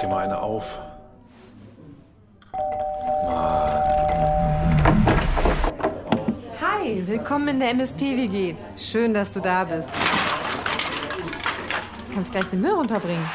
dir 0.00 0.08
mal 0.08 0.24
eine 0.24 0.40
auf. 0.40 0.78
Hi, 6.60 7.02
willkommen 7.06 7.48
in 7.48 7.60
der 7.60 7.70
MSP-WG. 7.70 8.54
Schön, 8.76 9.12
dass 9.12 9.32
du 9.32 9.40
da 9.40 9.64
bist. 9.64 9.90
Du 12.08 12.14
kannst 12.14 12.32
gleich 12.32 12.46
den 12.46 12.60
Müll 12.60 12.72
runterbringen. 12.72 13.28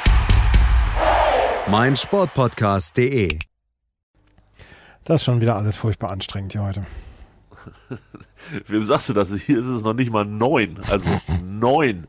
mein 1.67 1.95
Sportpodcast.de. 1.95 3.39
Das 5.04 5.21
ist 5.21 5.25
schon 5.25 5.41
wieder 5.41 5.55
alles 5.55 5.77
furchtbar 5.77 6.09
anstrengend 6.11 6.54
hier 6.54 6.63
heute. 6.63 6.86
Wem 8.68 8.84
sagst 8.84 9.09
du 9.09 9.13
das? 9.13 9.32
Hier 9.34 9.59
ist 9.59 9.68
es 9.68 9.84
noch 9.84 9.93
nicht 9.93 10.11
mal 10.11 10.25
neun. 10.25 10.80
Also 10.89 11.08
neun 11.44 12.08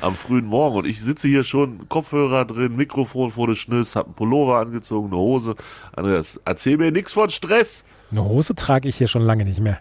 am 0.00 0.14
frühen 0.14 0.46
Morgen. 0.46 0.76
Und 0.76 0.86
ich 0.86 1.00
sitze 1.00 1.28
hier 1.28 1.44
schon, 1.44 1.88
Kopfhörer 1.88 2.44
drin, 2.44 2.76
Mikrofon 2.76 3.30
vor 3.30 3.46
der 3.46 3.54
Schnüss, 3.54 3.96
hab 3.96 4.06
einen 4.06 4.14
Pullover 4.14 4.58
angezogen, 4.58 5.08
eine 5.08 5.16
Hose. 5.16 5.54
Andreas, 5.94 6.40
erzähl 6.44 6.76
mir 6.76 6.90
nichts 6.90 7.12
von 7.12 7.30
Stress. 7.30 7.84
Eine 8.10 8.24
Hose 8.24 8.54
trage 8.54 8.88
ich 8.88 8.96
hier 8.96 9.08
schon 9.08 9.22
lange 9.22 9.44
nicht 9.44 9.60
mehr. 9.60 9.80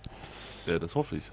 Ja, 0.65 0.79
das 0.79 0.95
hoffe 0.95 1.17
ich. 1.17 1.23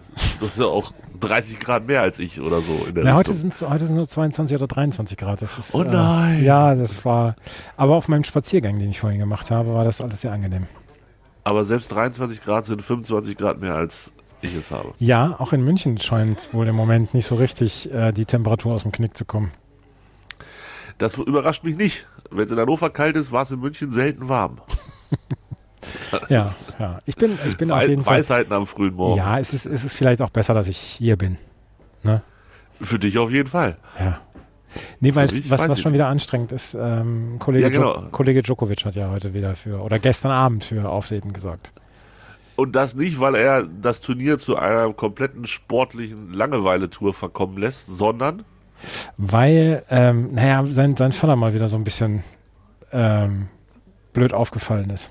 Du 0.41 0.47
hast 0.47 0.59
ja 0.59 0.67
auch 0.67 0.93
30 1.21 1.59
Grad 1.59 1.87
mehr 1.87 2.03
als 2.03 2.19
ich 2.19 2.39
oder 2.41 2.61
so 2.61 2.85
in 2.87 2.95
der 2.95 3.05
Na, 3.05 3.15
heute 3.15 3.33
sind 3.33 3.55
es 3.55 3.63
heute 3.63 3.87
sind 3.87 3.97
nur 3.97 4.07
22 4.07 4.55
oder 4.57 4.67
23 4.67 5.17
Grad. 5.17 5.41
Das 5.41 5.57
ist, 5.59 5.75
Oh 5.75 5.85
nein. 5.85 6.41
Äh, 6.41 6.45
ja, 6.45 6.75
das 6.75 7.03
war. 7.05 7.37
Aber 7.79 7.95
auf 7.95 8.09
meinem 8.09 8.25
Spaziergang, 8.25 8.79
den 8.79 8.91
ich 8.91 9.01
vorhin 9.01 9.19
gemacht 9.19 9.51
habe, 9.51 9.73
war 9.73 9.85
das 9.85 10.03
alles 10.03 10.21
sehr 10.21 10.33
angenehm. 10.33 10.67
Aber 11.45 11.65
selbst 11.65 11.91
23 11.93 12.45
Grad 12.45 12.67
sind 12.67 12.83
25 12.83 13.37
Grad 13.37 13.61
mehr 13.61 13.75
als 13.75 14.13
ich 14.43 14.55
es 14.55 14.71
habe. 14.71 14.93
Ja, 14.99 15.37
auch 15.39 15.53
in 15.53 15.63
München 15.65 15.99
scheint 15.99 16.53
wohl 16.53 16.69
im 16.69 16.75
Moment 16.77 17.15
nicht 17.15 17.27
so 17.27 17.35
richtig 17.37 17.93
äh, 17.93 18.13
die 18.13 18.25
Temperatur 18.25 18.75
aus 18.75 18.83
dem 18.83 18.93
Knick 18.93 19.17
zu 19.17 19.25
kommen. 19.25 19.53
Das 20.99 21.17
überrascht 21.17 21.65
mich 21.65 21.77
nicht. 21.77 22.07
Wenn 22.31 22.45
es 22.47 22.51
in 22.53 22.59
Hannover 22.59 22.91
kalt 22.91 23.17
ist, 23.17 23.33
war 23.33 23.43
es 23.43 23.51
in 23.51 23.61
München 23.61 23.91
selten 23.91 24.29
warm. 24.29 24.59
Ja, 26.29 26.55
ja. 26.79 26.99
Ich 27.07 27.17
bin, 27.17 27.39
ich 27.49 27.57
bin 27.57 27.71
auf 27.71 27.79
Wei- 27.81 27.87
jeden 27.89 28.05
Fall. 28.05 28.19
Weisheiten 28.19 28.53
am 28.53 28.67
frühen 28.67 28.95
Morgen. 28.95 29.17
Ja, 29.17 29.39
es 29.39 29.53
ist, 29.53 29.67
es 29.67 29.83
ist 29.85 29.95
vielleicht 29.95 30.21
auch 30.23 30.31
besser, 30.31 30.55
dass 30.55 30.69
ich 30.69 30.77
hier 30.77 31.17
bin. 31.17 31.39
Ne? 32.03 32.23
Für 32.81 32.99
dich 32.99 33.19
auf 33.19 33.31
jeden 33.31 33.49
Fall. 33.49 33.77
Ja. 33.99 34.21
Nee, 35.01 35.15
weil 35.15 35.27
es- 35.27 35.51
was, 35.51 35.69
was 35.69 35.81
schon 35.81 35.93
wieder 35.93 36.07
anstrengend 36.09 36.53
ist, 36.53 36.75
ähm, 36.79 37.37
Kollege, 37.39 37.65
Ja, 37.65 37.71
genau. 37.71 37.95
Jo 37.97 38.09
Kollege 38.11 38.43
Djokovic 38.43 38.85
hat 38.85 38.95
ja 38.95 39.11
heute 39.11 39.35
wieder 39.35 39.57
für, 39.57 39.81
oder 39.83 39.99
gestern 39.99 40.31
Abend 40.31 40.65
für 40.65 40.89
Aufsehen 40.89 41.33
gesorgt. 41.33 41.73
Und 42.57 42.73
das 42.73 42.95
nicht, 42.95 43.21
weil 43.21 43.35
er 43.35 43.65
das 43.65 44.01
Turnier 44.01 44.39
zu 44.39 44.57
einer 44.57 44.93
kompletten 44.93 45.47
sportlichen 45.47 46.33
Langeweile-Tour 46.33 47.15
verkommen 47.15 47.59
lässt, 47.59 47.87
sondern 47.87 48.45
Weil, 49.17 49.85
ähm, 49.91 50.35
naja, 50.35 50.65
sein, 50.71 50.97
sein 50.97 51.13
Vater 51.13 51.37
mal 51.37 51.55
wieder 51.55 51.69
so 51.69 51.77
ein 51.77 51.85
bisschen 51.85 52.25
ähm, 52.93 53.49
blöd 54.13 54.33
aufgefallen 54.33 54.91
ist. 54.91 55.11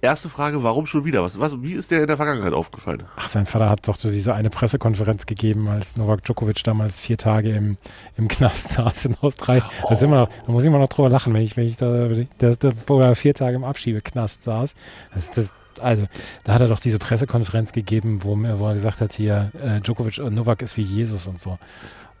erste 0.00 0.28
Frage, 0.28 0.62
warum 0.62 0.86
schon 0.86 1.04
wieder? 1.04 1.22
Was, 1.22 1.38
was, 1.40 1.60
wie 1.62 1.72
ist 1.72 1.90
der 1.90 2.02
in 2.02 2.06
der 2.06 2.16
Vergangenheit 2.16 2.52
aufgefallen? 2.52 3.02
Ach, 3.16 3.28
sein 3.28 3.46
Vater 3.46 3.68
hat 3.68 3.86
doch 3.86 3.96
diese 3.96 4.34
eine 4.34 4.50
Pressekonferenz 4.50 5.26
gegeben, 5.26 5.68
als 5.68 5.96
Novak 5.96 6.24
Djokovic 6.24 6.62
damals 6.64 7.00
vier 7.00 7.18
Tage 7.18 7.50
im, 7.50 7.76
im 8.16 8.28
Knast 8.28 8.68
saß 8.70 9.06
in 9.06 9.16
Australien. 9.20 9.64
Da, 9.82 9.90
ist 9.90 10.02
immer 10.02 10.20
noch, 10.20 10.30
da 10.46 10.52
muss 10.52 10.62
ich 10.62 10.68
immer 10.68 10.78
noch 10.78 10.88
drüber 10.88 11.10
lachen, 11.10 11.34
wenn 11.34 11.42
ich, 11.42 11.56
wenn 11.56 11.66
ich 11.66 11.76
da, 11.76 12.08
der, 12.40 12.56
der, 12.56 12.72
wo 12.86 13.00
er 13.00 13.14
vier 13.14 13.34
Tage 13.34 13.56
im 13.56 13.64
Abschiebeknast 13.64 14.44
saß. 14.44 14.74
Das, 15.12 15.30
das, 15.30 15.52
also, 15.80 16.06
da 16.44 16.54
hat 16.54 16.60
er 16.60 16.68
doch 16.68 16.80
diese 16.80 16.98
Pressekonferenz 16.98 17.72
gegeben, 17.72 18.22
wo, 18.24 18.36
er- 18.42 18.58
wo 18.58 18.68
er 18.68 18.74
gesagt 18.74 19.00
hat, 19.00 19.12
hier, 19.12 19.50
äh, 19.62 19.80
Djokovic, 19.80 20.18
äh, 20.18 20.30
Novak 20.30 20.62
ist 20.62 20.76
wie 20.76 20.82
Jesus 20.82 21.26
und 21.26 21.40
so. 21.40 21.58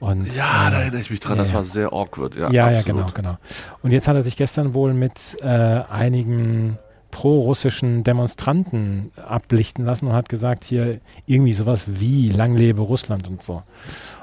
Und, 0.00 0.32
Ja, 0.36 0.68
äh, 0.68 0.70
da 0.70 0.80
erinnere 0.82 1.00
ich 1.00 1.10
mich 1.10 1.20
dran, 1.20 1.36
ja, 1.38 1.42
das 1.42 1.52
war 1.52 1.64
sehr 1.64 1.92
awkward. 1.92 2.36
Ja, 2.36 2.50
Ja, 2.52 2.70
ja, 2.70 2.82
genau, 2.82 3.06
genau. 3.14 3.36
Und 3.82 3.90
jetzt 3.92 4.06
hat 4.06 4.14
er 4.14 4.22
sich 4.22 4.36
gestern 4.36 4.72
wohl 4.74 4.94
mit 4.94 5.36
äh, 5.42 5.46
einigen 5.46 6.76
pro-russischen 7.10 8.04
Demonstranten 8.04 9.10
ablichten 9.16 9.84
lassen 9.84 10.06
und 10.06 10.12
hat 10.12 10.28
gesagt, 10.28 10.64
hier 10.64 11.00
irgendwie 11.26 11.52
sowas 11.54 11.86
wie 11.88 12.28
Lang 12.28 12.54
lebe 12.54 12.82
Russland 12.82 13.26
und 13.28 13.42
so. 13.42 13.62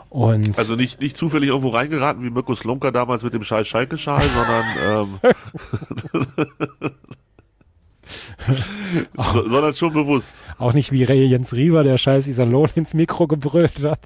Und 0.09 0.57
Also 0.57 0.75
nicht, 0.77 1.01
nicht 1.01 1.17
zufällig 1.17 1.49
irgendwo 1.49 1.69
reingeraten 1.69 2.23
wie 2.23 2.29
Mirko 2.29 2.55
Slomka 2.55 2.91
damals 2.91 3.23
mit 3.23 3.33
dem 3.33 3.43
scheiß 3.43 3.67
Schalke-Schal, 3.67 4.21
sondern, 4.21 5.19
ähm, 6.13 6.89
so, 9.33 9.49
sondern 9.49 9.73
schon 9.75 9.93
bewusst. 9.93 10.43
auch 10.57 10.73
nicht 10.73 10.91
wie 10.91 11.03
Ray 11.03 11.25
Jens 11.25 11.53
Riewer, 11.53 11.83
der 11.83 11.97
scheiß 11.97 12.27
Iserlohn 12.27 12.69
ins 12.75 12.93
Mikro 12.93 13.27
gebrüllt 13.27 13.83
hat. 13.83 13.99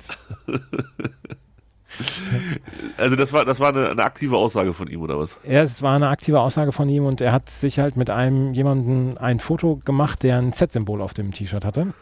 Also 2.97 3.16
das 3.16 3.34
war, 3.34 3.46
das 3.46 3.59
war 3.59 3.69
eine, 3.69 3.90
eine 3.90 4.03
aktive 4.03 4.38
Aussage 4.38 4.74
von 4.74 4.88
ihm, 4.88 5.02
oder 5.02 5.19
was? 5.19 5.38
Ja, 5.44 5.62
es 5.62 5.81
war 5.81 5.96
eine 5.96 6.07
aktive 6.07 6.40
Aussage 6.40 6.72
von 6.72 6.88
ihm 6.88 7.06
und 7.06 7.19
er 7.22 7.31
hat 7.34 7.50
sich 7.50 7.80
halt 7.80 7.97
mit 7.97 8.09
einem 8.09 8.53
jemanden 8.53 9.18
ein 9.18 9.40
Foto 9.40 9.78
gemacht, 9.84 10.24
der 10.24 10.38
ein 10.38 10.53
Z-Symbol 10.53 11.01
auf 11.01 11.13
dem 11.13 11.34
T-Shirt 11.34 11.66
hatte. 11.66 11.94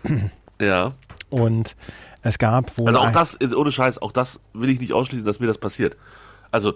Ja. 0.61 0.93
Und 1.29 1.75
es 2.21 2.37
gab 2.37 2.77
wohl 2.77 2.87
Also 2.87 2.99
auch 2.99 3.11
das, 3.11 3.39
ohne 3.55 3.71
Scheiß, 3.71 4.01
auch 4.01 4.11
das 4.11 4.39
will 4.53 4.69
ich 4.69 4.79
nicht 4.79 4.93
ausschließen, 4.93 5.25
dass 5.25 5.39
mir 5.39 5.47
das 5.47 5.57
passiert. 5.57 5.95
Also 6.51 6.73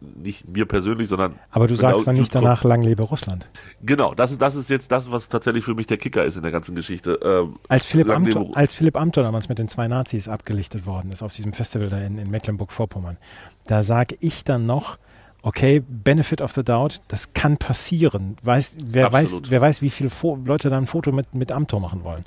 nicht 0.00 0.48
mir 0.48 0.64
persönlich, 0.66 1.08
sondern 1.08 1.34
aber 1.50 1.66
du 1.66 1.72
wenn 1.72 1.78
sagst 1.78 2.00
da- 2.00 2.04
dann 2.12 2.16
nicht 2.20 2.34
danach 2.34 2.64
Lang 2.64 2.82
lebe 2.82 3.02
Russland. 3.02 3.48
Genau, 3.82 4.14
das 4.14 4.30
ist, 4.32 4.40
das 4.40 4.54
ist 4.54 4.70
jetzt 4.70 4.90
das, 4.90 5.10
was 5.12 5.28
tatsächlich 5.28 5.64
für 5.64 5.74
mich 5.74 5.86
der 5.86 5.98
Kicker 5.98 6.24
ist 6.24 6.36
in 6.36 6.42
der 6.42 6.50
ganzen 6.52 6.74
Geschichte. 6.74 7.18
Ähm, 7.22 7.56
Als 7.68 7.84
Philipp, 7.86 8.08
Amthor, 8.10 8.56
als 8.56 8.74
Philipp 8.74 8.96
Amthor 8.96 9.22
damals 9.24 9.48
mit 9.48 9.58
den 9.58 9.68
zwei 9.68 9.88
Nazis 9.88 10.26
abgelichtet 10.28 10.86
worden 10.86 11.12
ist 11.12 11.22
auf 11.22 11.32
diesem 11.34 11.52
Festival 11.52 11.88
da 11.90 11.98
in, 11.98 12.16
in 12.18 12.30
Mecklenburg-Vorpommern, 12.30 13.18
da 13.66 13.82
sage 13.82 14.16
ich 14.20 14.42
dann 14.44 14.64
noch, 14.66 14.96
okay, 15.42 15.82
Benefit 15.86 16.40
of 16.42 16.52
the 16.52 16.62
Doubt, 16.64 17.00
das 17.08 17.32
kann 17.34 17.56
passieren. 17.56 18.36
Weiß, 18.42 18.76
wer, 18.84 19.12
weiß, 19.12 19.40
wer 19.48 19.60
weiß, 19.60 19.80
wie 19.82 19.90
viele 19.90 20.10
Fo 20.10 20.38
Leute 20.44 20.70
da 20.70 20.78
ein 20.78 20.86
Foto 20.86 21.12
mit, 21.12 21.34
mit 21.34 21.52
Amthor 21.52 21.80
machen 21.80 22.04
wollen. 22.04 22.24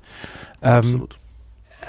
Ähm, 0.62 0.72
absolut. 0.78 1.18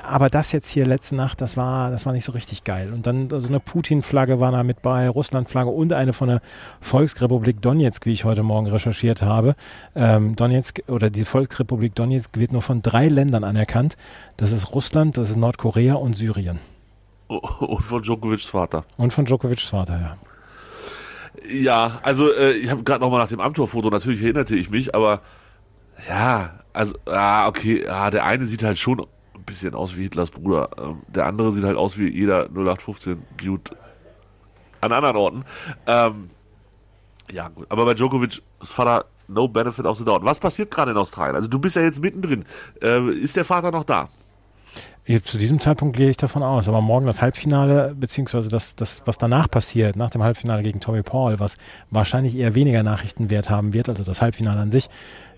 Aber 0.03 0.31
das 0.31 0.53
jetzt 0.53 0.69
hier 0.69 0.87
letzte 0.87 1.15
Nacht, 1.15 1.41
das 1.41 1.57
war, 1.57 1.91
das 1.91 2.07
war 2.07 2.13
nicht 2.13 2.25
so 2.25 2.33
richtig 2.33 2.65
geil. 2.65 2.93
Und 2.93 3.07
dann 3.07 3.29
so 3.31 3.49
eine 3.49 3.61
Putin-Flagge 3.61 4.41
war 4.41 4.53
da 4.53 4.63
mit 4.63 4.83
bei, 4.83 5.09
Russland-Flagge 5.09 5.71
und 5.71 5.93
eine 5.93 6.13
von 6.13 6.29
der 6.29 6.41
Volksrepublik 6.81 7.61
Donetsk, 7.63 8.07
wie 8.07 8.13
ich 8.13 8.25
heute 8.25 8.43
Morgen 8.43 8.67
recherchiert 8.67 9.23
habe. 9.23 9.55
Ähm, 9.95 10.37
Donetsk 10.37 10.83
oder 10.89 11.11
die 11.11 11.25
Volksrepublik 11.25 11.95
Donetsk 11.95 12.39
wird 12.39 12.53
nur 12.53 12.63
von 12.63 12.83
drei 12.83 13.09
Ländern 13.09 13.45
anerkannt. 13.45 13.97
Das 14.37 14.53
ist 14.53 14.75
Russland, 14.75 15.17
das 15.17 15.31
ist 15.31 15.37
Nordkorea 15.37 15.95
und 15.95 16.15
Syrien. 16.15 16.59
Und 17.27 17.83
von 17.83 18.03
Djokovic's 18.03 18.47
Vater. 18.47 18.85
Und 18.97 19.13
von 19.13 19.25
Djokovic's 19.25 19.69
Vater, 19.69 20.01
ja. 20.01 20.17
Ja, 21.51 21.99
also 22.03 22.33
äh, 22.33 22.53
ich 22.53 22.71
habe 22.71 22.83
gerade 22.85 23.01
nochmal 23.01 23.21
nach 23.21 23.29
dem 23.29 23.41
Amtor-Foto, 23.41 23.91
natürlich 23.91 24.23
erinnerte 24.23 24.57
ich 24.57 24.71
mich, 24.71 24.95
aber 24.95 25.21
ja, 26.09 26.61
also, 26.73 26.95
ah, 27.07 27.47
okay, 27.47 27.85
ja, 27.85 28.11
der 28.11 28.25
eine 28.25 28.47
sieht 28.47 28.63
halt 28.63 28.79
schon 28.79 29.05
ein 29.45 29.47
bisschen 29.47 29.75
aus 29.75 29.97
wie 29.97 30.03
Hitlers 30.03 30.31
Bruder. 30.31 30.71
Ähm, 30.79 31.03
der 31.09 31.27
andere 31.27 31.53
sieht 31.53 31.65
halt 31.65 31.77
aus 31.77 31.99
wie 31.99 32.09
jeder 32.09 32.47
0815 32.47 33.23
Dude 33.37 33.71
an 34.81 34.93
anderen 34.93 35.17
Orten. 35.17 35.45
Ähm, 35.87 36.31
ja, 37.31 37.49
gut. 37.49 37.67
Aber 37.69 37.85
bei 37.85 37.95
Djokovic's 37.95 38.43
Vater, 38.63 39.07
no 39.29 39.49
benefit 39.49 39.87
of 39.87 39.99
the 39.99 40.05
doubt. 40.05 40.25
Was 40.25 40.41
passiert 40.41 40.71
gerade 40.71 40.93
in 40.93 40.97
Australien? 40.97 41.37
Also 41.37 41.49
du 41.49 41.59
bist 41.59 41.77
ja 41.77 41.83
jetzt 41.83 42.01
mittendrin. 42.01 42.45
Äh, 42.83 43.11
ist 43.11 43.37
der 43.37 43.45
Vater 43.45 43.71
noch 43.71 43.85
da? 43.85 44.09
Zu 45.23 45.37
diesem 45.37 45.61
Zeitpunkt 45.61 45.97
gehe 45.97 46.09
ich 46.09 46.17
davon 46.17 46.43
aus. 46.43 46.67
Aber 46.67 46.81
morgen 46.81 47.05
das 47.05 47.21
Halbfinale, 47.21 47.95
beziehungsweise 47.95 48.49
das, 48.49 48.75
das, 48.75 49.03
was 49.05 49.19
danach 49.19 49.51
passiert, 49.51 49.97
nach 49.97 50.09
dem 50.09 50.23
Halbfinale 50.23 50.63
gegen 50.63 50.81
Tommy 50.81 51.03
Paul, 51.03 51.39
was 51.41 51.59
wahrscheinlich 51.91 52.35
eher 52.35 52.55
weniger 52.55 52.83
Nachrichtenwert 52.83 53.51
haben 53.51 53.75
wird, 53.75 53.91
also 53.91 54.03
das 54.03 54.23
Halbfinale 54.23 54.61
an 54.61 54.71
sich, 54.71 54.89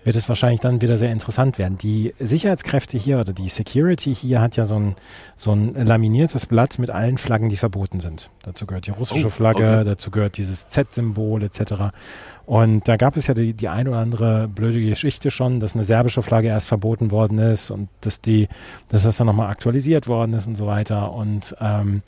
wird 0.07 0.15
es 0.15 0.29
wahrscheinlich 0.29 0.61
dann 0.61 0.81
wieder 0.81 0.97
sehr 0.97 1.11
interessant 1.11 1.57
werden. 1.57 1.77
Die 1.77 2.13
Sicherheitskräfte 2.17 2.97
hier 2.97 3.19
oder 3.19 3.33
die 3.33 3.49
Security 3.49 4.15
hier 4.15 4.39
hat 4.39 4.55
ja 4.55 4.65
so 4.65 4.75
ein, 4.75 4.95
so 5.35 5.51
ein 5.51 5.73
laminiertes 5.85 6.45
Blatt 6.45 6.79
mit 6.79 6.89
allen 6.89 7.17
Flaggen, 7.17 7.49
die 7.49 7.57
verboten 7.57 7.99
sind. 7.99 8.29
Dazu 8.43 8.65
gehört 8.65 8.87
die 8.87 8.91
russische 8.91 9.27
Oh, 9.27 9.29
Flagge, 9.29 9.79
okay. 9.79 9.83
dazu 9.83 10.09
gehört 10.09 10.37
dieses 10.37 10.67
Z-Symbol 10.67 11.43
etc. 11.43 11.91
Und 12.45 12.87
da 12.87 12.95
gab 12.95 13.17
es 13.17 13.27
ja 13.27 13.33
die, 13.33 13.53
die 13.53 13.67
ein 13.67 13.89
oder 13.89 13.97
andere 13.97 14.47
blöde 14.47 14.79
Geschichte 14.79 15.29
schon, 15.29 15.59
dass 15.59 15.75
eine 15.75 15.83
serbische 15.83 16.21
Flagge 16.21 16.47
erst 16.47 16.69
verboten 16.69 17.11
worden 17.11 17.39
ist 17.39 17.69
und 17.69 17.89
dass 17.99 18.21
die, 18.21 18.47
dass 18.87 19.03
das 19.03 19.17
dann 19.17 19.27
nochmal 19.27 19.49
aktualisiert 19.49 20.07
worden 20.07 20.31
ist 20.33 20.47
und 20.47 20.55
so 20.55 20.67
weiter. 20.67 21.11
Und 21.11 21.53
ähm, 21.59 22.01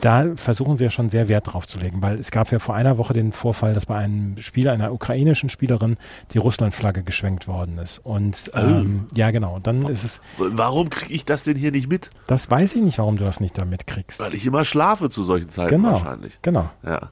da 0.00 0.34
versuchen 0.36 0.76
sie 0.76 0.84
ja 0.84 0.90
schon 0.90 1.10
sehr 1.10 1.28
Wert 1.28 1.52
drauf 1.52 1.66
zu 1.66 1.78
legen, 1.78 2.02
weil 2.02 2.18
es 2.18 2.30
gab 2.30 2.50
ja 2.50 2.58
vor 2.58 2.74
einer 2.74 2.98
Woche 2.98 3.12
den 3.12 3.32
Vorfall, 3.32 3.74
dass 3.74 3.86
bei 3.86 3.96
einem 3.96 4.36
Spieler, 4.40 4.72
einer 4.72 4.92
ukrainischen 4.92 5.48
Spielerin, 5.48 5.96
die 6.32 6.38
Russlandflagge 6.38 7.02
geschwenkt 7.02 7.41
worden 7.48 7.78
ist. 7.78 7.98
Und 7.98 8.50
ähm, 8.54 9.06
ja, 9.14 9.30
genau. 9.30 9.56
Und 9.56 9.66
dann 9.66 9.86
ist 9.86 10.04
es, 10.04 10.20
Warum 10.38 10.90
kriege 10.90 11.12
ich 11.14 11.24
das 11.24 11.42
denn 11.42 11.56
hier 11.56 11.70
nicht 11.72 11.88
mit? 11.88 12.10
das 12.26 12.50
weiß 12.50 12.74
ich 12.74 12.82
nicht, 12.82 12.98
warum 12.98 13.16
du 13.16 13.24
das 13.24 13.40
nicht 13.40 13.58
da 13.58 13.64
mitkriegst. 13.64 14.20
Weil 14.20 14.34
ich 14.34 14.46
immer 14.46 14.64
schlafe 14.64 15.10
zu 15.10 15.22
solchen 15.24 15.48
Zeiten 15.48 15.76
Genau. 15.76 15.92
wahrscheinlich. 15.92 16.38
Genau. 16.42 16.70
Ja. 16.84 17.10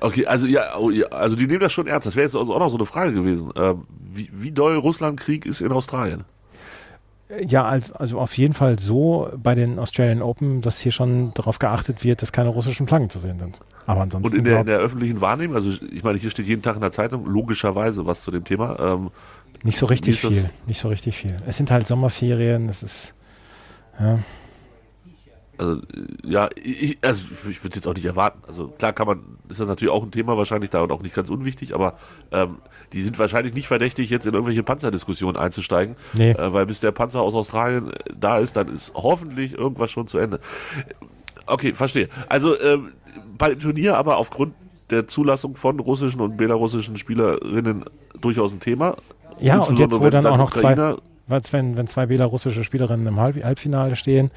Okay, 0.00 0.26
also 0.26 0.46
ja, 0.46 0.76
oh, 0.76 0.90
ja, 0.90 1.06
also 1.06 1.34
die 1.36 1.46
nehmen 1.46 1.60
das 1.60 1.72
schon 1.72 1.86
ernst. 1.86 2.06
Das 2.06 2.14
wäre 2.16 2.24
jetzt 2.26 2.36
also 2.36 2.52
auch 2.54 2.58
noch 2.58 2.68
so 2.68 2.76
eine 2.76 2.84
Frage 2.86 3.12
gewesen. 3.14 3.50
Ähm, 3.56 3.86
wie, 4.12 4.28
wie 4.32 4.52
doll 4.52 4.76
Russlandkrieg 4.76 5.46
ist 5.46 5.60
in 5.62 5.72
Australien? 5.72 6.24
Ja, 7.46 7.64
also, 7.64 8.18
auf 8.18 8.36
jeden 8.36 8.52
Fall 8.52 8.78
so 8.78 9.30
bei 9.36 9.54
den 9.54 9.78
Australian 9.78 10.20
Open, 10.20 10.60
dass 10.60 10.80
hier 10.80 10.92
schon 10.92 11.32
darauf 11.34 11.58
geachtet 11.58 12.04
wird, 12.04 12.20
dass 12.20 12.32
keine 12.32 12.50
russischen 12.50 12.86
Flaggen 12.86 13.08
zu 13.08 13.18
sehen 13.18 13.38
sind. 13.38 13.60
Aber 13.86 14.02
ansonsten. 14.02 14.32
Und 14.32 14.38
in 14.38 14.44
der, 14.44 14.60
in 14.60 14.66
der 14.66 14.78
öffentlichen 14.78 15.20
Wahrnehmung, 15.20 15.56
also 15.56 15.70
ich 15.70 16.04
meine, 16.04 16.18
hier 16.18 16.30
steht 16.30 16.46
jeden 16.46 16.62
Tag 16.62 16.74
in 16.74 16.82
der 16.82 16.92
Zeitung 16.92 17.24
logischerweise 17.26 18.04
was 18.04 18.22
zu 18.22 18.30
dem 18.30 18.44
Thema. 18.44 18.78
Ähm, 18.78 19.10
nicht 19.62 19.78
so 19.78 19.86
richtig 19.86 20.20
viel. 20.20 20.50
Nicht 20.66 20.78
so 20.80 20.88
richtig 20.88 21.16
viel. 21.16 21.36
Es 21.46 21.56
sind 21.56 21.70
halt 21.70 21.86
Sommerferien, 21.86 22.68
es 22.68 22.82
ist. 22.82 23.14
Ja. 23.98 24.18
Also, 25.58 25.80
ja, 26.24 26.48
ich, 26.62 26.98
also 27.02 27.22
ich 27.48 27.62
würde 27.62 27.76
jetzt 27.76 27.86
auch 27.86 27.94
nicht 27.94 28.04
erwarten. 28.06 28.40
Also 28.46 28.68
klar 28.68 28.92
kann 28.92 29.06
man, 29.06 29.20
ist 29.48 29.60
das 29.60 29.68
natürlich 29.68 29.92
auch 29.92 30.02
ein 30.02 30.10
Thema 30.10 30.36
wahrscheinlich 30.36 30.70
da 30.70 30.82
und 30.82 30.90
auch 30.92 31.02
nicht 31.02 31.14
ganz 31.14 31.30
unwichtig, 31.30 31.74
aber 31.74 31.94
ähm, 32.32 32.56
die 32.92 33.02
sind 33.02 33.18
wahrscheinlich 33.18 33.54
nicht 33.54 33.66
verdächtig, 33.68 34.10
jetzt 34.10 34.26
in 34.26 34.34
irgendwelche 34.34 34.62
Panzerdiskussionen 34.62 35.36
einzusteigen, 35.36 35.96
Nee. 36.14 36.30
äh, 36.32 36.52
weil 36.52 36.66
bis 36.66 36.80
der 36.80 36.92
Panzer 36.92 37.20
aus 37.20 37.34
Australien 37.34 37.90
äh, 37.90 37.94
da 38.18 38.38
ist, 38.38 38.56
dann 38.56 38.68
ist 38.68 38.92
hoffentlich 38.94 39.56
irgendwas 39.56 39.90
schon 39.90 40.06
zu 40.06 40.18
Ende. 40.18 40.40
Okay, 41.46 41.74
verstehe. 41.74 42.08
Also 42.28 42.58
ähm, 42.60 42.92
bei 43.36 43.50
dem 43.50 43.58
Turnier 43.60 43.96
aber 43.96 44.16
aufgrund 44.16 44.54
der 44.90 45.08
Zulassung 45.08 45.56
von 45.56 45.80
russischen 45.80 46.20
und 46.20 46.36
belarussischen 46.36 46.96
Spielerinnen 46.96 47.84
durchaus 48.20 48.52
ein 48.52 48.60
Thema. 48.60 48.96
Ja, 49.40 49.58
und 49.60 49.78
jetzt, 49.78 49.92
wo 49.92 50.02
wenn 50.02 50.10
dann 50.10 50.26
auch 50.26 50.36
noch 50.38 50.50
zwei, 50.52 50.72
Ukrainer- 50.72 50.96
was, 51.26 51.52
wenn, 51.52 51.76
wenn 51.76 51.86
zwei 51.86 52.06
belarussische 52.06 52.64
Spielerinnen 52.64 53.06
im 53.06 53.18
Halb 53.18 53.42
Halbfinale 53.42 53.96
stehen, 53.96 54.30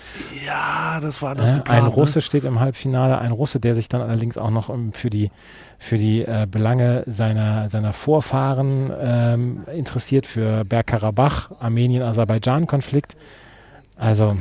Ja, 0.46 1.00
das 1.02 1.22
war 1.22 1.32
anders 1.32 1.52
äh, 1.52 1.56
geplant. 1.56 1.78
ein 1.80 1.84
ne? 1.86 1.90
Russe 1.94 2.22
steht 2.22 2.44
im 2.46 2.60
Halbfinale, 2.60 3.18
ein 3.20 3.32
Russe, 3.32 3.60
der 3.60 3.76
sich 3.76 3.90
dann 3.90 4.02
allerdings 4.02 4.38
auch 4.38 4.52
noch 4.52 4.70
um, 4.70 4.94
für 4.94 5.10
die, 5.10 5.30
für 5.80 5.98
die 5.98 6.22
äh, 6.22 6.48
Belange 6.50 7.04
seiner, 7.06 7.68
seiner 7.70 7.92
Vorfahren 7.94 8.92
ähm, 9.02 9.64
interessiert, 9.74 10.26
für 10.26 10.64
Bergkarabach, 10.64 11.52
Armenien-Aserbaidschan-Konflikt. 11.60 13.18
Also, 13.98 14.38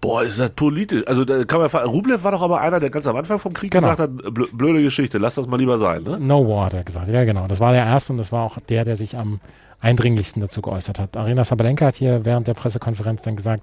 Boah, 0.00 0.22
ist 0.22 0.38
das 0.38 0.50
politisch. 0.50 1.02
Also 1.08 1.24
da 1.24 1.42
kann 1.42 1.60
man 1.60 1.68
Rublev 1.86 2.22
war 2.22 2.30
doch 2.30 2.42
aber 2.42 2.60
einer, 2.60 2.78
der 2.78 2.88
ganz 2.88 3.04
am 3.08 3.16
Anfang 3.16 3.40
vom 3.40 3.52
Krieg 3.52 3.72
Genau. 3.72 3.88
gesagt 3.96 3.98
hat, 4.00 4.10
blö- 4.32 4.56
blöde 4.56 4.80
Geschichte, 4.80 5.18
lass 5.18 5.34
das 5.34 5.48
mal 5.48 5.56
lieber 5.56 5.76
sein, 5.78 6.04
ne? 6.04 6.18
No 6.20 6.48
War 6.48 6.66
hat 6.66 6.74
er 6.74 6.84
gesagt. 6.84 7.08
Ja, 7.08 7.24
genau. 7.24 7.48
Das 7.48 7.58
war 7.58 7.72
der 7.72 7.84
erste 7.84 8.12
und 8.12 8.18
das 8.18 8.30
war 8.30 8.44
auch 8.44 8.58
der, 8.68 8.84
der 8.84 8.94
sich 8.94 9.18
am 9.18 9.40
eindringlichsten 9.80 10.40
dazu 10.40 10.62
geäußert 10.62 10.98
hat. 10.98 11.16
Arena 11.16 11.44
Sabalenka 11.44 11.86
hat 11.86 11.94
hier 11.94 12.24
während 12.24 12.46
der 12.46 12.54
Pressekonferenz 12.54 13.22
dann 13.22 13.36
gesagt, 13.36 13.62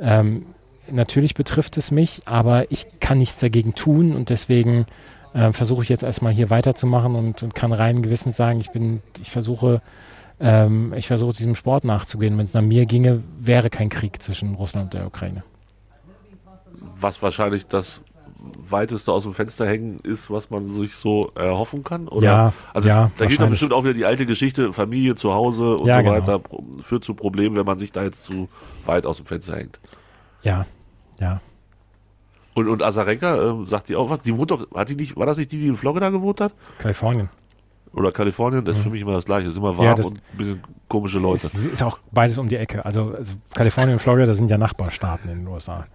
ähm, 0.00 0.46
natürlich 0.90 1.34
betrifft 1.34 1.76
es 1.76 1.90
mich, 1.90 2.22
aber 2.26 2.70
ich 2.70 2.86
kann 3.00 3.18
nichts 3.18 3.40
dagegen 3.40 3.74
tun 3.74 4.14
und 4.14 4.30
deswegen 4.30 4.86
ähm, 5.34 5.52
versuche 5.52 5.82
ich 5.82 5.88
jetzt 5.88 6.02
erstmal 6.02 6.32
hier 6.32 6.50
weiterzumachen 6.50 7.14
und, 7.14 7.42
und 7.42 7.54
kann 7.54 7.72
rein 7.72 8.02
gewissens 8.02 8.36
sagen, 8.36 8.60
ich 8.60 8.70
bin, 8.70 9.02
ich 9.20 9.30
versuche, 9.30 9.82
ähm, 10.40 10.94
ich 10.96 11.06
versuche 11.06 11.36
diesem 11.36 11.54
Sport 11.54 11.84
nachzugehen. 11.84 12.38
Wenn 12.38 12.44
es 12.44 12.54
nach 12.54 12.62
mir 12.62 12.86
ginge, 12.86 13.22
wäre 13.40 13.70
kein 13.70 13.88
Krieg 13.88 14.22
zwischen 14.22 14.54
Russland 14.54 14.86
und 14.86 14.94
der 14.94 15.06
Ukraine. 15.06 15.42
Was 17.00 17.22
wahrscheinlich 17.22 17.66
das 17.66 18.00
weiteste 18.38 19.12
aus 19.12 19.24
dem 19.24 19.34
Fenster 19.34 19.66
hängen 19.66 19.98
ist, 20.04 20.30
was 20.30 20.48
man 20.50 20.68
sich 20.78 20.94
so 20.94 21.30
erhoffen 21.34 21.82
kann? 21.82 22.06
Oder? 22.08 22.24
Ja, 22.24 22.52
also 22.72 22.88
ja, 22.88 23.10
da 23.18 23.26
geht 23.26 23.40
doch 23.40 23.48
bestimmt 23.48 23.72
auch 23.72 23.82
wieder 23.84 23.94
die 23.94 24.04
alte 24.04 24.26
Geschichte, 24.26 24.72
Familie 24.72 25.14
zu 25.16 25.32
Hause 25.34 25.76
und 25.76 25.86
Ja, 25.88 25.96
so 25.98 26.02
genau. 26.04 26.14
weiter, 26.16 26.38
pro- 26.38 26.62
führt 26.80 27.04
zu 27.04 27.14
Problemen, 27.14 27.56
wenn 27.56 27.66
man 27.66 27.78
sich 27.78 27.90
da 27.92 28.02
jetzt 28.04 28.22
zu 28.22 28.48
weit 28.86 29.06
aus 29.06 29.16
dem 29.16 29.26
Fenster 29.26 29.56
hängt. 29.56 29.80
Ja, 30.42 30.66
ja. 31.18 31.40
Und, 32.54 32.68
und 32.68 32.82
Azarenka, 32.82 33.50
ähm, 33.50 33.66
sagt 33.66 33.88
die 33.88 33.96
auch 33.96 34.10
was? 34.10 34.20
Die 34.22 34.36
wohnt 34.36 34.50
doch, 34.50 34.66
hat 34.74 34.88
die 34.88 34.96
nicht, 34.96 35.16
war 35.16 35.26
das 35.26 35.36
nicht 35.36 35.52
die, 35.52 35.58
die 35.60 35.68
in 35.68 35.76
Florida 35.76 36.10
gewohnt 36.10 36.40
hat? 36.40 36.52
Kalifornien. 36.78 37.28
Oder 37.92 38.12
Kalifornien? 38.12 38.64
Das 38.64 38.76
ist 38.76 38.82
für 38.82 38.90
mich 38.90 39.00
immer 39.00 39.12
das 39.12 39.24
Gleiche. 39.24 39.46
Es 39.46 39.52
ist 39.52 39.58
immer 39.58 39.76
warm 39.78 39.94
Mhm. 39.96 40.02
Ja, 40.02 40.06
und 40.06 40.16
ein 40.18 40.36
bisschen 40.36 40.60
komische 40.88 41.18
Leute. 41.18 41.46
Es 41.46 41.54
ist 41.54 41.82
auch 41.82 41.98
beides 42.12 42.36
um 42.38 42.48
die 42.48 42.56
Ecke. 42.56 42.84
Also, 42.84 43.12
also 43.16 43.34
Kalifornien 43.54 43.94
und 43.94 44.00
Florida 44.00 44.32
sind 44.34 44.50
ja 44.50 44.58
Nachbarstaaten 44.58 45.30
in 45.30 45.38
den 45.38 45.48
USA. 45.48 45.86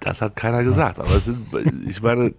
Das 0.00 0.20
hat 0.22 0.36
keiner 0.36 0.62
gesagt, 0.62 0.98
aber 1.00 1.10
es 1.16 1.24
sind, 1.24 1.46
ich 1.88 2.00
meine, 2.02 2.32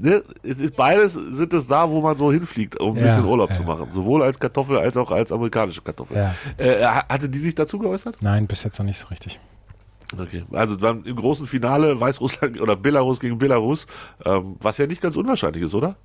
ne, 0.00 0.22
es 0.42 0.58
ist 0.58 0.76
beides 0.76 1.14
sind 1.14 1.52
es 1.54 1.66
da, 1.66 1.88
wo 1.90 2.00
man 2.00 2.16
so 2.16 2.30
hinfliegt, 2.32 2.78
um 2.80 2.92
ein 2.96 3.00
Ja, 3.00 3.06
bisschen 3.06 3.24
Urlaub 3.24 3.50
ja. 3.50 3.56
zu 3.56 3.62
machen. 3.62 3.88
Sowohl 3.90 4.22
als 4.22 4.38
Kartoffel 4.38 4.78
als 4.78 4.96
auch 4.96 5.10
als 5.10 5.32
amerikanische 5.32 5.82
Kartoffel. 5.82 6.16
Ja. 6.16 6.34
Äh, 6.56 6.84
ha- 6.84 7.04
hatte 7.08 7.28
die 7.28 7.38
sich 7.38 7.54
dazu 7.54 7.78
geäußert? 7.78 8.16
Nein, 8.20 8.46
bis 8.46 8.62
jetzt 8.64 8.78
noch 8.78 8.86
nicht 8.86 8.98
so 8.98 9.06
richtig. 9.08 9.40
Okay. 10.18 10.44
Also 10.52 10.74
dann 10.76 11.04
im 11.04 11.14
großen 11.16 11.46
Finale 11.46 11.98
Weißrussland 12.00 12.60
oder 12.60 12.74
Belarus 12.76 13.20
gegen 13.20 13.38
Belarus, 13.38 13.86
ähm, 14.24 14.56
was 14.58 14.78
ja 14.78 14.86
nicht 14.86 15.00
ganz 15.00 15.16
unwahrscheinlich 15.16 15.62
ist, 15.62 15.74
oder? 15.74 15.96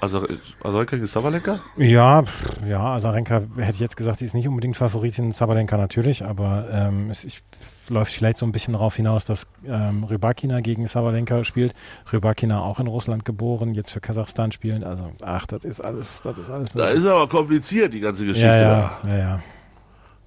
Also, 0.00 0.26
also 0.64 0.84
gegen 0.86 1.06
Savalenka? 1.06 1.60
Ja, 1.76 2.24
ja, 2.66 2.94
Azarenka 2.94 3.42
hätte 3.58 3.72
ich 3.74 3.80
jetzt 3.80 3.96
gesagt, 3.98 4.18
sie 4.18 4.24
ist 4.24 4.34
nicht 4.34 4.48
unbedingt 4.48 4.76
Favoritin, 4.76 5.30
Sabalenka 5.30 5.76
natürlich, 5.76 6.24
aber 6.24 6.66
ähm, 6.72 7.10
es 7.10 7.24
ich, 7.24 7.42
läuft 7.90 8.12
vielleicht 8.12 8.38
so 8.38 8.46
ein 8.46 8.52
bisschen 8.52 8.72
darauf 8.74 8.96
hinaus, 8.96 9.24
dass 9.24 9.46
ähm, 9.66 10.04
Rybakina 10.04 10.60
gegen 10.60 10.86
Sabalenka 10.86 11.44
spielt. 11.44 11.74
Rybakina 12.12 12.62
auch 12.62 12.80
in 12.80 12.86
Russland 12.86 13.24
geboren, 13.24 13.74
jetzt 13.74 13.90
für 13.90 14.00
Kasachstan 14.00 14.52
spielen. 14.52 14.84
Also, 14.84 15.12
ach, 15.22 15.46
das 15.46 15.64
ist 15.64 15.80
alles, 15.80 16.20
das 16.22 16.38
ist 16.38 16.48
alles. 16.50 16.72
Da 16.72 16.88
ist 16.88 17.04
aber 17.04 17.28
kompliziert, 17.28 17.92
die 17.92 18.00
ganze 18.00 18.24
Geschichte. 18.24 18.46
ja, 18.48 18.62
ja, 18.62 19.08
ja, 19.08 19.18
ja. 19.18 19.40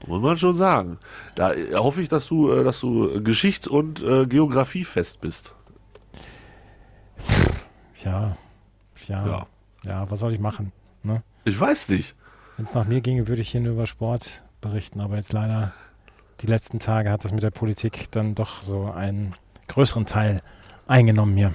Muss 0.06 0.22
man 0.22 0.36
schon 0.38 0.56
sagen. 0.58 1.00
Da 1.36 1.54
äh, 1.54 1.74
hoffe 1.76 2.02
ich, 2.02 2.10
dass 2.10 2.28
du, 2.28 2.52
äh, 2.52 2.64
dass 2.66 2.82
du 2.82 3.24
Geschichts- 3.24 3.68
und 3.70 4.04
äh, 4.04 4.26
Geografie 4.28 4.84
fest 4.84 5.22
bist. 5.22 5.56
Ja, 8.04 8.36
ja, 9.08 9.26
Ja. 9.26 9.48
ja, 9.86 10.12
was 10.12 10.20
soll 10.20 10.34
ich 10.34 10.40
machen? 10.40 10.74
Ne? 11.04 11.24
Ich 11.46 11.58
weiß 11.60 11.90
nicht. 11.90 12.16
Wenn 12.58 12.66
es 12.66 12.74
nach 12.74 12.86
mir 12.86 13.02
ginge, 13.02 13.28
würde 13.28 13.42
ich 13.42 13.50
hier 13.50 13.62
nur 13.62 13.72
über 13.74 13.88
Sport 13.88 14.44
berichten, 14.62 15.00
aber 15.00 15.16
jetzt 15.16 15.34
leider 15.34 15.72
die 16.42 16.48
letzten 16.48 16.80
Tage 16.80 17.10
hat 17.12 17.24
das 17.24 17.32
mit 17.32 17.44
der 17.44 17.52
Politik 17.52 18.12
dann 18.12 18.36
doch 18.36 18.62
so 18.62 18.86
einen 18.92 19.34
größeren 19.68 20.06
Teil 20.06 20.40
eingenommen 20.88 21.36
hier. 21.38 21.54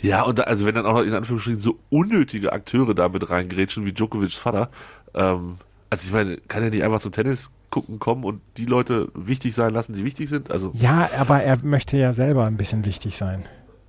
Ja, 0.00 0.22
und 0.22 0.38
da, 0.38 0.44
also 0.44 0.66
wenn 0.66 0.74
dann 0.74 0.84
auch 0.84 0.94
noch 0.94 1.02
in 1.02 1.14
Anführungsstrichen 1.14 1.60
so 1.60 1.78
unnötige 1.88 2.52
Akteure 2.52 2.94
da 2.94 3.08
mit 3.08 3.30
reingrätschen 3.30 3.86
wie 3.86 3.92
Djokovic's 3.92 4.34
Vater, 4.34 4.68
ähm, 5.14 5.58
also 5.90 6.06
ich 6.06 6.12
meine, 6.12 6.38
kann 6.38 6.62
er 6.62 6.70
nicht 6.70 6.82
einfach 6.82 7.00
zum 7.00 7.12
Tennis 7.12 7.50
gucken 7.70 7.98
kommen 7.98 8.24
und 8.24 8.42
die 8.56 8.66
Leute 8.66 9.08
wichtig 9.14 9.54
sein 9.54 9.72
lassen, 9.72 9.94
die 9.94 10.04
wichtig 10.04 10.28
sind? 10.28 10.50
Also 10.50 10.72
Ja, 10.74 11.08
aber 11.18 11.42
er 11.42 11.58
möchte 11.62 11.96
ja 11.96 12.12
selber 12.12 12.46
ein 12.46 12.56
bisschen 12.56 12.84
wichtig 12.84 13.16
sein. 13.16 13.44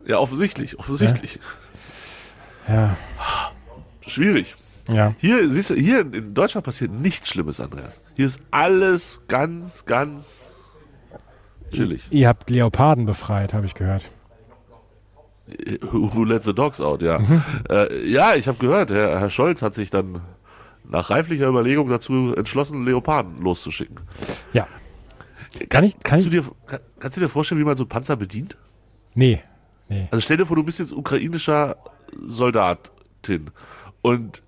ja, 0.05 0.17
offensichtlich, 0.19 0.79
offensichtlich. 0.79 1.39
Ja, 2.67 2.95
Schwierig. 4.07 4.55
Ja. 4.89 5.13
Hier, 5.19 5.49
siehst 5.49 5.69
du, 5.69 5.75
hier 5.75 6.01
in 6.01 6.33
Deutschland 6.33 6.65
passiert 6.65 6.91
nichts 6.91 7.29
Schlimmes, 7.29 7.59
Andreas. 7.59 7.93
Hier 8.15 8.25
ist 8.25 8.39
alles 8.51 9.21
ganz, 9.27 9.85
ganz 9.85 10.49
chillig. 11.71 12.03
Ihr 12.09 12.27
habt 12.27 12.49
Leoparden 12.49 13.05
befreit, 13.05 13.53
habe 13.53 13.65
ich 13.65 13.73
gehört. 13.73 14.11
Who 15.91 16.23
let 16.23 16.43
the 16.43 16.53
dogs 16.53 16.79
out, 16.79 17.01
ja. 17.01 17.19
Äh, 17.69 18.09
ja, 18.09 18.35
ich 18.35 18.47
habe 18.47 18.57
gehört, 18.57 18.89
Herr, 18.89 19.19
Herr 19.19 19.29
Scholz 19.29 19.61
hat 19.61 19.75
sich 19.75 19.89
dann 19.89 20.21
nach 20.83 21.09
reiflicher 21.09 21.47
Überlegung 21.47 21.89
dazu 21.89 22.33
entschlossen, 22.35 22.85
Leoparden 22.85 23.41
loszuschicken. 23.41 23.99
Ja. 24.53 24.67
Kann 25.69 25.83
ich, 25.83 25.93
kann 25.93 26.01
Kannst 26.03 26.25
du, 26.25 26.29
dir, 26.29 26.43
kann, 26.65 26.79
kannst 26.99 27.17
du 27.17 27.21
dir 27.21 27.29
vorstellen, 27.29 27.59
wie 27.61 27.65
man 27.65 27.77
so 27.77 27.83
einen 27.83 27.89
Panzer 27.89 28.15
bedient? 28.15 28.57
Nee, 29.13 29.41
nee. 29.89 30.07
Also 30.11 30.21
stell 30.21 30.37
dir 30.37 30.45
vor, 30.45 30.55
du 30.55 30.63
bist 30.63 30.79
jetzt 30.79 30.91
ukrainischer 30.91 31.77
Soldatin 32.25 33.51
und 34.01 34.41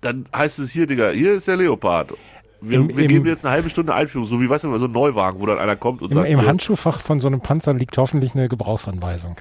dann 0.00 0.26
heißt 0.34 0.58
es 0.58 0.70
hier, 0.72 0.86
Digga, 0.86 1.10
hier 1.10 1.34
ist 1.34 1.48
der 1.48 1.56
Leopard. 1.56 2.14
Wir, 2.60 2.78
Im- 2.80 2.88
wir 2.96 3.04
im- 3.04 3.08
geben 3.08 3.24
dir 3.24 3.30
jetzt 3.30 3.44
eine 3.44 3.52
halbe 3.54 3.70
Stunde 3.70 3.94
Einführung, 3.94 4.26
so 4.26 4.40
wie, 4.40 4.48
weißt 4.48 4.64
du, 4.64 4.78
so 4.78 4.86
ein 4.86 4.90
Neuwagen, 4.92 5.40
wo 5.40 5.46
dann 5.46 5.58
einer 5.58 5.76
kommt 5.76 6.02
und 6.02 6.10
Im, 6.10 6.18
sagt, 6.18 6.28
Im 6.28 6.44
Handschuhfach 6.46 7.00
von 7.00 7.20
so 7.20 7.28
einem 7.28 7.40
Panzer 7.40 7.72
liegt 7.74 7.96
hoffentlich 7.98 8.34
eine 8.34 8.48
Gebrauchsanweisung. 8.48 9.36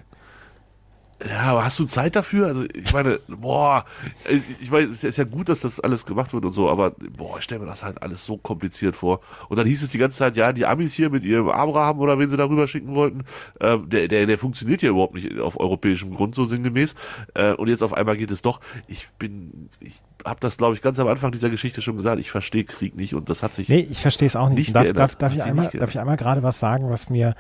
Ja, 1.26 1.52
aber 1.52 1.66
hast 1.66 1.80
du 1.80 1.86
Zeit 1.86 2.16
dafür? 2.16 2.46
Also 2.46 2.66
ich 2.74 2.94
meine, 2.94 3.20
boah, 3.28 3.86
äh, 4.30 4.40
ich 4.62 4.70
meine, 4.70 4.88
es 4.92 5.04
ist 5.04 5.18
ja 5.18 5.24
gut, 5.24 5.50
dass 5.50 5.62
das 5.62 5.80
alles 5.80 6.06
gemacht 6.06 6.32
wird 6.32 6.46
und 6.46 6.52
so, 6.52 6.70
aber 6.70 6.92
boah, 6.92 7.40
ich 7.40 7.44
stelle 7.44 7.62
mir 7.62 7.66
das 7.66 7.82
halt 7.82 8.04
alles 8.04 8.24
so 8.24 8.38
kompliziert 8.38 8.96
vor. 8.96 9.22
Und 9.50 9.58
dann 9.58 9.66
hieß 9.66 9.82
es 9.82 9.90
die 9.90 9.98
ganze 9.98 10.18
Zeit, 10.18 10.38
ja, 10.38 10.54
die 10.54 10.68
Amis 10.68 10.94
hier 10.94 11.10
mit 11.10 11.24
ihrem 11.24 11.50
Abraham 11.50 12.00
oder 12.00 12.20
wen 12.20 12.30
sie 12.30 12.38
darüber 12.38 12.68
schicken 12.68 12.94
wollten, 12.94 13.24
ähm, 13.60 13.90
der, 13.90 14.08
der, 14.08 14.28
der 14.28 14.38
funktioniert 14.38 14.84
ja 14.84 14.90
überhaupt 14.90 15.16
nicht 15.16 15.40
auf 15.40 15.60
europäischem 15.60 16.14
Grund 16.14 16.36
so 16.36 16.46
sinngemäß. 16.46 16.94
Äh, 17.34 17.54
und 17.54 17.68
jetzt 17.68 17.82
auf 17.82 17.94
einmal 17.94 18.16
geht 18.16 18.30
es 18.30 18.44
doch. 18.44 18.62
Ich 18.88 19.10
bin, 19.18 19.70
ich 19.80 19.96
habe 20.24 20.40
das, 20.40 20.58
glaube 20.58 20.76
ich, 20.76 20.84
ganz 20.84 21.00
am 21.00 21.08
Anfang 21.08 21.32
dieser 21.32 21.50
Geschichte 21.50 21.82
schon 21.82 21.98
gesagt. 21.98 22.20
Ich 22.20 22.30
verstehe 22.30 22.64
Krieg 22.64 22.96
nicht 22.96 23.16
und 23.16 23.28
das 23.30 23.42
hat 23.42 23.56
sich. 23.56 23.70
Nee, 23.70 23.88
ich 23.90 24.02
verstehe 24.02 24.28
es 24.28 24.36
auch 24.36 24.50
nicht. 24.50 24.58
Nicht 24.58 24.76
darf, 24.76 24.92
darf, 24.94 25.16
darf, 25.16 25.36
ich 25.36 25.44
einmal, 25.44 25.68
darf 25.70 25.90
ich 25.90 26.00
einmal 26.00 26.18
gerade 26.18 26.44
was 26.44 26.60
sagen, 26.60 26.92
was 26.92 27.10
mir, 27.10 27.34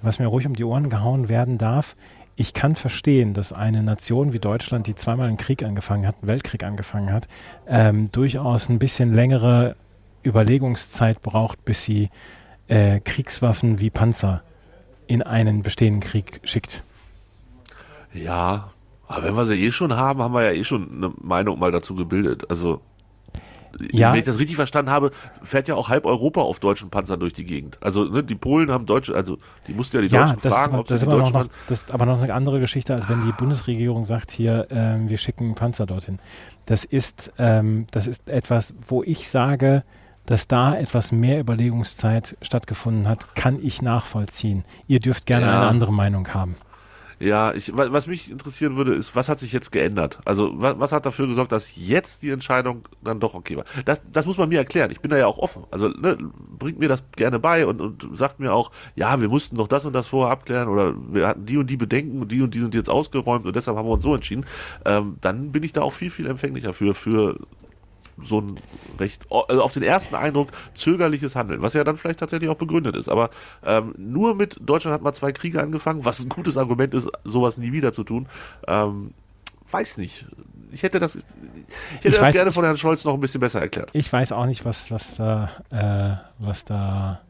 was 0.00 0.18
mir 0.18 0.26
ruhig 0.26 0.46
um 0.46 0.54
die 0.54 0.64
Ohren 0.64 0.88
gehauen 0.88 1.28
werden 1.28 1.56
darf? 1.56 1.94
Ich 2.34 2.54
kann 2.54 2.76
verstehen, 2.76 3.34
dass 3.34 3.52
eine 3.52 3.82
Nation 3.82 4.32
wie 4.32 4.38
Deutschland, 4.38 4.86
die 4.86 4.94
zweimal 4.94 5.28
einen 5.28 5.36
Krieg 5.36 5.62
angefangen 5.62 6.06
hat, 6.06 6.16
einen 6.20 6.28
Weltkrieg 6.28 6.64
angefangen 6.64 7.12
hat, 7.12 7.28
ähm, 7.66 8.10
durchaus 8.10 8.68
ein 8.68 8.78
bisschen 8.78 9.12
längere 9.12 9.76
Überlegungszeit 10.22 11.20
braucht, 11.20 11.64
bis 11.64 11.84
sie 11.84 12.08
äh, 12.68 13.00
Kriegswaffen 13.00 13.80
wie 13.80 13.90
Panzer 13.90 14.42
in 15.06 15.22
einen 15.22 15.62
bestehenden 15.62 16.00
Krieg 16.00 16.40
schickt. 16.44 16.84
Ja, 18.14 18.72
aber 19.06 19.24
wenn 19.24 19.34
wir 19.34 19.44
sie 19.44 19.62
eh 19.62 19.72
schon 19.72 19.94
haben, 19.94 20.22
haben 20.22 20.32
wir 20.32 20.42
ja 20.42 20.52
eh 20.52 20.64
schon 20.64 20.90
eine 20.90 21.12
Meinung 21.20 21.58
mal 21.58 21.70
dazu 21.70 21.94
gebildet. 21.94 22.50
Also 22.50 22.80
Ja. 23.90 24.12
Wenn 24.12 24.18
ich 24.20 24.24
das 24.24 24.38
richtig 24.38 24.56
verstanden 24.56 24.90
habe, 24.90 25.10
fährt 25.42 25.68
ja 25.68 25.74
auch 25.74 25.88
halb 25.88 26.04
Europa 26.06 26.40
auf 26.40 26.58
deutschen 26.60 26.90
Panzern 26.90 27.20
durch 27.20 27.32
die 27.32 27.44
Gegend. 27.44 27.78
Also 27.82 28.04
ne, 28.04 28.22
die 28.22 28.34
Polen 28.34 28.70
haben 28.70 28.86
deutsche, 28.86 29.14
also 29.14 29.38
die 29.66 29.74
mussten 29.74 29.96
ja 29.96 30.02
die 30.02 30.08
Ja, 30.08 30.20
Deutschen 30.24 30.38
das, 30.42 30.54
fragen, 30.54 30.74
ist, 30.74 30.80
ob 30.80 30.86
das, 30.86 31.00
sie 31.00 31.06
die 31.06 31.12
Deutschen 31.12 31.32
noch, 31.34 31.46
das 31.66 31.78
ist 31.78 31.90
aber 31.90 32.06
noch 32.06 32.20
eine 32.20 32.32
andere 32.34 32.60
Geschichte, 32.60 32.94
als 32.94 33.08
wenn 33.08 33.24
die 33.24 33.32
Bundesregierung 33.32 34.04
sagt, 34.04 34.30
hier, 34.30 34.66
ähm, 34.70 35.08
wir 35.08 35.18
schicken 35.18 35.54
Panzer 35.54 35.86
dorthin. 35.86 36.18
Das 36.66 36.84
ist, 36.84 37.32
ähm, 37.38 37.86
das 37.90 38.06
ist 38.06 38.28
etwas, 38.28 38.74
wo 38.88 39.02
ich 39.02 39.28
sage, 39.28 39.84
dass 40.26 40.46
da 40.46 40.74
etwas 40.76 41.10
mehr 41.10 41.40
Überlegungszeit 41.40 42.36
stattgefunden 42.42 43.08
hat, 43.08 43.34
kann 43.34 43.58
ich 43.60 43.82
nachvollziehen. 43.82 44.64
Ihr 44.86 45.00
dürft 45.00 45.26
gerne 45.26 45.46
Ja. 45.46 45.60
eine 45.60 45.68
andere 45.68 45.92
Meinung 45.92 46.28
haben. 46.32 46.56
Ja, 47.22 47.54
ich, 47.54 47.76
wa- 47.76 47.92
was 47.92 48.08
mich 48.08 48.30
interessieren 48.32 48.74
würde, 48.76 48.94
ist, 48.94 49.14
was 49.14 49.28
hat 49.28 49.38
sich 49.38 49.52
jetzt 49.52 49.70
geändert? 49.70 50.18
Also, 50.24 50.54
was, 50.60 50.80
was 50.80 50.90
hat 50.90 51.06
dafür 51.06 51.28
gesorgt, 51.28 51.52
dass 51.52 51.76
jetzt 51.76 52.22
die 52.22 52.30
Entscheidung 52.30 52.88
dann 53.00 53.20
doch 53.20 53.34
okay 53.34 53.56
war? 53.56 53.64
Das, 53.84 54.00
das 54.12 54.26
muss 54.26 54.38
man 54.38 54.48
mir 54.48 54.58
erklären. 54.58 54.90
Ich 54.90 55.00
bin 55.00 55.10
da 55.10 55.16
ja 55.16 55.28
auch 55.28 55.38
offen. 55.38 55.62
Also, 55.70 55.86
ne, 55.88 56.18
bringt 56.58 56.80
mir 56.80 56.88
das 56.88 57.04
gerne 57.14 57.38
bei 57.38 57.64
und, 57.64 57.80
und 57.80 58.18
sagt 58.18 58.40
mir 58.40 58.52
auch, 58.52 58.72
ja, 58.96 59.20
wir 59.20 59.28
mussten 59.28 59.54
doch 59.56 59.68
das 59.68 59.84
und 59.84 59.92
das 59.92 60.08
vorher 60.08 60.32
abklären 60.32 60.66
oder 60.68 60.94
wir 61.12 61.28
hatten 61.28 61.46
die 61.46 61.58
und 61.58 61.68
die 61.68 61.76
Bedenken 61.76 62.22
und 62.22 62.32
die 62.32 62.42
und 62.42 62.54
die 62.54 62.58
sind 62.58 62.74
jetzt 62.74 62.90
ausgeräumt 62.90 63.46
und 63.46 63.54
deshalb 63.54 63.76
haben 63.76 63.86
wir 63.86 63.92
uns 63.92 64.02
so 64.02 64.14
entschieden. 64.16 64.44
Ähm, 64.84 65.16
dann 65.20 65.52
bin 65.52 65.62
ich 65.62 65.72
da 65.72 65.82
auch 65.82 65.92
viel, 65.92 66.10
viel 66.10 66.26
empfänglicher 66.26 66.72
für, 66.72 66.92
für 66.92 67.36
so 68.20 68.40
ein 68.40 68.54
recht, 68.98 69.26
also 69.30 69.62
auf 69.62 69.72
den 69.72 69.82
ersten 69.82 70.14
Eindruck 70.14 70.48
zögerliches 70.74 71.34
Handeln, 71.36 71.62
was 71.62 71.74
ja 71.74 71.84
dann 71.84 71.96
vielleicht 71.96 72.20
tatsächlich 72.20 72.50
auch 72.50 72.56
begründet 72.56 72.96
ist. 72.96 73.08
Aber 73.08 73.30
ähm, 73.64 73.94
nur 73.96 74.34
mit 74.34 74.58
Deutschland 74.60 74.94
hat 74.94 75.02
mal 75.02 75.12
zwei 75.12 75.32
Kriege 75.32 75.60
angefangen, 75.62 76.04
was 76.04 76.20
ein 76.20 76.28
gutes 76.28 76.56
Argument 76.56 76.92
ist, 76.94 77.08
sowas 77.24 77.56
nie 77.56 77.72
wieder 77.72 77.92
zu 77.92 78.04
tun. 78.04 78.28
Ähm, 78.68 79.12
weiß 79.70 79.96
nicht. 79.96 80.26
Ich 80.70 80.82
hätte 80.82 81.00
das, 81.00 81.14
ich 81.16 81.22
hätte 81.96 82.08
Ich 82.08 82.14
das 82.16 82.22
weiß- 82.28 82.32
gerne 82.32 82.52
von 82.52 82.64
Herrn 82.64 82.76
Scholz 82.76 83.04
noch 83.04 83.14
ein 83.14 83.20
bisschen 83.20 83.40
besser 83.40 83.60
erklärt. 83.60 83.90
Ich 83.92 84.10
weiß 84.12 84.32
auch 84.32 84.46
nicht, 84.46 84.64
was, 84.64 84.90
was 84.90 85.14
da, 85.16 85.48
äh, 85.70 86.16
was 86.38 86.64
da, 86.64 87.20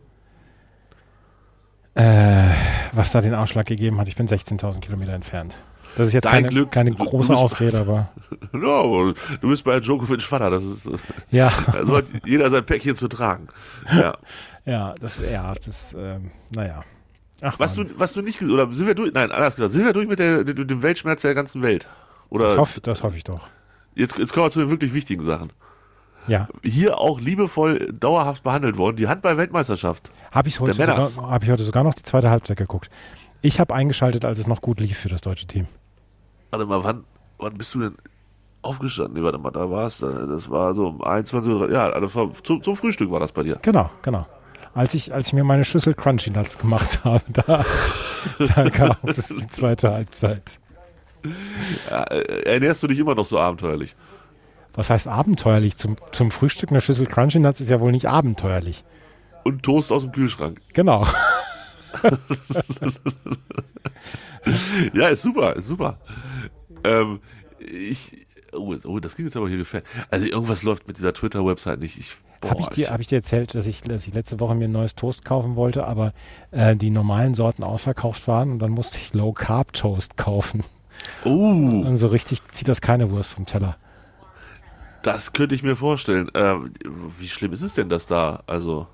äh, 1.94 2.48
was 2.92 3.12
da 3.12 3.20
den 3.20 3.34
Ausschlag 3.34 3.66
gegeben 3.66 3.98
hat. 3.98 4.08
Ich 4.08 4.16
bin 4.16 4.26
16.000 4.28 4.80
Kilometer 4.80 5.12
entfernt. 5.12 5.58
Das 5.96 6.06
ist 6.08 6.12
jetzt 6.14 6.24
Dein 6.24 6.32
keine, 6.44 6.48
Glück. 6.48 6.70
keine 6.72 6.92
große 6.92 7.28
bist- 7.32 7.40
Ausrede, 7.42 7.78
aber 7.80 8.10
Ja, 8.54 8.80
aber 8.80 9.14
du 9.40 9.48
bist 9.48 9.64
bei 9.64 9.78
Djokovic 9.80 10.22
Vater, 10.22 10.50
das 10.50 10.64
ist, 10.64 10.86
äh, 10.86 10.92
ja, 11.30 11.52
da 11.72 11.84
sollte 11.86 12.12
jeder 12.24 12.50
sein 12.50 12.64
päckchen 12.64 12.96
zu 12.96 13.08
tragen. 13.08 13.48
Ja. 13.92 14.14
ja, 14.64 14.94
das, 15.00 15.20
ja, 15.20 15.52
das, 15.54 15.94
ähm, 15.98 16.30
naja. 16.54 16.82
Ach, 17.42 17.58
Was 17.58 17.76
Mann. 17.76 17.88
du, 17.88 17.98
was 17.98 18.12
du 18.12 18.22
nicht, 18.22 18.40
oder 18.40 18.72
sind 18.72 18.86
wir 18.86 18.94
durch, 18.94 19.12
nein, 19.12 19.30
anders 19.32 19.56
gesagt, 19.56 19.72
sind 19.74 19.84
wir 19.84 19.92
durch 19.92 20.06
mit 20.08 20.18
der, 20.18 20.44
mit 20.44 20.70
dem 20.70 20.82
Weltschmerz 20.82 21.22
der 21.22 21.34
ganzen 21.34 21.62
Welt? 21.62 21.86
Oder 22.30 22.46
das 22.46 22.56
hoffe, 22.56 22.80
das 22.80 23.02
hoffe 23.02 23.16
ich 23.16 23.24
doch. 23.24 23.48
jetzt, 23.94 24.16
jetzt 24.16 24.32
kommen 24.32 24.46
wir 24.46 24.50
zu 24.50 24.60
den 24.60 24.70
wirklich 24.70 24.94
wichtigen 24.94 25.24
Sachen. 25.24 25.50
Ja, 26.28 26.46
hier 26.62 26.98
auch 26.98 27.20
liebevoll 27.20 27.92
dauerhaft 27.92 28.44
behandelt 28.44 28.76
worden. 28.76 28.94
Die 28.96 29.08
Handball-Weltmeisterschaft. 29.08 30.12
habe 30.30 30.48
ich 30.48 30.60
heute 30.60 30.74
sogar, 30.74 31.16
habe 31.16 31.44
ich 31.44 31.50
heute 31.50 31.64
sogar 31.64 31.82
noch 31.82 31.94
die 31.94 32.04
zweite 32.04 32.30
Halbzeit 32.30 32.56
geguckt. 32.56 32.88
Ich 33.40 33.58
habe 33.58 33.74
eingeschaltet, 33.74 34.24
als 34.24 34.38
es 34.38 34.46
noch 34.46 34.60
gut 34.60 34.78
lief 34.78 34.96
für 34.96 35.08
das 35.08 35.20
deutsche 35.20 35.48
Team. 35.48 35.66
Warte 36.52 36.66
mal, 36.66 36.84
wann, 36.84 37.04
wann 37.38 37.54
bist 37.54 37.74
du 37.74 37.80
denn 37.80 37.96
aufgestanden? 38.60 39.14
Nee, 39.14 39.22
warte 39.22 39.38
mal, 39.38 39.50
da 39.50 39.70
war 39.70 39.86
es, 39.86 39.98
das 39.98 40.50
war 40.50 40.74
so 40.74 40.86
um 40.86 41.02
21 41.02 41.50
Uhr, 41.50 41.72
ja, 41.72 41.90
war, 42.14 42.32
zum, 42.44 42.62
zum 42.62 42.76
Frühstück 42.76 43.10
war 43.10 43.20
das 43.20 43.32
bei 43.32 43.42
dir. 43.42 43.58
Genau, 43.62 43.88
genau. 44.02 44.26
Als 44.74 44.92
ich, 44.92 45.14
als 45.14 45.28
ich 45.28 45.32
mir 45.32 45.44
meine 45.44 45.64
Schüssel 45.64 45.94
Crunchy 45.94 46.30
Nuts 46.30 46.58
gemacht 46.58 47.00
habe, 47.04 47.24
da, 47.32 47.64
da 48.54 48.68
gab 48.68 49.02
es 49.08 49.28
die 49.28 49.46
zweite 49.46 49.92
Halbzeit. 49.92 50.60
Ja, 51.88 52.04
äh, 52.04 52.42
ernährst 52.42 52.82
du 52.82 52.86
dich 52.86 52.98
immer 52.98 53.14
noch 53.14 53.26
so 53.26 53.38
abenteuerlich? 53.38 53.96
Was 54.74 54.90
heißt 54.90 55.08
abenteuerlich? 55.08 55.78
Zum, 55.78 55.96
zum 56.10 56.30
Frühstück 56.30 56.70
eine 56.70 56.82
Schüssel 56.82 57.06
Crunchy 57.06 57.38
Nuts 57.38 57.62
ist 57.62 57.70
ja 57.70 57.80
wohl 57.80 57.92
nicht 57.92 58.10
abenteuerlich. 58.10 58.84
Und 59.42 59.62
Toast 59.62 59.90
aus 59.90 60.02
dem 60.02 60.12
Kühlschrank. 60.12 60.60
Genau. 60.74 61.06
Ja, 64.94 65.08
ist 65.08 65.22
super, 65.22 65.54
ist 65.56 65.66
super. 65.68 65.98
Ähm, 66.84 67.20
ich, 67.60 68.26
oh, 68.52 68.74
oh, 68.84 68.98
das 68.98 69.14
ging 69.16 69.26
jetzt 69.26 69.36
aber 69.36 69.48
hier 69.48 69.58
gefällt. 69.58 69.84
Also 70.10 70.26
irgendwas 70.26 70.62
läuft 70.62 70.88
mit 70.88 70.98
dieser 70.98 71.12
Twitter-Website 71.14 71.78
nicht. 71.78 71.96
Ich, 71.98 72.16
Habe 72.44 72.60
ich, 72.60 72.68
dir- 72.68 72.90
hab 72.90 73.00
ich 73.00 73.06
dir 73.06 73.16
erzählt, 73.16 73.54
dass 73.54 73.66
ich, 73.66 73.82
dass 73.82 74.06
ich 74.08 74.14
letzte 74.14 74.40
Woche 74.40 74.54
mir 74.56 74.64
ein 74.64 74.72
neues 74.72 74.96
Toast 74.96 75.24
kaufen 75.24 75.54
wollte, 75.54 75.86
aber 75.86 76.12
äh, 76.50 76.74
die 76.74 76.90
normalen 76.90 77.34
Sorten 77.34 77.62
ausverkauft 77.62 78.26
waren 78.26 78.50
und 78.50 78.58
dann 78.58 78.72
musste 78.72 78.96
ich 78.98 79.14
Low 79.14 79.32
Carb 79.32 79.72
Toast 79.72 80.16
kaufen. 80.16 80.64
oh, 81.24 81.30
Und 81.30 81.96
so 81.98 82.08
richtig 82.08 82.42
zieht 82.50 82.66
das 82.68 82.80
keine 82.80 83.10
Wurst 83.10 83.34
vom 83.34 83.46
Teller. 83.46 83.76
das 85.02 85.32
könnte 85.32 85.54
ich 85.54 85.62
mir 85.62 85.76
vorstellen. 85.76 86.28
Ähm, 86.34 86.72
wie 87.18 87.28
schlimm 87.28 87.52
ist 87.52 87.62
es 87.62 87.74
denn, 87.74 87.88
dass 87.88 88.06
da, 88.06 88.42
also, 88.48 88.88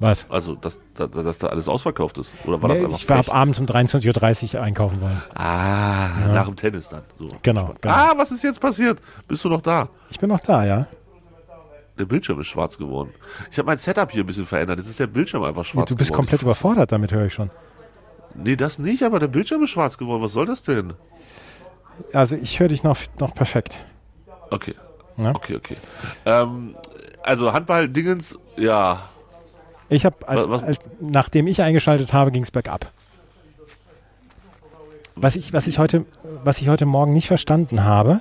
Was? 0.00 0.26
also, 0.30 0.54
dass, 0.54 0.78
dass, 0.94 1.10
dass 1.10 1.38
da 1.38 1.48
alles 1.48 1.68
ausverkauft 1.68 2.16
ist? 2.18 2.34
Oder 2.46 2.60
war 2.62 2.70
das 2.70 2.78
Nee, 2.78 2.84
einfach 2.86 2.98
ich 2.98 3.08
war 3.08 3.18
ab 3.18 3.34
abends 3.34 3.60
um 3.60 3.66
23.30 3.66 4.56
Uhr 4.56 4.62
einkaufen 4.62 5.00
wollen. 5.00 5.20
Ah, 5.34 6.08
nach 6.32 6.46
dem 6.46 6.56
Tennis 6.56 6.88
dann. 6.88 7.02
So. 7.18 7.28
Genau, 7.42 7.74
genau. 7.80 7.94
Ah, 7.94 8.12
was 8.16 8.30
ist 8.30 8.42
jetzt 8.42 8.60
passiert? 8.60 8.98
Bist 9.28 9.44
du 9.44 9.50
noch 9.50 9.60
da? 9.60 9.88
Ich 10.10 10.18
bin 10.18 10.30
noch 10.30 10.40
da, 10.40 10.64
ja. 10.64 10.86
Der 11.98 12.06
Bildschirm 12.06 12.40
ist 12.40 12.46
schwarz 12.46 12.78
geworden. 12.78 13.10
Ich 13.50 13.58
habe 13.58 13.66
mein 13.66 13.76
Setup 13.76 14.10
hier 14.10 14.24
ein 14.24 14.26
bisschen 14.26 14.46
verändert. 14.46 14.78
Jetzt 14.78 14.88
ist 14.88 14.98
der 15.00 15.06
Bildschirm 15.06 15.42
einfach 15.44 15.64
schwarz 15.66 15.88
Du 15.90 15.96
bist 15.96 16.08
geworden. 16.10 16.24
komplett 16.28 16.42
überfordert 16.42 16.90
damit, 16.92 17.12
höre 17.12 17.26
ich 17.26 17.34
schon. 17.34 17.50
Nee, 18.34 18.56
das 18.56 18.78
nicht, 18.78 19.02
aber 19.02 19.18
der 19.18 19.28
Bildschirm 19.28 19.62
ist 19.64 19.70
schwarz 19.70 19.98
geworden. 19.98 20.22
Was 20.22 20.32
soll 20.32 20.46
das 20.46 20.62
denn? 20.62 20.94
Also 22.14 22.36
ich 22.36 22.58
höre 22.58 22.68
dich 22.68 22.82
noch, 22.84 22.96
noch 23.18 23.34
perfekt. 23.34 23.80
Okay. 24.50 24.74
Ja. 25.18 25.34
Okay, 25.34 25.56
okay. 25.56 25.76
Ähm, 26.24 26.74
also 27.22 27.52
Handball-Dingens, 27.52 28.38
ja. 28.56 29.10
Ich 29.90 30.04
habe, 30.06 30.16
nachdem 31.00 31.46
ich 31.48 31.60
eingeschaltet 31.62 32.12
habe, 32.12 32.30
ging 32.30 32.42
es 32.42 32.50
bergab. 32.50 32.90
Was 35.16 35.36
ich, 35.36 35.52
was, 35.52 35.66
ich 35.66 35.78
heute, 35.78 36.06
was 36.44 36.60
ich 36.60 36.68
heute 36.68 36.86
Morgen 36.86 37.12
nicht 37.12 37.26
verstanden 37.26 37.84
habe, 37.84 38.20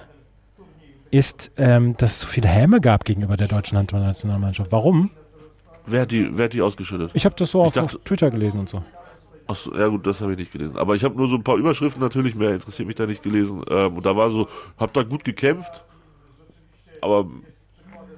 ist, 1.11 1.51
ähm, 1.57 1.95
dass 1.97 2.11
es 2.13 2.19
so 2.21 2.27
viele 2.27 2.49
Häme 2.49 2.81
gab 2.81 3.05
gegenüber 3.05 3.37
der 3.37 3.47
deutschen 3.47 3.77
Handballnationalmannschaft. 3.77 4.71
Warum? 4.71 5.11
Wer 5.85 6.01
hat 6.01 6.11
die, 6.11 6.29
wer 6.37 6.45
hat 6.45 6.53
die 6.53 6.61
ausgeschüttet? 6.61 7.11
Ich 7.13 7.25
habe 7.25 7.35
das 7.35 7.51
so 7.51 7.61
auf, 7.63 7.73
dachte- 7.73 7.97
auf 7.97 8.03
Twitter 8.03 8.29
gelesen 8.29 8.59
und 8.59 8.69
so. 8.69 8.83
Achso, 9.47 9.75
ja 9.75 9.87
gut, 9.87 10.05
das 10.05 10.19
habe 10.21 10.33
ich 10.33 10.37
nicht 10.37 10.51
gelesen. 10.51 10.77
Aber 10.77 10.93
ich 10.95 11.03
habe 11.03 11.15
nur 11.15 11.27
so 11.29 11.35
ein 11.35 11.43
paar 11.43 11.55
Überschriften 11.55 12.01
natürlich, 12.01 12.35
mehr 12.35 12.53
interessiert 12.53 12.87
mich 12.87 12.95
da 12.95 13.05
nicht 13.07 13.23
gelesen. 13.23 13.63
Ähm, 13.69 13.97
und 13.97 14.05
da 14.05 14.15
war 14.15 14.29
so, 14.29 14.47
hab 14.77 14.93
da 14.93 15.01
gut 15.03 15.23
gekämpft, 15.23 15.83
aber 17.01 17.25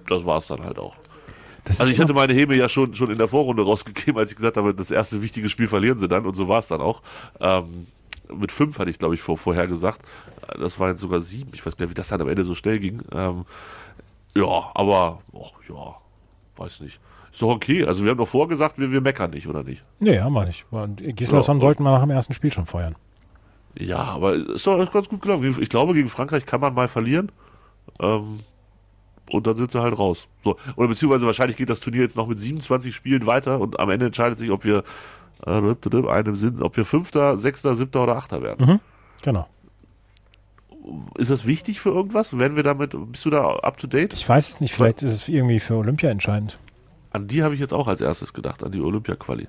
das 0.07 0.25
war's 0.25 0.47
dann 0.47 0.63
halt 0.65 0.77
auch. 0.79 0.95
Das 1.63 1.79
Also 1.79 1.91
ich 1.91 1.99
hatte 1.99 2.13
meine 2.13 2.33
Häme 2.33 2.55
ja 2.55 2.67
schon, 2.67 2.95
schon 2.95 3.11
in 3.11 3.17
der 3.17 3.27
Vorrunde 3.27 3.63
rausgegeben, 3.63 4.17
als 4.17 4.31
ich 4.31 4.35
gesagt 4.35 4.57
habe, 4.57 4.73
das 4.73 4.89
erste 4.91 5.21
wichtige 5.21 5.47
Spiel 5.49 5.67
verlieren 5.67 5.99
sie 5.99 6.07
dann 6.07 6.25
und 6.25 6.35
so 6.35 6.47
war 6.47 6.59
es 6.59 6.67
dann 6.67 6.81
auch. 6.81 7.01
Ähm, 7.39 7.87
mit 8.33 8.51
fünf 8.51 8.79
hatte 8.79 8.89
ich, 8.89 8.97
glaube 8.97 9.13
ich, 9.13 9.21
vor, 9.21 9.37
vorher 9.37 9.67
gesagt. 9.67 10.01
Das 10.59 10.79
waren 10.79 10.89
jetzt 10.91 11.01
sogar 11.01 11.21
sieben. 11.21 11.51
Ich 11.53 11.65
weiß 11.65 11.77
gar 11.77 11.85
nicht, 11.85 11.91
wie 11.91 11.95
das 11.95 12.07
dann 12.07 12.21
am 12.21 12.29
Ende 12.29 12.43
so 12.43 12.55
schnell 12.55 12.79
ging. 12.79 13.01
Ähm, 13.11 13.45
ja, 14.35 14.71
aber, 14.73 15.19
ach 15.35 15.51
ja, 15.69 15.95
weiß 16.57 16.79
nicht. 16.81 16.99
Ist 17.31 17.41
doch 17.41 17.49
okay. 17.49 17.85
Also 17.85 18.03
wir 18.03 18.11
haben 18.11 18.17
doch 18.17 18.27
vorgesagt, 18.27 18.77
wir, 18.77 18.91
wir 18.91 19.01
meckern 19.01 19.31
nicht, 19.31 19.47
oder 19.47 19.63
nicht? 19.63 19.83
Nee, 19.99 20.19
haben 20.19 20.33
wir 20.33 20.45
nicht. 20.45 20.65
Gislason 21.15 21.57
Ja. 21.57 21.61
wollten 21.61 21.83
wir 21.83 21.91
nach 21.91 22.01
dem 22.01 22.09
ersten 22.09 22.33
Spiel 22.33 22.51
schon 22.51 22.65
feuern. 22.65 22.95
Ja, 23.77 23.99
aber 23.99 24.33
ist 24.35 24.67
doch 24.67 24.91
ganz 24.91 25.07
gut 25.07 25.21
gelaufen. 25.21 25.55
Ich 25.61 25.69
glaube, 25.69 25.93
gegen 25.93 26.09
Frankreich 26.09 26.45
kann 26.45 26.59
man 26.59 26.73
mal 26.73 26.87
verlieren. 26.87 27.31
Ähm, 27.99 28.39
und 29.31 29.47
dann 29.47 29.57
sind 29.57 29.71
sie 29.71 29.81
halt 29.81 29.97
raus. 29.97 30.27
So. 30.43 30.57
Oder 30.75 30.87
beziehungsweise 30.89 31.25
wahrscheinlich 31.25 31.57
geht 31.57 31.69
das 31.69 31.79
Turnier 31.79 32.01
jetzt 32.01 32.15
noch 32.15 32.27
mit 32.27 32.37
27 32.39 32.93
Spielen 32.93 33.25
weiter 33.25 33.59
und 33.59 33.79
am 33.79 33.89
Ende 33.89 34.07
entscheidet 34.07 34.39
sich, 34.39 34.51
ob 34.51 34.63
wir 34.63 34.83
äh, 35.45 35.51
einem 35.51 36.35
Sinn, 36.35 36.61
ob 36.61 36.77
wir 36.77 36.85
Fünfter, 36.85 37.37
Sechster, 37.37 37.75
Siebter 37.75 38.03
oder 38.03 38.15
Achter 38.17 38.41
werden. 38.41 38.79
Genau. 39.23 39.47
Ist 41.17 41.29
das 41.29 41.45
wichtig 41.45 41.79
für 41.79 41.89
irgendwas? 41.89 42.37
Werden 42.37 42.55
wir 42.55 42.63
damit, 42.63 42.95
bist 43.11 43.23
du 43.25 43.29
da 43.29 43.43
up 43.57 43.77
to 43.77 43.87
date? 43.87 44.13
Ich 44.13 44.27
weiß 44.27 44.49
es 44.49 44.59
nicht, 44.61 44.73
vielleicht 44.73 45.03
ist 45.03 45.11
es 45.11 45.27
irgendwie 45.27 45.59
für 45.59 45.75
Olympia 45.75 46.09
entscheidend. 46.09 46.57
An 47.11 47.27
die 47.27 47.43
habe 47.43 47.53
ich 47.53 47.59
jetzt 47.59 47.73
auch 47.73 47.87
als 47.87 48.01
erstes 48.01 48.33
gedacht, 48.33 48.63
an 48.63 48.71
die 48.71 48.81
Olympia-Quali. 48.81 49.47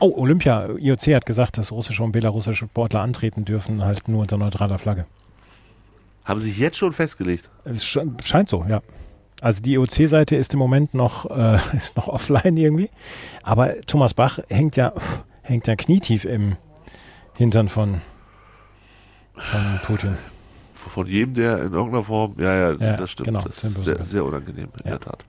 Oh, 0.00 0.12
Olympia. 0.16 0.68
IOC 0.76 1.14
hat 1.14 1.26
gesagt, 1.26 1.58
dass 1.58 1.70
russische 1.70 2.02
und 2.02 2.10
belarussische 2.10 2.64
Sportler 2.66 3.00
antreten 3.02 3.44
dürfen, 3.44 3.84
halt 3.84 4.08
nur 4.08 4.22
unter 4.22 4.36
neutraler 4.38 4.78
Flagge. 4.78 5.06
Haben 6.24 6.40
sie 6.40 6.46
sich 6.48 6.58
jetzt 6.58 6.78
schon 6.78 6.92
festgelegt? 6.92 7.48
Es 7.64 7.84
sche- 7.84 8.10
scheint 8.24 8.48
so, 8.48 8.64
ja. 8.68 8.80
Also 9.42 9.60
die 9.60 9.74
IOC-Seite 9.74 10.36
ist 10.36 10.52
im 10.54 10.58
Moment 10.60 10.94
noch, 10.94 11.28
äh, 11.30 11.58
ist 11.76 11.96
noch 11.96 12.06
offline 12.08 12.56
irgendwie. 12.56 12.90
Aber 13.42 13.80
Thomas 13.82 14.14
Bach 14.14 14.38
hängt 14.48 14.76
ja, 14.76 14.92
hängt 15.42 15.66
ja 15.66 15.74
knietief 15.76 16.24
im 16.24 16.56
Hintern 17.36 17.68
von, 17.68 18.00
von 19.34 19.80
Putin. 19.84 20.16
Von 20.74 21.06
jedem, 21.06 21.34
der 21.34 21.58
in 21.62 21.72
irgendeiner 21.72 22.02
Form, 22.04 22.34
ja, 22.38 22.54
ja, 22.54 22.72
Ja, 22.72 22.96
das 22.96 23.10
stimmt. 23.10 23.26
genau, 23.26 23.40
das 23.42 23.62
ist 23.64 23.84
sehr, 23.84 24.04
sehr 24.04 24.24
unangenehm, 24.24 24.68
in 24.84 24.90
Ja. 24.90 24.98
der 24.98 25.00
Tat. 25.00 25.24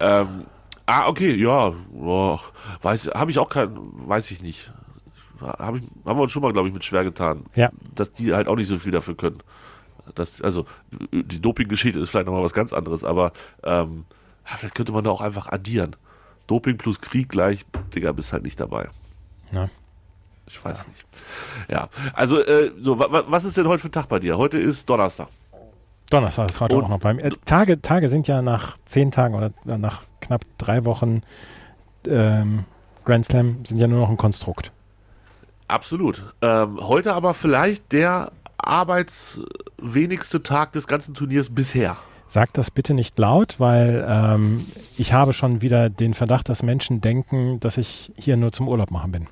Ähm, 0.00 0.44
ah, 0.86 1.06
okay, 1.08 1.34
ja, 1.34 1.72
boah, 1.92 2.40
weiß, 2.82 3.10
habe 3.14 3.30
ich 3.30 3.38
auch 3.38 3.48
kein, 3.48 3.70
weiß 3.74 4.30
ich 4.32 4.42
nicht. 4.42 4.72
Hab 5.40 5.76
ich, 5.76 5.82
haben 6.04 6.18
wir 6.18 6.22
uns 6.22 6.32
schon 6.32 6.42
mal, 6.42 6.52
glaube 6.52 6.68
ich, 6.68 6.74
mit 6.74 6.84
schwer 6.84 7.04
getan, 7.04 7.44
Ja. 7.54 7.70
dass 7.94 8.12
die 8.12 8.32
halt 8.32 8.46
auch 8.48 8.56
nicht 8.56 8.68
so 8.68 8.78
viel 8.78 8.92
dafür 8.92 9.16
können. 9.16 9.38
Das, 10.14 10.42
also 10.42 10.66
die 11.12 11.40
Doping-Geschichte 11.40 11.98
ist 11.98 12.10
vielleicht 12.10 12.26
nochmal 12.26 12.42
was 12.42 12.52
ganz 12.52 12.72
anderes, 12.72 13.04
aber 13.04 13.32
ähm, 13.62 14.04
vielleicht 14.44 14.74
könnte 14.74 14.92
man 14.92 15.04
da 15.04 15.10
auch 15.10 15.20
einfach 15.20 15.48
addieren. 15.48 15.96
Doping 16.46 16.76
plus 16.76 17.00
Krieg 17.00 17.28
gleich, 17.28 17.64
Digga, 17.94 18.12
bist 18.12 18.32
halt 18.32 18.42
nicht 18.42 18.60
dabei. 18.60 18.88
Ja. 19.52 19.68
Ich 20.46 20.62
weiß 20.62 20.82
ja. 20.82 20.88
nicht. 20.88 21.06
Ja, 21.70 21.88
also 22.12 22.38
äh, 22.42 22.70
so, 22.80 22.98
was 22.98 23.44
ist 23.44 23.56
denn 23.56 23.66
heute 23.66 23.80
für 23.80 23.88
ein 23.88 23.92
Tag 23.92 24.08
bei 24.08 24.18
dir? 24.18 24.36
Heute 24.36 24.58
ist 24.58 24.88
Donnerstag. 24.88 25.28
Donnerstag 26.10 26.50
ist 26.50 26.60
heute 26.60 26.76
Und, 26.76 26.84
auch 26.84 26.88
noch 26.90 27.00
beim. 27.00 27.18
Äh, 27.18 27.30
Tage, 27.46 27.80
Tage 27.80 28.08
sind 28.08 28.28
ja 28.28 28.42
nach 28.42 28.76
zehn 28.84 29.10
Tagen 29.10 29.34
oder 29.34 29.52
nach 29.64 30.02
knapp 30.20 30.42
drei 30.58 30.84
Wochen 30.84 31.22
ähm, 32.06 32.64
Grand 33.04 33.24
Slam 33.24 33.64
sind 33.64 33.78
ja 33.78 33.86
nur 33.86 34.00
noch 34.00 34.10
ein 34.10 34.16
Konstrukt. 34.16 34.70
Absolut. 35.68 36.22
Ähm, 36.42 36.78
heute 36.80 37.14
aber 37.14 37.34
vielleicht 37.34 37.92
der 37.92 38.32
arbeitswenigste 38.66 40.42
Tag 40.42 40.72
des 40.72 40.86
ganzen 40.86 41.14
Turniers 41.14 41.50
bisher. 41.50 41.96
Sag 42.26 42.52
das 42.54 42.70
bitte 42.70 42.94
nicht 42.94 43.18
laut, 43.18 43.60
weil 43.60 44.04
ähm, 44.08 44.64
ich 44.96 45.12
habe 45.12 45.32
schon 45.32 45.60
wieder 45.60 45.90
den 45.90 46.14
Verdacht, 46.14 46.48
dass 46.48 46.62
Menschen 46.62 47.00
denken, 47.00 47.60
dass 47.60 47.76
ich 47.76 48.12
hier 48.16 48.36
nur 48.36 48.52
zum 48.52 48.68
Urlaub 48.68 48.90
machen 48.90 49.12
bin. 49.12 49.28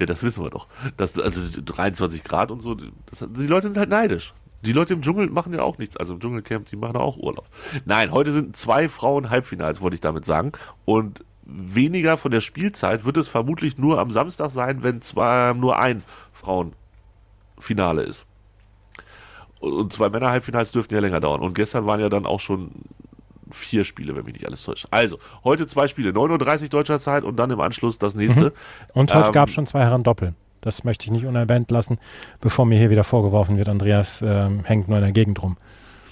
Ja, 0.00 0.06
das 0.06 0.22
wissen 0.22 0.42
wir 0.42 0.50
doch. 0.50 0.66
Das, 0.96 1.18
also 1.18 1.40
23 1.64 2.24
Grad 2.24 2.50
und 2.50 2.60
so, 2.60 2.74
das, 2.74 3.28
die 3.28 3.46
Leute 3.46 3.68
sind 3.68 3.76
halt 3.76 3.90
neidisch. 3.90 4.32
Die 4.62 4.72
Leute 4.72 4.94
im 4.94 5.02
Dschungel 5.02 5.30
machen 5.30 5.54
ja 5.54 5.62
auch 5.62 5.78
nichts. 5.78 5.96
Also 5.96 6.14
im 6.14 6.20
Dschungelcamp, 6.20 6.68
die 6.68 6.76
machen 6.76 6.96
auch 6.96 7.16
Urlaub. 7.16 7.46
Nein, 7.84 8.10
heute 8.10 8.32
sind 8.32 8.56
zwei 8.56 8.88
Frauen 8.88 9.30
Halbfinals, 9.30 9.80
wollte 9.80 9.94
ich 9.94 10.00
damit 10.00 10.24
sagen. 10.24 10.52
Und 10.84 11.24
weniger 11.44 12.16
von 12.16 12.30
der 12.30 12.40
Spielzeit 12.40 13.04
wird 13.04 13.16
es 13.16 13.28
vermutlich 13.28 13.78
nur 13.78 14.00
am 14.00 14.10
Samstag 14.10 14.50
sein, 14.50 14.82
wenn 14.82 15.00
zwar 15.00 15.54
nur 15.54 15.78
ein 15.78 16.02
Frauenfinale 16.32 18.02
ist. 18.02 18.26
Und 19.60 19.92
zwei 19.92 20.08
Männer-Halbfinals 20.08 20.72
dürften 20.72 20.94
ja 20.94 21.00
länger 21.00 21.20
dauern. 21.20 21.40
Und 21.40 21.54
gestern 21.54 21.86
waren 21.86 22.00
ja 22.00 22.08
dann 22.08 22.26
auch 22.26 22.40
schon 22.40 22.70
vier 23.50 23.84
Spiele, 23.84 24.14
wenn 24.14 24.24
mich 24.24 24.34
nicht 24.34 24.46
alles 24.46 24.62
täuscht. 24.62 24.86
Also, 24.90 25.18
heute 25.44 25.66
zwei 25.66 25.88
Spiele, 25.88 26.10
9.30 26.10 26.62
Uhr 26.62 26.68
deutscher 26.68 27.00
Zeit 27.00 27.24
und 27.24 27.36
dann 27.36 27.50
im 27.50 27.60
Anschluss 27.60 27.98
das 27.98 28.14
nächste. 28.14 28.44
Mhm. 28.44 28.50
Und 28.94 29.14
heute 29.14 29.28
ähm, 29.28 29.32
gab 29.32 29.48
es 29.48 29.54
schon 29.54 29.66
zwei 29.66 29.80
Herren 29.80 30.02
Doppel. 30.02 30.34
Das 30.60 30.84
möchte 30.84 31.06
ich 31.06 31.12
nicht 31.12 31.24
unerwähnt 31.24 31.70
lassen, 31.70 31.98
bevor 32.40 32.66
mir 32.66 32.78
hier 32.78 32.90
wieder 32.90 33.04
vorgeworfen 33.04 33.58
wird, 33.58 33.68
Andreas 33.68 34.22
ähm, 34.22 34.64
hängt 34.64 34.88
nur 34.88 34.98
in 34.98 35.04
der 35.04 35.12
Gegend 35.12 35.42
rum. 35.42 35.56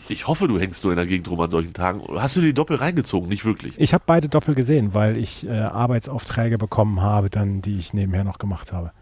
Ich 0.09 0.29
hoffe, 0.29 0.47
du 0.47 0.61
hängst 0.61 0.85
nur 0.85 0.93
in 0.93 0.97
der 0.97 1.07
Gegend 1.07 1.29
rum 1.29 1.41
an 1.41 1.51
solchen 1.51 1.73
Tagen. 1.73 2.01
Hast 2.17 2.37
du 2.37 2.41
die 2.41 2.55
Doppel 2.55 2.77
reingezogen? 2.77 3.29
Nicht 3.29 3.45
wirklich. 3.45 3.75
Ich 3.77 3.93
habe 3.93 4.05
beide 4.07 4.29
Doppel 4.29 4.55
gesehen, 4.55 4.95
weil 4.95 5.17
ich 5.17 5.47
äh, 5.47 5.51
Arbeitsaufträge 5.51 6.59
bekommen 6.59 7.03
habe, 7.03 7.29
dann, 7.29 7.61
die 7.61 7.77
ich 7.79 7.93
nebenher 7.93 8.23
noch 8.23 8.39
gemacht 8.39 8.73
habe. 8.73 8.93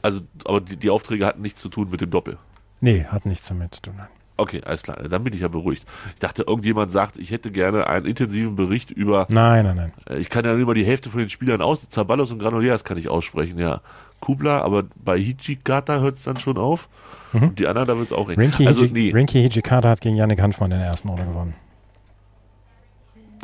Also, 0.00 0.22
aber 0.46 0.62
die, 0.62 0.76
die 0.76 0.88
Aufträge 0.88 1.26
hatten 1.26 1.42
nichts 1.42 1.60
zu 1.60 1.68
tun 1.68 1.90
mit 1.90 2.00
dem 2.00 2.10
Doppel. 2.10 2.38
Nee, 2.84 3.04
hat 3.04 3.24
nichts 3.24 3.48
damit 3.48 3.74
zu 3.74 3.80
tun. 3.80 3.94
Okay, 4.36 4.60
alles 4.62 4.82
klar. 4.82 4.98
Dann 5.08 5.24
bin 5.24 5.32
ich 5.32 5.40
ja 5.40 5.48
beruhigt. 5.48 5.86
Ich 6.12 6.20
dachte, 6.20 6.42
irgendjemand 6.42 6.92
sagt, 6.92 7.16
ich 7.16 7.30
hätte 7.30 7.50
gerne 7.50 7.86
einen 7.86 8.04
intensiven 8.04 8.56
Bericht 8.56 8.90
über. 8.90 9.26
Nein, 9.30 9.64
nein, 9.64 9.76
nein. 9.76 9.92
Äh, 10.06 10.18
ich 10.18 10.28
kann 10.28 10.44
ja 10.44 10.54
nur 10.54 10.74
die 10.74 10.84
Hälfte 10.84 11.08
von 11.08 11.20
den 11.20 11.30
Spielern 11.30 11.62
aus. 11.62 11.88
Zaballos 11.88 12.30
und 12.30 12.40
Granollers 12.40 12.84
kann 12.84 12.98
ich 12.98 13.08
aussprechen, 13.08 13.58
ja. 13.58 13.80
Kubla, 14.20 14.60
aber 14.60 14.84
bei 15.02 15.18
Hijikata 15.18 16.00
hört 16.00 16.18
es 16.18 16.24
dann 16.24 16.36
schon 16.36 16.58
auf. 16.58 16.90
Mhm. 17.32 17.42
Und 17.42 17.58
die 17.58 17.66
anderen, 17.66 17.88
da 17.88 17.96
wird 17.96 18.08
es 18.08 18.12
auch 18.12 18.28
eng. 18.28 18.38
Rinky, 18.38 18.66
also, 18.66 18.84
nee. 18.84 19.12
Rinky 19.12 19.40
Hijikata 19.40 19.88
hat 19.88 20.02
gegen 20.02 20.16
Yannick 20.16 20.42
Hanfmann 20.42 20.72
in 20.72 20.78
der 20.78 20.88
ersten 20.88 21.08
Runde 21.08 21.24
gewonnen. 21.24 21.54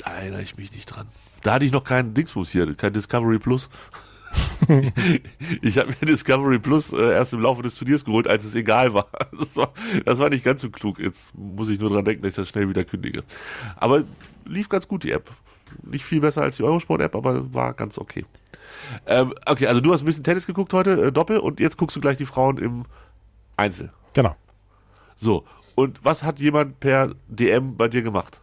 Da 0.05 0.11
erinnere 0.17 0.43
ich 0.43 0.59
mich 0.59 0.71
nicht 0.73 0.85
dran. 0.87 1.07
Da 1.43 1.55
hatte 1.55 1.65
ich 1.65 1.73
noch 1.73 1.85
keinen 1.85 2.13
Dingsbus 2.13 2.51
hier, 2.51 2.75
kein 2.75 2.93
Discovery 2.93 3.39
Plus. 3.39 3.71
ich 5.63 5.79
habe 5.79 5.89
mir 5.89 6.07
Discovery 6.07 6.59
Plus 6.59 6.93
äh, 6.93 7.13
erst 7.13 7.33
im 7.33 7.41
Laufe 7.41 7.63
des 7.63 7.75
Turniers 7.75 8.05
geholt, 8.05 8.29
als 8.29 8.45
es 8.45 8.55
egal 8.55 8.95
war. 8.95 9.07
Das, 9.39 9.57
war. 9.57 9.73
das 10.05 10.19
war 10.19 10.29
nicht 10.29 10.45
ganz 10.45 10.61
so 10.61 10.71
klug. 10.71 10.99
Jetzt 10.99 11.35
muss 11.35 11.69
ich 11.69 11.81
nur 11.81 11.91
dran 11.91 12.05
denken, 12.05 12.23
dass 12.23 12.31
ich 12.31 12.37
das 12.37 12.49
schnell 12.49 12.69
wieder 12.69 12.85
kündige. 12.85 13.25
Aber 13.77 14.05
lief 14.45 14.69
ganz 14.69 14.87
gut, 14.87 15.05
die 15.05 15.13
App. 15.13 15.31
Nicht 15.83 16.05
viel 16.05 16.21
besser 16.21 16.43
als 16.43 16.57
die 16.57 16.63
Eurosport-App, 16.63 17.15
aber 17.15 17.55
war 17.55 17.75
ganz 17.75 17.99
okay. 17.99 18.25
Ähm, 19.07 19.35
okay, 19.47 19.67
also 19.67 19.81
du 19.81 19.93
hast 19.93 20.03
ein 20.03 20.07
bisschen 20.07 20.25
Tennis 20.25 20.47
geguckt 20.47 20.73
heute, 20.73 21.07
äh, 21.07 21.13
Doppel, 21.13 21.39
und 21.39 21.61
jetzt 21.61 21.77
guckst 21.77 21.97
du 21.97 22.01
gleich 22.01 22.17
die 22.17 22.27
Frauen 22.27 22.59
im 22.59 22.85
Einzel. 23.57 23.93
Genau. 24.15 24.37
So, 25.17 25.45
und 25.75 26.05
was 26.05 26.25
hat 26.25 26.41
jemand 26.41 26.81
per 26.81 27.15
DM 27.29 27.77
bei 27.77 27.89
dir 27.89 28.03
gemacht? 28.03 28.41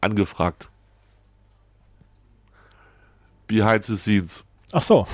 Angefragt. 0.00 0.68
Behind 3.48 3.84
the 3.84 3.96
scenes. 3.96 4.44
Ach 4.72 4.82
so. 4.82 5.06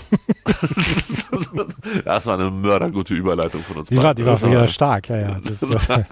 das 2.05 2.27
war 2.27 2.35
eine 2.35 2.51
mördergute 2.51 3.15
Überleitung 3.15 3.63
von 3.63 3.79
uns. 3.79 3.89
Die 3.89 4.03
war, 4.03 4.15
die 4.15 4.27
war 4.27 4.43
wieder 4.43 4.67
stark, 4.67 5.09
ja, 5.09 5.17
ja. 5.19 5.41
Das, 5.43 5.63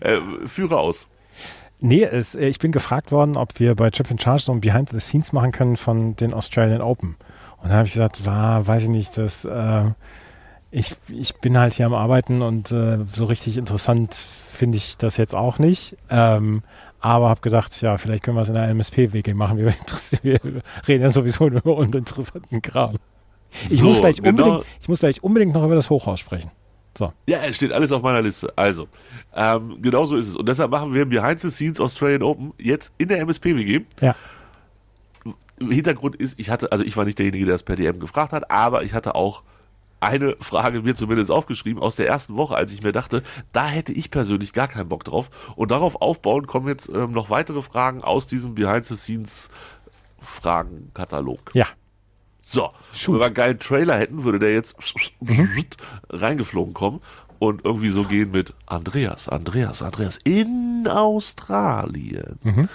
äh, 0.00 0.20
Führe 0.46 0.78
aus. 0.78 1.06
Nee, 1.80 2.04
es, 2.04 2.34
äh, 2.34 2.46
ich 2.46 2.58
bin 2.58 2.72
gefragt 2.72 3.10
worden, 3.10 3.36
ob 3.36 3.58
wir 3.58 3.74
bei 3.74 3.90
Chip 3.90 4.10
in 4.10 4.18
Charge 4.18 4.42
so 4.42 4.52
ein 4.52 4.60
Behind 4.60 4.88
the 4.90 5.00
Scenes 5.00 5.32
machen 5.32 5.50
können 5.50 5.76
von 5.76 6.14
den 6.14 6.32
Australian 6.32 6.80
Open. 6.80 7.16
Und 7.62 7.70
da 7.70 7.76
habe 7.76 7.86
ich 7.86 7.92
gesagt, 7.92 8.24
war, 8.24 8.66
weiß 8.66 8.84
ich 8.84 8.88
nicht, 8.88 9.18
das, 9.18 9.44
äh, 9.44 9.90
ich, 10.70 10.94
ich 11.08 11.34
bin 11.36 11.58
halt 11.58 11.74
hier 11.74 11.86
am 11.86 11.94
Arbeiten 11.94 12.42
und 12.42 12.70
äh, 12.70 12.98
so 13.12 13.24
richtig 13.24 13.56
interessant 13.56 14.14
finde 14.14 14.76
ich 14.76 14.96
das 14.96 15.16
jetzt 15.16 15.34
auch 15.34 15.58
nicht. 15.58 15.96
Ähm, 16.10 16.62
aber 17.00 17.28
habe 17.28 17.40
gedacht, 17.40 17.80
ja, 17.80 17.96
vielleicht 17.96 18.22
können 18.22 18.36
wir 18.36 18.42
es 18.42 18.48
in 18.48 18.54
der 18.54 18.68
MSP-WG 18.68 19.34
machen. 19.34 19.58
Wir, 19.58 19.74
wir, 20.22 20.40
reden 20.86 21.02
ja 21.02 21.10
sowieso 21.10 21.48
nur 21.48 21.60
über 21.60 21.76
uninteressanten 21.76 22.62
Kram. 22.62 22.96
Ich, 23.68 23.80
so, 23.80 23.86
muss 23.86 24.00
gleich 24.00 24.22
genau. 24.22 24.44
unbedingt, 24.44 24.66
ich 24.80 24.88
muss 24.88 25.00
gleich 25.00 25.22
unbedingt 25.22 25.54
noch 25.54 25.64
über 25.64 25.74
das 25.74 25.90
Hochhaus 25.90 26.20
sprechen. 26.20 26.50
So. 26.96 27.12
Ja, 27.26 27.38
es 27.42 27.56
steht 27.56 27.72
alles 27.72 27.92
auf 27.92 28.02
meiner 28.02 28.20
Liste. 28.22 28.52
Also, 28.56 28.88
ähm, 29.34 29.80
genau 29.80 30.06
so 30.06 30.16
ist 30.16 30.28
es. 30.28 30.36
Und 30.36 30.48
deshalb 30.48 30.70
machen 30.70 30.92
wir 30.92 31.04
Behind 31.06 31.40
the 31.40 31.50
Scenes 31.50 31.80
Australian 31.80 32.22
Open 32.22 32.52
jetzt 32.58 32.92
in 32.98 33.08
der 33.08 33.20
MSP-WG. 33.20 33.82
Ja. 34.00 34.14
Hintergrund 35.58 36.16
ist, 36.16 36.38
ich 36.38 36.50
hatte, 36.50 36.72
also 36.72 36.84
ich 36.84 36.96
war 36.96 37.04
nicht 37.04 37.18
derjenige, 37.18 37.44
der 37.44 37.54
das 37.54 37.62
per 37.62 37.76
DM 37.76 38.00
gefragt 38.00 38.32
hat, 38.32 38.50
aber 38.50 38.82
ich 38.82 38.94
hatte 38.94 39.14
auch 39.14 39.42
eine 40.00 40.36
Frage 40.40 40.82
mir 40.82 40.94
zumindest 40.94 41.30
aufgeschrieben 41.30 41.82
aus 41.82 41.96
der 41.96 42.08
ersten 42.08 42.36
Woche, 42.36 42.54
als 42.56 42.72
ich 42.72 42.82
mir 42.82 42.92
dachte, 42.92 43.22
da 43.52 43.66
hätte 43.66 43.92
ich 43.92 44.10
persönlich 44.10 44.52
gar 44.52 44.68
keinen 44.68 44.88
Bock 44.88 45.04
drauf. 45.04 45.30
Und 45.56 45.70
darauf 45.70 46.00
aufbauen 46.00 46.46
kommen 46.46 46.68
jetzt 46.68 46.88
ähm, 46.88 47.12
noch 47.12 47.28
weitere 47.30 47.62
Fragen 47.62 48.02
aus 48.02 48.26
diesem 48.26 48.54
Behind-the-Scenes-Fragenkatalog. 48.54 51.54
Ja. 51.54 51.66
So, 52.44 52.70
Shoot. 52.92 53.14
wenn 53.14 53.20
wir 53.20 53.26
einen 53.26 53.34
geilen 53.34 53.58
Trailer 53.60 53.96
hätten, 53.96 54.24
würde 54.24 54.40
der 54.40 54.52
jetzt 54.52 54.74
mhm. 55.20 55.64
reingeflogen 56.08 56.74
kommen 56.74 57.00
und 57.38 57.64
irgendwie 57.64 57.90
so 57.90 58.02
gehen 58.04 58.32
mit 58.32 58.54
Andreas, 58.66 59.28
Andreas, 59.28 59.82
Andreas 59.82 60.18
in 60.24 60.88
Australien. 60.88 62.40
Mhm. 62.42 62.68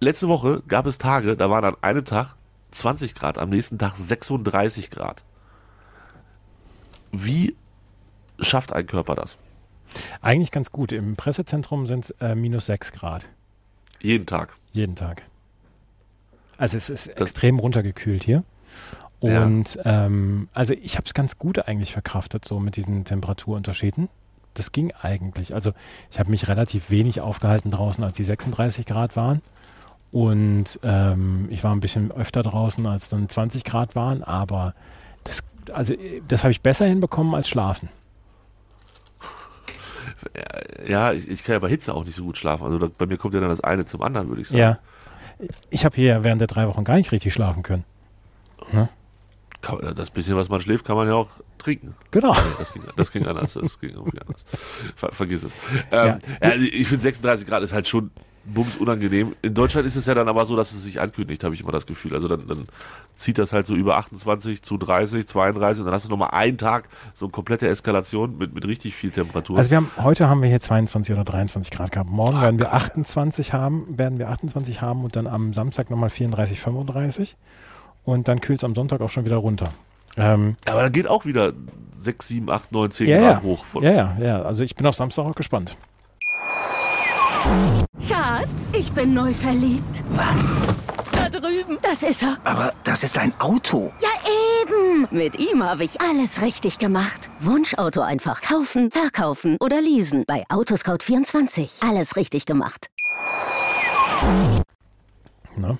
Letzte 0.00 0.28
Woche 0.28 0.62
gab 0.66 0.86
es 0.86 0.96
Tage, 0.96 1.36
da 1.36 1.50
waren 1.50 1.64
an 1.64 1.76
einem 1.82 2.04
Tag 2.04 2.37
20 2.70 3.14
Grad, 3.14 3.38
am 3.38 3.50
nächsten 3.50 3.78
Tag 3.78 3.94
36 3.96 4.90
Grad. 4.90 5.24
Wie 7.12 7.56
schafft 8.40 8.72
ein 8.72 8.86
Körper 8.86 9.14
das? 9.14 9.38
Eigentlich 10.20 10.50
ganz 10.50 10.70
gut. 10.70 10.92
Im 10.92 11.16
Pressezentrum 11.16 11.86
sind 11.86 12.04
es 12.04 12.10
äh, 12.20 12.34
minus 12.34 12.66
6 12.66 12.92
Grad. 12.92 13.28
Jeden 14.00 14.26
Tag. 14.26 14.54
Jeden 14.72 14.94
Tag. 14.94 15.22
Also 16.56 16.76
es 16.76 16.90
ist 16.90 17.08
das 17.08 17.16
extrem 17.16 17.58
runtergekühlt 17.58 18.22
hier. 18.22 18.44
Und 19.20 19.74
ja. 19.74 20.06
ähm, 20.06 20.48
also 20.52 20.74
ich 20.74 20.96
habe 20.96 21.06
es 21.06 21.14
ganz 21.14 21.38
gut 21.38 21.66
eigentlich 21.66 21.92
verkraftet, 21.92 22.44
so 22.44 22.60
mit 22.60 22.76
diesen 22.76 23.04
Temperaturunterschieden. 23.04 24.08
Das 24.54 24.72
ging 24.72 24.92
eigentlich. 25.00 25.54
Also 25.54 25.72
ich 26.10 26.18
habe 26.18 26.30
mich 26.30 26.48
relativ 26.48 26.90
wenig 26.90 27.20
aufgehalten 27.20 27.70
draußen, 27.70 28.02
als 28.04 28.16
die 28.16 28.24
36 28.24 28.86
Grad 28.86 29.16
waren. 29.16 29.40
Und 30.10 30.80
ähm, 30.82 31.48
ich 31.50 31.62
war 31.64 31.72
ein 31.72 31.80
bisschen 31.80 32.10
öfter 32.12 32.42
draußen, 32.42 32.86
als 32.86 33.08
dann 33.08 33.28
20 33.28 33.64
Grad 33.64 33.94
waren, 33.94 34.22
aber 34.22 34.74
das, 35.24 35.42
also, 35.72 35.94
das 36.26 36.44
habe 36.44 36.52
ich 36.52 36.62
besser 36.62 36.86
hinbekommen 36.86 37.34
als 37.34 37.48
schlafen. 37.48 37.90
Ja, 40.86 41.12
ich, 41.12 41.28
ich, 41.28 41.44
kann 41.44 41.54
ja 41.54 41.58
bei 41.58 41.68
Hitze 41.68 41.94
auch 41.94 42.04
nicht 42.04 42.16
so 42.16 42.24
gut 42.24 42.38
schlafen. 42.38 42.64
Also 42.64 42.78
da, 42.78 42.88
bei 42.96 43.06
mir 43.06 43.18
kommt 43.18 43.34
ja 43.34 43.40
dann 43.40 43.50
das 43.50 43.60
eine 43.60 43.84
zum 43.84 44.02
anderen, 44.02 44.28
würde 44.28 44.42
ich 44.42 44.48
sagen. 44.48 44.58
Ja. 44.58 44.78
Ich 45.70 45.84
habe 45.84 45.94
hier 45.94 46.24
während 46.24 46.40
der 46.40 46.48
drei 46.48 46.66
Wochen 46.66 46.84
gar 46.84 46.96
nicht 46.96 47.12
richtig 47.12 47.32
schlafen 47.32 47.62
können. 47.62 47.84
Hm? 48.70 48.88
das 49.94 50.10
bisschen, 50.10 50.36
was 50.36 50.48
man 50.48 50.60
schläft, 50.60 50.84
kann 50.84 50.96
man 50.96 51.08
ja 51.08 51.14
auch 51.14 51.28
trinken. 51.58 51.94
Genau. 52.10 52.34
Das 52.58 52.72
ging, 52.72 52.82
das 52.96 53.12
ging 53.12 53.26
anders. 53.26 53.54
Das 53.54 53.80
ging 53.80 53.90
irgendwie 53.90 54.20
anders. 54.20 54.44
Ver, 54.96 55.12
vergiss 55.12 55.42
es. 55.42 55.54
Ähm, 55.90 56.06
ja. 56.06 56.18
also 56.40 56.64
ich 56.64 56.86
finde 56.86 57.02
36 57.02 57.46
Grad 57.46 57.62
ist 57.62 57.72
halt 57.72 57.88
schon 57.88 58.10
bums 58.52 58.76
unangenehm. 58.76 59.34
In 59.42 59.54
Deutschland 59.54 59.86
ist 59.86 59.96
es 59.96 60.06
ja 60.06 60.14
dann 60.14 60.28
aber 60.28 60.46
so, 60.46 60.56
dass 60.56 60.72
es 60.72 60.82
sich 60.82 61.00
ankündigt, 61.00 61.44
habe 61.44 61.54
ich 61.54 61.60
immer 61.60 61.72
das 61.72 61.86
Gefühl. 61.86 62.14
Also 62.14 62.28
dann, 62.28 62.46
dann 62.46 62.64
zieht 63.16 63.38
das 63.38 63.52
halt 63.52 63.66
so 63.66 63.74
über 63.74 63.98
28 63.98 64.62
zu 64.62 64.78
30, 64.78 65.26
32 65.26 65.80
und 65.80 65.86
dann 65.86 65.94
hast 65.94 66.06
du 66.06 66.08
nochmal 66.08 66.30
einen 66.32 66.58
Tag 66.58 66.88
so 67.14 67.26
eine 67.26 67.32
komplette 67.32 67.68
Eskalation 67.68 68.38
mit, 68.38 68.54
mit 68.54 68.66
richtig 68.66 68.94
viel 68.94 69.10
Temperatur. 69.10 69.58
Also 69.58 69.70
wir 69.70 69.78
haben, 69.78 69.90
heute 69.98 70.28
haben 70.28 70.42
wir 70.42 70.48
hier 70.48 70.60
22 70.60 71.12
oder 71.12 71.24
23 71.24 71.70
Grad 71.70 71.92
gehabt. 71.92 72.10
Morgen 72.10 72.38
oh, 72.38 72.42
werden 72.42 72.58
wir 72.58 72.72
28 72.72 73.52
haben, 73.52 73.98
werden 73.98 74.18
wir 74.18 74.28
28 74.30 74.80
haben 74.80 75.04
und 75.04 75.16
dann 75.16 75.26
am 75.26 75.52
Samstag 75.52 75.90
nochmal 75.90 76.10
34, 76.10 76.60
35 76.60 77.36
und 78.04 78.28
dann 78.28 78.40
kühlt 78.40 78.58
es 78.58 78.64
am 78.64 78.74
Sonntag 78.74 79.00
auch 79.00 79.10
schon 79.10 79.24
wieder 79.24 79.36
runter. 79.36 79.68
Ähm, 80.16 80.56
Aber 80.66 80.82
da 80.82 80.88
geht 80.88 81.06
auch 81.06 81.24
wieder 81.24 81.52
6, 81.98 82.28
7, 82.28 82.50
8, 82.50 82.72
9, 82.72 82.90
10 82.90 83.06
ja, 83.06 83.18
Grad 83.18 83.30
ja. 83.30 83.42
hoch. 83.42 83.64
Von, 83.64 83.82
ja, 83.82 83.92
ja, 83.92 84.16
ja. 84.20 84.42
Also 84.42 84.64
ich 84.64 84.74
bin 84.74 84.86
auf 84.86 84.94
Samstag 84.94 85.26
auch 85.26 85.34
gespannt. 85.34 85.76
Schatz, 88.06 88.72
ich 88.72 88.92
bin 88.92 89.12
neu 89.14 89.32
verliebt. 89.32 90.02
Was? 90.10 90.56
Da 91.12 91.28
drüben. 91.28 91.78
Das 91.82 92.02
ist 92.02 92.22
er. 92.22 92.38
Aber 92.44 92.72
das 92.84 93.02
ist 93.02 93.18
ein 93.18 93.32
Auto. 93.40 93.92
Ja, 94.00 94.08
eben. 94.62 95.08
Mit 95.10 95.38
ihm 95.38 95.62
habe 95.62 95.84
ich 95.84 96.00
alles 96.00 96.40
richtig 96.40 96.78
gemacht. 96.78 97.28
Wunschauto 97.40 98.00
einfach 98.00 98.40
kaufen, 98.40 98.90
verkaufen 98.90 99.56
oder 99.60 99.80
leasen. 99.80 100.24
Bei 100.26 100.44
Autoscout24. 100.48 101.86
Alles 101.86 102.16
richtig 102.16 102.46
gemacht. 102.46 102.88
Ne? 105.56 105.78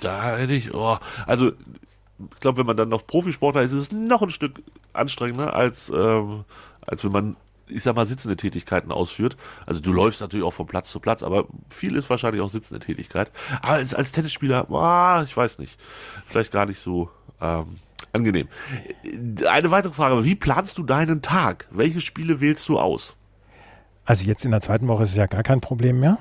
Da 0.00 0.36
hätte 0.36 0.52
ich, 0.52 0.74
oh, 0.74 0.98
also 1.26 1.48
ich 1.48 2.40
glaube, 2.40 2.58
wenn 2.58 2.66
man 2.66 2.76
dann 2.76 2.88
noch 2.88 3.06
Profisportler 3.06 3.62
ist, 3.62 3.72
ist 3.72 3.92
es 3.92 3.92
noch 3.92 4.22
ein 4.22 4.30
Stück 4.30 4.62
anstrengender, 4.92 5.54
als, 5.54 5.90
ähm, 5.90 6.44
als 6.86 7.04
wenn 7.04 7.12
man, 7.12 7.36
ich 7.66 7.82
sag 7.82 7.96
mal, 7.96 8.06
sitzende 8.06 8.36
Tätigkeiten 8.36 8.92
ausführt. 8.92 9.36
Also 9.66 9.80
du 9.80 9.92
läufst 9.92 10.20
natürlich 10.20 10.44
auch 10.44 10.52
von 10.52 10.66
Platz 10.66 10.90
zu 10.90 11.00
Platz, 11.00 11.22
aber 11.22 11.46
viel 11.68 11.96
ist 11.96 12.10
wahrscheinlich 12.10 12.42
auch 12.42 12.50
sitzende 12.50 12.80
Tätigkeit. 12.80 13.30
Aber 13.60 13.74
als, 13.74 13.94
als 13.94 14.12
Tennisspieler, 14.12 14.64
boah, 14.64 15.22
ich 15.24 15.36
weiß 15.36 15.58
nicht, 15.58 15.78
vielleicht 16.26 16.52
gar 16.52 16.66
nicht 16.66 16.78
so 16.78 17.10
ähm, 17.40 17.78
angenehm. 18.12 18.48
Eine 19.48 19.70
weitere 19.70 19.92
Frage, 19.92 20.24
wie 20.24 20.34
planst 20.34 20.78
du 20.78 20.82
deinen 20.82 21.22
Tag? 21.22 21.66
Welche 21.70 22.00
Spiele 22.00 22.40
wählst 22.40 22.68
du 22.68 22.78
aus? 22.78 23.16
Also 24.04 24.24
jetzt 24.24 24.44
in 24.44 24.50
der 24.50 24.60
zweiten 24.60 24.88
Woche 24.88 25.04
ist 25.04 25.10
es 25.10 25.16
ja 25.16 25.26
gar 25.26 25.42
kein 25.42 25.60
Problem 25.60 26.00
mehr. 26.00 26.18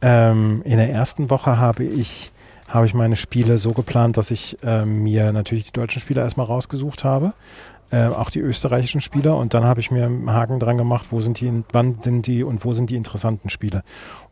Ähm, 0.00 0.62
in 0.64 0.76
der 0.78 0.90
ersten 0.90 1.30
Woche 1.30 1.58
habe 1.58 1.84
ich, 1.84 2.32
habe 2.68 2.86
ich 2.86 2.94
meine 2.94 3.16
Spiele 3.16 3.58
so 3.58 3.72
geplant, 3.72 4.16
dass 4.16 4.30
ich 4.30 4.56
ähm, 4.62 5.02
mir 5.02 5.32
natürlich 5.32 5.64
die 5.64 5.72
deutschen 5.72 6.00
Spieler 6.00 6.22
erstmal 6.22 6.46
rausgesucht 6.46 7.04
habe, 7.04 7.34
äh, 7.90 8.06
auch 8.06 8.30
die 8.30 8.40
österreichischen 8.40 9.00
Spieler 9.00 9.36
und 9.36 9.54
dann 9.54 9.64
habe 9.64 9.80
ich 9.80 9.90
mir 9.90 10.04
einen 10.04 10.32
Haken 10.32 10.60
dran 10.60 10.76
gemacht, 10.76 11.06
wo 11.10 11.20
sind 11.20 11.40
die, 11.40 11.64
wann 11.72 12.00
sind 12.00 12.26
die 12.26 12.44
und 12.44 12.64
wo 12.64 12.72
sind 12.72 12.90
die 12.90 12.96
interessanten 12.96 13.50
Spiele. 13.50 13.82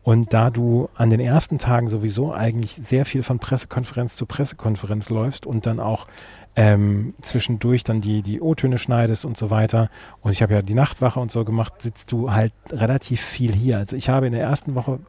Und 0.03 0.31
da 0.31 0.49
du 0.49 0.89
an 0.95 1.09
den 1.09 1.19
ersten 1.19 1.59
Tagen 1.59 1.89
sowieso 1.89 2.33
eigentlich 2.33 2.73
sehr 2.73 3.05
viel 3.05 3.23
von 3.23 3.39
Pressekonferenz 3.39 4.15
zu 4.15 4.25
Pressekonferenz 4.25 5.09
läufst 5.09 5.45
und 5.45 5.65
dann 5.65 5.79
auch 5.79 6.07
ähm, 6.55 7.13
zwischendurch 7.21 7.83
dann 7.83 8.01
die, 8.01 8.21
die 8.21 8.41
O-Töne 8.41 8.77
schneidest 8.77 9.25
und 9.25 9.37
so 9.37 9.49
weiter. 9.49 9.89
Und 10.21 10.31
ich 10.31 10.41
habe 10.41 10.53
ja 10.53 10.61
die 10.61 10.73
Nachtwache 10.73 11.19
und 11.19 11.31
so 11.31 11.43
gemacht, 11.43 11.81
sitzt 11.81 12.11
du 12.11 12.31
halt 12.31 12.53
relativ 12.71 13.21
viel 13.21 13.53
hier. 13.53 13.77
Also 13.77 13.95
ich 13.95 14.09
habe 14.09 14.27
in 14.27 14.33
der 14.33 14.41
ersten 14.41 14.75
Woche 14.75 14.99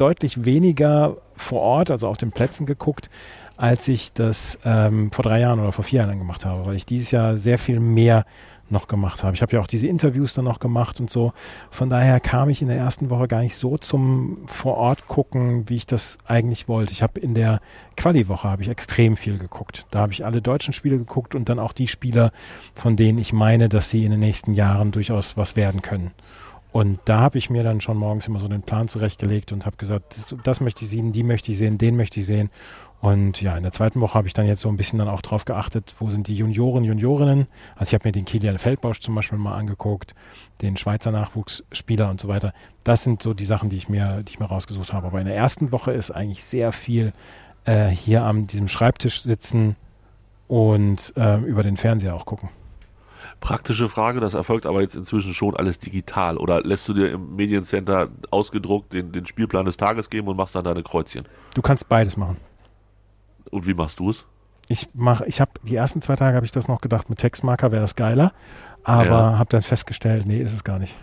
deutlich 0.00 0.44
weniger 0.44 1.16
vor 1.36 1.60
Ort, 1.60 1.90
also 1.90 2.08
auf 2.08 2.16
den 2.16 2.32
Plätzen 2.32 2.66
geguckt, 2.66 3.10
als 3.56 3.88
ich 3.88 4.12
das 4.12 4.58
ähm, 4.64 5.10
vor 5.12 5.24
drei 5.24 5.40
Jahren 5.40 5.60
oder 5.60 5.72
vor 5.72 5.84
vier 5.84 6.00
Jahren 6.02 6.18
gemacht 6.18 6.44
habe, 6.44 6.66
weil 6.66 6.76
ich 6.76 6.86
dieses 6.86 7.10
Jahr 7.10 7.36
sehr 7.36 7.58
viel 7.58 7.80
mehr 7.80 8.24
noch 8.70 8.86
gemacht 8.86 9.24
habe. 9.24 9.34
Ich 9.34 9.42
habe 9.42 9.52
ja 9.54 9.60
auch 9.60 9.66
diese 9.66 9.86
Interviews 9.86 10.34
dann 10.34 10.44
noch 10.44 10.58
gemacht 10.58 11.00
und 11.00 11.10
so. 11.10 11.32
Von 11.70 11.90
daher 11.90 12.20
kam 12.20 12.50
ich 12.50 12.62
in 12.62 12.68
der 12.68 12.76
ersten 12.76 13.10
Woche 13.10 13.28
gar 13.28 13.40
nicht 13.40 13.56
so 13.56 13.78
zum 13.78 14.46
vor 14.46 14.76
Ort 14.76 15.08
gucken, 15.08 15.68
wie 15.68 15.76
ich 15.76 15.86
das 15.86 16.18
eigentlich 16.26 16.68
wollte. 16.68 16.92
Ich 16.92 17.02
habe 17.02 17.20
in 17.20 17.34
der 17.34 17.60
Quali-Woche 17.96 18.48
habe 18.48 18.62
ich 18.62 18.68
extrem 18.68 19.16
viel 19.16 19.38
geguckt. 19.38 19.86
Da 19.90 20.00
habe 20.00 20.12
ich 20.12 20.24
alle 20.24 20.42
deutschen 20.42 20.74
Spiele 20.74 20.98
geguckt 20.98 21.34
und 21.34 21.48
dann 21.48 21.58
auch 21.58 21.72
die 21.72 21.88
Spieler, 21.88 22.30
von 22.74 22.96
denen 22.96 23.18
ich 23.18 23.32
meine, 23.32 23.68
dass 23.68 23.90
sie 23.90 24.04
in 24.04 24.10
den 24.10 24.20
nächsten 24.20 24.52
Jahren 24.54 24.92
durchaus 24.92 25.36
was 25.36 25.56
werden 25.56 25.82
können. 25.82 26.12
Und 26.78 27.00
da 27.06 27.18
habe 27.18 27.38
ich 27.38 27.50
mir 27.50 27.64
dann 27.64 27.80
schon 27.80 27.96
morgens 27.96 28.28
immer 28.28 28.38
so 28.38 28.46
den 28.46 28.62
Plan 28.62 28.86
zurechtgelegt 28.86 29.50
und 29.50 29.66
habe 29.66 29.76
gesagt, 29.76 30.16
das, 30.16 30.32
das 30.44 30.60
möchte 30.60 30.84
ich 30.84 30.90
sehen, 30.92 31.10
die 31.10 31.24
möchte 31.24 31.50
ich 31.50 31.58
sehen, 31.58 31.76
den 31.76 31.96
möchte 31.96 32.20
ich 32.20 32.26
sehen. 32.26 32.50
Und 33.00 33.42
ja, 33.42 33.56
in 33.56 33.64
der 33.64 33.72
zweiten 33.72 34.00
Woche 34.00 34.14
habe 34.14 34.28
ich 34.28 34.32
dann 34.32 34.46
jetzt 34.46 34.60
so 34.60 34.68
ein 34.68 34.76
bisschen 34.76 35.00
dann 35.00 35.08
auch 35.08 35.20
drauf 35.20 35.44
geachtet, 35.44 35.96
wo 35.98 36.08
sind 36.08 36.28
die 36.28 36.36
Junioren, 36.36 36.84
Juniorinnen. 36.84 37.48
Also 37.74 37.90
ich 37.90 37.94
habe 37.94 38.06
mir 38.06 38.12
den 38.12 38.24
Kilian 38.24 38.58
Feldbausch 38.58 39.00
zum 39.00 39.16
Beispiel 39.16 39.38
mal 39.38 39.56
angeguckt, 39.56 40.14
den 40.62 40.76
Schweizer 40.76 41.10
Nachwuchsspieler 41.10 42.08
und 42.10 42.20
so 42.20 42.28
weiter. 42.28 42.52
Das 42.84 43.02
sind 43.02 43.24
so 43.24 43.34
die 43.34 43.44
Sachen, 43.44 43.70
die 43.70 43.76
ich 43.76 43.88
mir, 43.88 44.22
die 44.22 44.34
ich 44.34 44.38
mir 44.38 44.46
rausgesucht 44.46 44.92
habe. 44.92 45.08
Aber 45.08 45.18
in 45.18 45.26
der 45.26 45.34
ersten 45.34 45.72
Woche 45.72 45.90
ist 45.90 46.12
eigentlich 46.12 46.44
sehr 46.44 46.70
viel 46.70 47.12
äh, 47.64 47.88
hier 47.88 48.22
an 48.22 48.46
diesem 48.46 48.68
Schreibtisch 48.68 49.22
sitzen 49.22 49.74
und 50.46 51.12
äh, 51.16 51.38
über 51.40 51.64
den 51.64 51.76
Fernseher 51.76 52.14
auch 52.14 52.24
gucken. 52.24 52.50
Praktische 53.40 53.88
Frage, 53.88 54.20
das 54.20 54.34
erfolgt 54.34 54.66
aber 54.66 54.80
jetzt 54.80 54.96
inzwischen 54.96 55.32
schon 55.32 55.56
alles 55.56 55.78
digital. 55.78 56.36
Oder 56.36 56.62
lässt 56.62 56.88
du 56.88 56.94
dir 56.94 57.12
im 57.12 57.36
Mediencenter 57.36 58.08
ausgedruckt 58.30 58.92
den, 58.92 59.12
den 59.12 59.26
Spielplan 59.26 59.64
des 59.64 59.76
Tages 59.76 60.10
geben 60.10 60.26
und 60.28 60.36
machst 60.36 60.54
dann 60.54 60.64
deine 60.64 60.82
Kreuzchen? 60.82 61.24
Du 61.54 61.62
kannst 61.62 61.88
beides 61.88 62.16
machen. 62.16 62.36
Und 63.50 63.66
wie 63.66 63.74
machst 63.74 64.00
du 64.00 64.10
es? 64.10 64.26
Ich 64.68 64.88
mache, 64.92 65.24
ich 65.26 65.40
habe 65.40 65.52
die 65.62 65.76
ersten 65.76 66.02
zwei 66.02 66.16
Tage 66.16 66.36
habe 66.36 66.44
ich 66.44 66.52
das 66.52 66.68
noch 66.68 66.80
gedacht, 66.80 67.08
mit 67.08 67.18
Textmarker 67.20 67.72
wäre 67.72 67.80
das 67.82 67.94
geiler, 67.94 68.32
aber 68.84 69.04
Ja. 69.06 69.38
habe 69.38 69.48
dann 69.50 69.62
festgestellt, 69.62 70.26
nee, 70.26 70.40
ist 70.42 70.52
es 70.52 70.64
gar 70.64 70.78
nicht. 70.78 70.94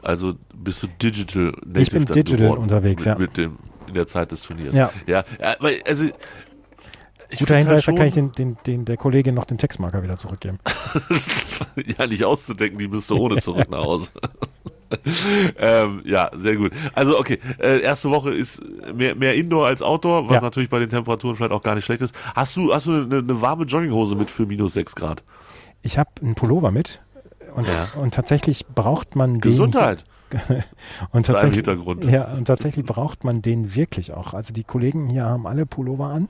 Also 0.00 0.34
bist 0.54 0.82
du 0.82 0.86
digital 0.86 1.52
native 1.66 1.80
Ich 1.80 1.90
bin 1.90 2.06
digital 2.06 2.36
geworden 2.38 2.60
unterwegs, 2.62 3.04
mit, 3.04 3.06
ja. 3.06 3.18
Mit 3.18 3.36
dem, 3.36 3.58
in 3.88 3.94
der 3.94 4.06
Zeit 4.06 4.30
des 4.30 4.42
Turniers. 4.42 4.74
Ja. 4.74 4.90
Ja, 5.06 5.24
aber 5.58 5.70
also. 5.86 6.06
Ich 7.30 7.40
Guter 7.40 7.54
find's 7.56 7.68
Hinweis, 7.68 7.86
halt 7.86 7.88
dann 7.88 7.94
kann 7.96 8.06
ich 8.06 8.14
den, 8.14 8.32
den, 8.32 8.56
den, 8.66 8.84
der 8.84 8.96
Kollegin 8.96 9.34
noch 9.34 9.44
den 9.44 9.58
Textmarker 9.58 10.02
wieder 10.02 10.16
zurückgeben. 10.16 10.58
ja, 11.98 12.06
nicht 12.06 12.24
auszudenken, 12.24 12.78
die 12.78 12.88
müsste 12.88 13.14
ohne 13.18 13.40
zurück 13.42 13.68
nach 13.70 13.82
Hause. 13.84 14.08
ähm, 15.58 16.00
ja, 16.04 16.30
sehr 16.34 16.56
gut. 16.56 16.72
Also 16.94 17.18
okay, 17.18 17.38
äh, 17.58 17.80
erste 17.80 18.10
Woche 18.10 18.32
ist 18.32 18.62
mehr, 18.94 19.14
mehr 19.14 19.34
Indoor 19.34 19.66
als 19.66 19.82
Outdoor, 19.82 20.28
was 20.28 20.36
Ja. 20.36 20.40
natürlich 20.40 20.70
bei 20.70 20.78
den 20.78 20.88
Temperaturen 20.88 21.36
vielleicht 21.36 21.52
auch 21.52 21.62
gar 21.62 21.74
nicht 21.74 21.84
schlecht 21.84 22.00
ist. 22.00 22.14
Hast 22.34 22.56
du, 22.56 22.72
hast 22.72 22.86
du 22.86 22.92
eine, 23.02 23.18
eine 23.18 23.40
warme 23.42 23.64
Jogginghose 23.64 24.14
mit 24.16 24.30
für 24.30 24.46
minus 24.46 24.72
6 24.74 24.94
Grad? 24.94 25.22
Ich 25.82 25.98
habe 25.98 26.10
einen 26.22 26.34
Pullover 26.34 26.70
mit 26.70 27.00
und, 27.54 27.66
Ja. 27.66 27.88
und 28.00 28.14
tatsächlich 28.14 28.66
braucht 28.66 29.16
man 29.16 29.34
den. 29.34 29.40
Gesundheit. 29.40 30.04
Und 31.12 31.24
tatsächlich, 31.24 31.64
Hintergrund. 31.64 32.04
Ja, 32.04 32.30
und 32.34 32.44
tatsächlich 32.44 32.84
braucht 32.84 33.24
man 33.24 33.40
den 33.40 33.74
wirklich 33.74 34.12
auch. 34.12 34.34
Also 34.34 34.52
die 34.52 34.62
Kollegen 34.62 35.06
hier 35.06 35.24
haben 35.24 35.46
alle 35.46 35.64
Pullover 35.64 36.08
an. 36.08 36.28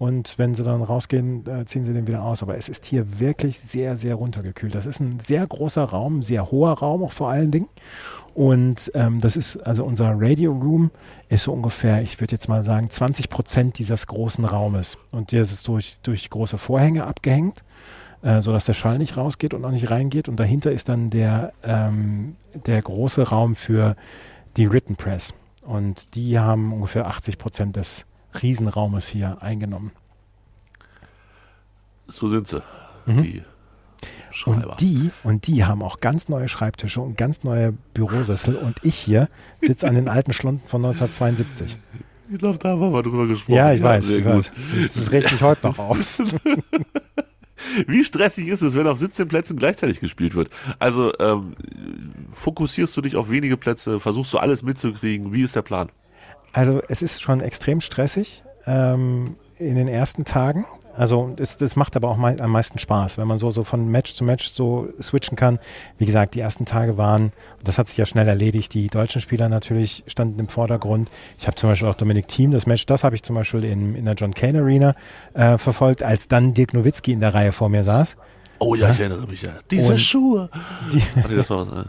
Und 0.00 0.38
wenn 0.38 0.54
sie 0.54 0.64
dann 0.64 0.82
rausgehen, 0.82 1.46
äh, 1.46 1.66
ziehen 1.66 1.84
sie 1.84 1.92
den 1.92 2.06
wieder 2.06 2.22
aus. 2.22 2.42
Aber 2.42 2.56
es 2.56 2.70
ist 2.70 2.86
hier 2.86 3.20
wirklich 3.20 3.60
sehr, 3.60 3.98
sehr 3.98 4.14
runtergekühlt. 4.14 4.74
Das 4.74 4.86
ist 4.86 4.98
ein 4.98 5.20
sehr 5.20 5.46
großer 5.46 5.84
Raum, 5.84 6.22
sehr 6.22 6.50
hoher 6.50 6.72
Raum 6.72 7.04
auch 7.04 7.12
vor 7.12 7.28
allen 7.28 7.50
Dingen. 7.50 7.68
Und 8.32 8.90
ähm, 8.94 9.20
das 9.20 9.36
ist, 9.36 9.58
also 9.58 9.84
unser 9.84 10.14
Radio 10.16 10.52
Room 10.52 10.90
ist 11.28 11.42
so 11.42 11.52
ungefähr, 11.52 12.00
ich 12.00 12.18
würde 12.18 12.32
jetzt 12.34 12.48
mal 12.48 12.62
sagen, 12.62 12.88
20 12.88 13.28
Prozent 13.28 13.78
dieses 13.78 14.06
großen 14.06 14.46
Raumes. 14.46 14.96
Und 15.12 15.32
der 15.32 15.42
ist 15.42 15.68
durch, 15.68 16.00
durch 16.02 16.30
große 16.30 16.56
Vorhänge 16.56 17.04
abgehängt, 17.04 17.62
äh, 18.22 18.40
sodass 18.40 18.64
der 18.64 18.72
Schall 18.72 18.96
nicht 18.96 19.18
rausgeht 19.18 19.52
und 19.52 19.62
auch 19.66 19.70
nicht 19.70 19.90
reingeht. 19.90 20.30
Und 20.30 20.40
dahinter 20.40 20.72
ist 20.72 20.88
dann 20.88 21.10
der, 21.10 21.52
ähm, 21.62 22.36
der 22.54 22.80
große 22.80 23.28
Raum 23.28 23.54
für 23.54 23.96
die 24.56 24.72
Written 24.72 24.96
Press. 24.96 25.34
Und 25.60 26.14
die 26.14 26.38
haben 26.38 26.72
ungefähr 26.72 27.06
80 27.06 27.36
Prozent 27.36 27.76
des 27.76 28.06
Riesenraumes 28.42 29.08
hier 29.08 29.42
eingenommen. 29.42 29.92
So 32.06 32.28
sind 32.28 32.48
sie. 32.48 32.62
Die 33.06 33.42
Schreiber. 34.30 34.60
Mhm. 34.60 34.70
Und 34.70 34.80
die, 34.80 35.10
und 35.22 35.46
die 35.46 35.64
haben 35.64 35.82
auch 35.82 36.00
ganz 36.00 36.28
neue 36.28 36.48
Schreibtische 36.48 37.00
und 37.00 37.16
ganz 37.16 37.44
neue 37.44 37.72
Bürosessel. 37.94 38.56
Und 38.56 38.78
ich 38.82 38.96
hier 38.96 39.28
sitze 39.58 39.88
an 39.88 39.94
den 39.94 40.08
alten 40.08 40.32
Schlunden 40.32 40.66
von 40.66 40.84
1972. 40.84 41.78
ich 42.30 42.38
glaube, 42.38 42.58
da 42.58 42.70
haben 42.70 42.80
wir 42.80 42.90
mal 42.90 43.02
drüber 43.02 43.26
gesprochen. 43.26 43.54
Ja, 43.54 43.72
ich 43.72 43.82
weiß, 43.82 44.06
sehr 44.06 44.18
ich 44.18 44.24
weiß. 44.24 44.52
Das, 44.80 44.92
das 44.94 45.12
regt 45.12 45.32
mich 45.32 45.42
heute 45.42 45.66
noch 45.66 45.78
auf. 45.78 45.98
Wie 47.86 48.04
stressig 48.04 48.48
ist 48.48 48.62
es, 48.62 48.74
wenn 48.74 48.86
auf 48.86 48.98
17 48.98 49.28
Plätzen 49.28 49.56
gleichzeitig 49.56 50.00
gespielt 50.00 50.34
wird? 50.34 50.50
Also 50.78 51.12
ähm, 51.18 51.54
fokussierst 52.32 52.96
du 52.96 53.02
dich 53.02 53.16
auf 53.16 53.30
wenige 53.30 53.56
Plätze, 53.56 54.00
versuchst 54.00 54.32
du 54.32 54.38
alles 54.38 54.62
mitzukriegen? 54.62 55.32
Wie 55.32 55.42
ist 55.42 55.56
der 55.56 55.62
Plan? 55.62 55.90
Also 56.52 56.80
es 56.88 57.02
ist 57.02 57.22
schon 57.22 57.40
extrem 57.40 57.80
stressig 57.80 58.42
ähm, 58.66 59.36
in 59.58 59.76
den 59.76 59.88
ersten 59.88 60.24
Tagen. 60.24 60.64
Also 60.96 61.32
das, 61.36 61.56
das 61.56 61.76
macht 61.76 61.96
aber 61.96 62.08
auch 62.08 62.16
mei 62.16 62.36
am 62.40 62.50
meisten 62.50 62.78
Spaß, 62.78 63.16
wenn 63.16 63.26
man 63.26 63.38
so, 63.38 63.50
so 63.50 63.62
von 63.62 63.88
Match 63.88 64.12
zu 64.12 64.24
Match 64.24 64.52
so 64.52 64.88
switchen 65.00 65.36
kann. 65.36 65.58
Wie 65.98 66.06
gesagt, 66.06 66.34
die 66.34 66.40
ersten 66.40 66.66
Tage 66.66 66.98
waren, 66.98 67.32
das 67.62 67.78
hat 67.78 67.86
sich 67.88 67.96
ja 67.96 68.06
schnell 68.06 68.26
erledigt, 68.26 68.74
die 68.74 68.88
deutschen 68.88 69.20
Spieler 69.20 69.48
natürlich 69.48 70.02
standen 70.08 70.40
im 70.40 70.48
Vordergrund. 70.48 71.08
Ich 71.38 71.46
habe 71.46 71.54
zum 71.54 71.70
Beispiel 71.70 71.88
auch 71.88 71.94
Dominik 71.94 72.26
Thiem, 72.26 72.50
das 72.50 72.66
Match, 72.66 72.86
das 72.86 73.04
habe 73.04 73.14
ich 73.14 73.22
zum 73.22 73.36
Beispiel 73.36 73.64
in, 73.64 73.94
in 73.94 74.04
der 74.04 74.14
John 74.14 74.34
Cain 74.34 74.56
Arena 74.56 74.94
äh, 75.34 75.58
verfolgt, 75.58 76.02
als 76.02 76.28
dann 76.28 76.54
Dirk 76.54 76.74
Nowitzki 76.74 77.12
in 77.12 77.20
der 77.20 77.34
Reihe 77.34 77.52
vor 77.52 77.68
mir 77.68 77.84
saß. 77.84 78.16
Oh 78.58 78.74
ja, 78.74 78.90
ich 78.90 79.00
erinnere 79.00 79.26
mich 79.26 79.42
ja. 79.42 79.52
Diese 79.70 79.92
Und 79.92 79.98
Schuhe. 79.98 80.50
Die, 80.92 81.02
Ach 81.22 81.28
nee, 81.28 81.36
das 81.36 81.48
war 81.48 81.66
was. 81.66 81.86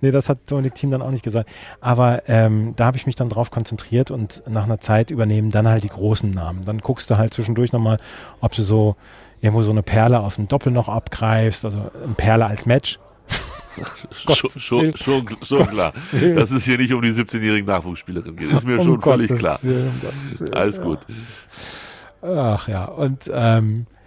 Nee, 0.00 0.10
das 0.10 0.28
hat 0.28 0.38
Dominik 0.46 0.74
Thiem 0.74 0.90
dann 0.90 1.02
auch 1.02 1.10
nicht 1.10 1.22
gesagt. 1.22 1.48
Aber 1.80 2.28
ähm, 2.28 2.74
da 2.76 2.86
habe 2.86 2.96
ich 2.96 3.06
mich 3.06 3.16
dann 3.16 3.28
drauf 3.28 3.50
konzentriert 3.50 4.10
und 4.10 4.42
nach 4.48 4.64
einer 4.64 4.80
Zeit 4.80 5.10
übernehmen 5.10 5.50
dann 5.50 5.68
halt 5.68 5.84
die 5.84 5.88
großen 5.88 6.30
Namen. 6.30 6.64
Dann 6.64 6.78
guckst 6.78 7.10
du 7.10 7.16
halt 7.16 7.32
zwischendurch 7.32 7.72
nochmal, 7.72 7.98
ob 8.40 8.52
du 8.54 8.62
so 8.62 8.96
irgendwo 9.40 9.62
so 9.62 9.70
eine 9.70 9.82
Perle 9.82 10.20
aus 10.20 10.36
dem 10.36 10.48
Doppel 10.48 10.72
noch 10.72 10.88
abgreifst, 10.88 11.64
also 11.64 11.90
eine 12.04 12.14
Perle 12.14 12.46
als 12.46 12.66
Match. 12.66 12.98
schon, 14.10 14.50
schon, 14.50 14.96
schon, 14.96 15.28
schon 15.42 15.66
klar, 15.68 15.92
dass 16.34 16.50
es 16.50 16.64
hier 16.64 16.76
nicht 16.76 16.92
um 16.92 17.02
die 17.02 17.12
17-jährigen 17.12 17.66
Nachwuchsspielerinnen 17.66 18.36
geht. 18.36 18.52
Ist 18.52 18.66
mir 18.66 18.78
um 18.78 18.84
schon 18.84 19.00
völlig 19.00 19.28
Gottes 19.28 19.40
klar. 19.40 19.58
Willen, 19.62 20.00
um 20.40 20.54
Alles 20.54 20.80
gut. 20.80 20.98
Ach 22.20 22.68
ja, 22.68 22.84
und 22.86 23.30
ähm, 23.32 23.86
äh, 23.86 23.99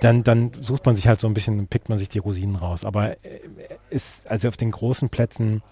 dann, 0.00 0.22
dann 0.22 0.52
sucht 0.60 0.86
man 0.86 0.96
sich 0.96 1.08
halt 1.08 1.20
so 1.20 1.26
ein 1.26 1.34
bisschen, 1.34 1.66
pickt 1.68 1.88
man 1.88 1.98
sich 1.98 2.08
die 2.08 2.18
Rosinen 2.18 2.56
raus. 2.56 2.84
Aber 2.84 3.12
äh, 3.12 3.40
ist, 3.90 4.30
also 4.30 4.48
auf 4.48 4.56
den 4.56 4.70
großen 4.70 5.08
Plätzen 5.08 5.62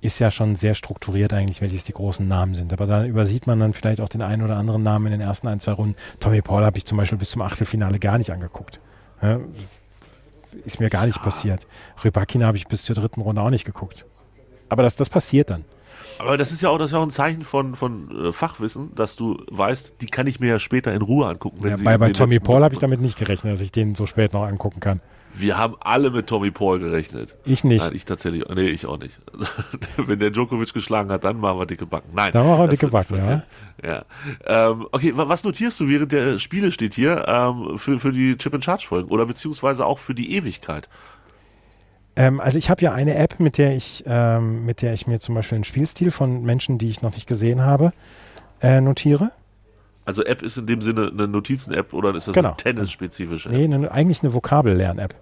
ist 0.00 0.18
ja 0.18 0.30
schon 0.30 0.54
sehr 0.54 0.74
strukturiert 0.74 1.32
eigentlich, 1.32 1.60
welches 1.60 1.84
die 1.84 1.92
großen 1.92 2.26
Namen 2.26 2.54
sind. 2.54 2.72
Aber 2.72 2.86
da 2.86 3.04
übersieht 3.04 3.46
man 3.46 3.58
dann 3.58 3.74
vielleicht 3.74 4.00
auch 4.00 4.08
den 4.08 4.22
einen 4.22 4.42
oder 4.42 4.56
anderen 4.56 4.82
Namen 4.82 5.06
in 5.06 5.12
den 5.12 5.20
ersten 5.20 5.48
ein, 5.48 5.60
zwei 5.60 5.72
Runden. 5.72 5.96
Tommy 6.20 6.40
Paul 6.40 6.64
habe 6.64 6.78
ich 6.78 6.84
zum 6.84 6.98
Beispiel 6.98 7.18
bis 7.18 7.30
zum 7.30 7.42
Achtelfinale 7.42 7.98
gar 7.98 8.18
nicht 8.18 8.30
angeguckt. 8.30 8.80
Ja, 9.20 9.40
ist 10.64 10.80
mir 10.80 10.88
gar 10.88 11.06
nicht 11.06 11.20
passiert. 11.22 11.66
Rybakina 12.04 12.46
habe 12.46 12.56
ich 12.56 12.68
bis 12.68 12.84
zur 12.84 12.94
dritten 12.94 13.20
Runde 13.20 13.42
auch 13.42 13.50
nicht 13.50 13.64
geguckt. 13.64 14.06
Aber 14.68 14.82
das, 14.82 14.96
das 14.96 15.08
passiert 15.08 15.50
dann. 15.50 15.64
Aber 16.18 16.36
das 16.36 16.52
ist 16.52 16.62
ja 16.62 16.68
auch, 16.68 16.78
das 16.78 16.90
ist 16.90 16.94
auch 16.94 17.02
ein 17.02 17.10
Zeichen 17.10 17.44
von, 17.44 17.74
von 17.74 18.26
äh, 18.26 18.32
Fachwissen, 18.32 18.94
dass 18.94 19.16
du 19.16 19.42
weißt, 19.50 19.94
die 20.00 20.06
kann 20.06 20.26
ich 20.26 20.40
mir 20.40 20.48
ja 20.48 20.58
später 20.58 20.92
in 20.92 21.02
Ruhe 21.02 21.26
angucken. 21.28 21.58
Wenn 21.60 21.70
ja, 21.70 21.76
bei 21.76 21.98
bei 21.98 22.10
Tommy 22.12 22.40
Paul 22.40 22.62
habe 22.62 22.74
ich 22.74 22.80
damit 22.80 23.00
nicht 23.00 23.18
gerechnet, 23.18 23.52
dass 23.52 23.60
ich 23.60 23.72
den 23.72 23.94
so 23.94 24.06
spät 24.06 24.32
noch 24.32 24.42
angucken 24.42 24.80
kann. 24.80 25.00
Wir 25.34 25.58
haben 25.58 25.76
alle 25.80 26.10
mit 26.10 26.26
Tommy 26.26 26.50
Paul 26.50 26.78
gerechnet. 26.78 27.36
Ich 27.44 27.62
nicht. 27.62 27.84
Nein, 27.84 27.94
ich 27.94 28.04
tatsächlich. 28.04 28.44
Nee, 28.48 28.68
ich 28.68 28.86
auch 28.86 28.98
nicht. 28.98 29.14
Wenn 29.96 30.18
der 30.18 30.30
Djokovic 30.30 30.72
geschlagen 30.72 31.12
hat, 31.12 31.24
dann 31.24 31.38
machen 31.38 31.58
wir 31.58 31.66
dicke 31.66 31.86
Backen. 31.86 32.10
Nein. 32.14 32.32
Dann 32.32 32.46
machen 32.46 32.60
wir 32.60 32.68
dicke 32.68 32.88
Backen, 32.88 33.18
ja. 33.18 33.42
ja. 33.82 34.04
Ähm, 34.46 34.86
okay, 34.90 35.12
was 35.14 35.44
notierst 35.44 35.78
du 35.80 35.88
während 35.88 36.12
der 36.12 36.38
Spiele 36.38 36.72
steht 36.72 36.94
hier 36.94 37.24
ähm, 37.28 37.78
für, 37.78 38.00
für 38.00 38.12
die 38.12 38.36
Chip 38.36 38.54
and 38.54 38.64
Charge 38.64 38.86
Folgen 38.86 39.10
oder 39.10 39.26
beziehungsweise 39.26 39.86
auch 39.86 39.98
für 39.98 40.14
die 40.14 40.34
Ewigkeit? 40.34 40.88
Ähm, 42.18 42.40
also 42.40 42.58
ich 42.58 42.68
habe 42.68 42.82
ja 42.82 42.92
eine 42.92 43.14
App, 43.14 43.38
mit 43.38 43.58
der 43.58 43.76
ich, 43.76 44.02
ähm, 44.04 44.66
mit 44.66 44.82
der 44.82 44.92
ich 44.92 45.06
mir 45.06 45.20
zum 45.20 45.36
Beispiel 45.36 45.54
einen 45.54 45.64
Spielstil 45.64 46.10
von 46.10 46.42
Menschen, 46.42 46.76
die 46.76 46.90
ich 46.90 47.00
noch 47.00 47.14
nicht 47.14 47.28
gesehen 47.28 47.62
habe, 47.62 47.92
äh, 48.60 48.80
notiere. 48.80 49.30
Also 50.04 50.24
App 50.24 50.42
ist 50.42 50.58
in 50.58 50.66
dem 50.66 50.82
Sinne 50.82 51.10
eine 51.12 51.28
Notizen-App 51.28 51.92
oder 51.94 52.12
ist 52.16 52.26
das 52.26 52.34
genau. 52.34 52.48
eine 52.48 52.56
tennisspezifische 52.56 53.48
App? 53.48 53.54
Nee, 53.54 53.64
eine, 53.64 53.92
eigentlich 53.92 54.22
eine 54.24 54.34
Vokabellern-App. 54.34 55.14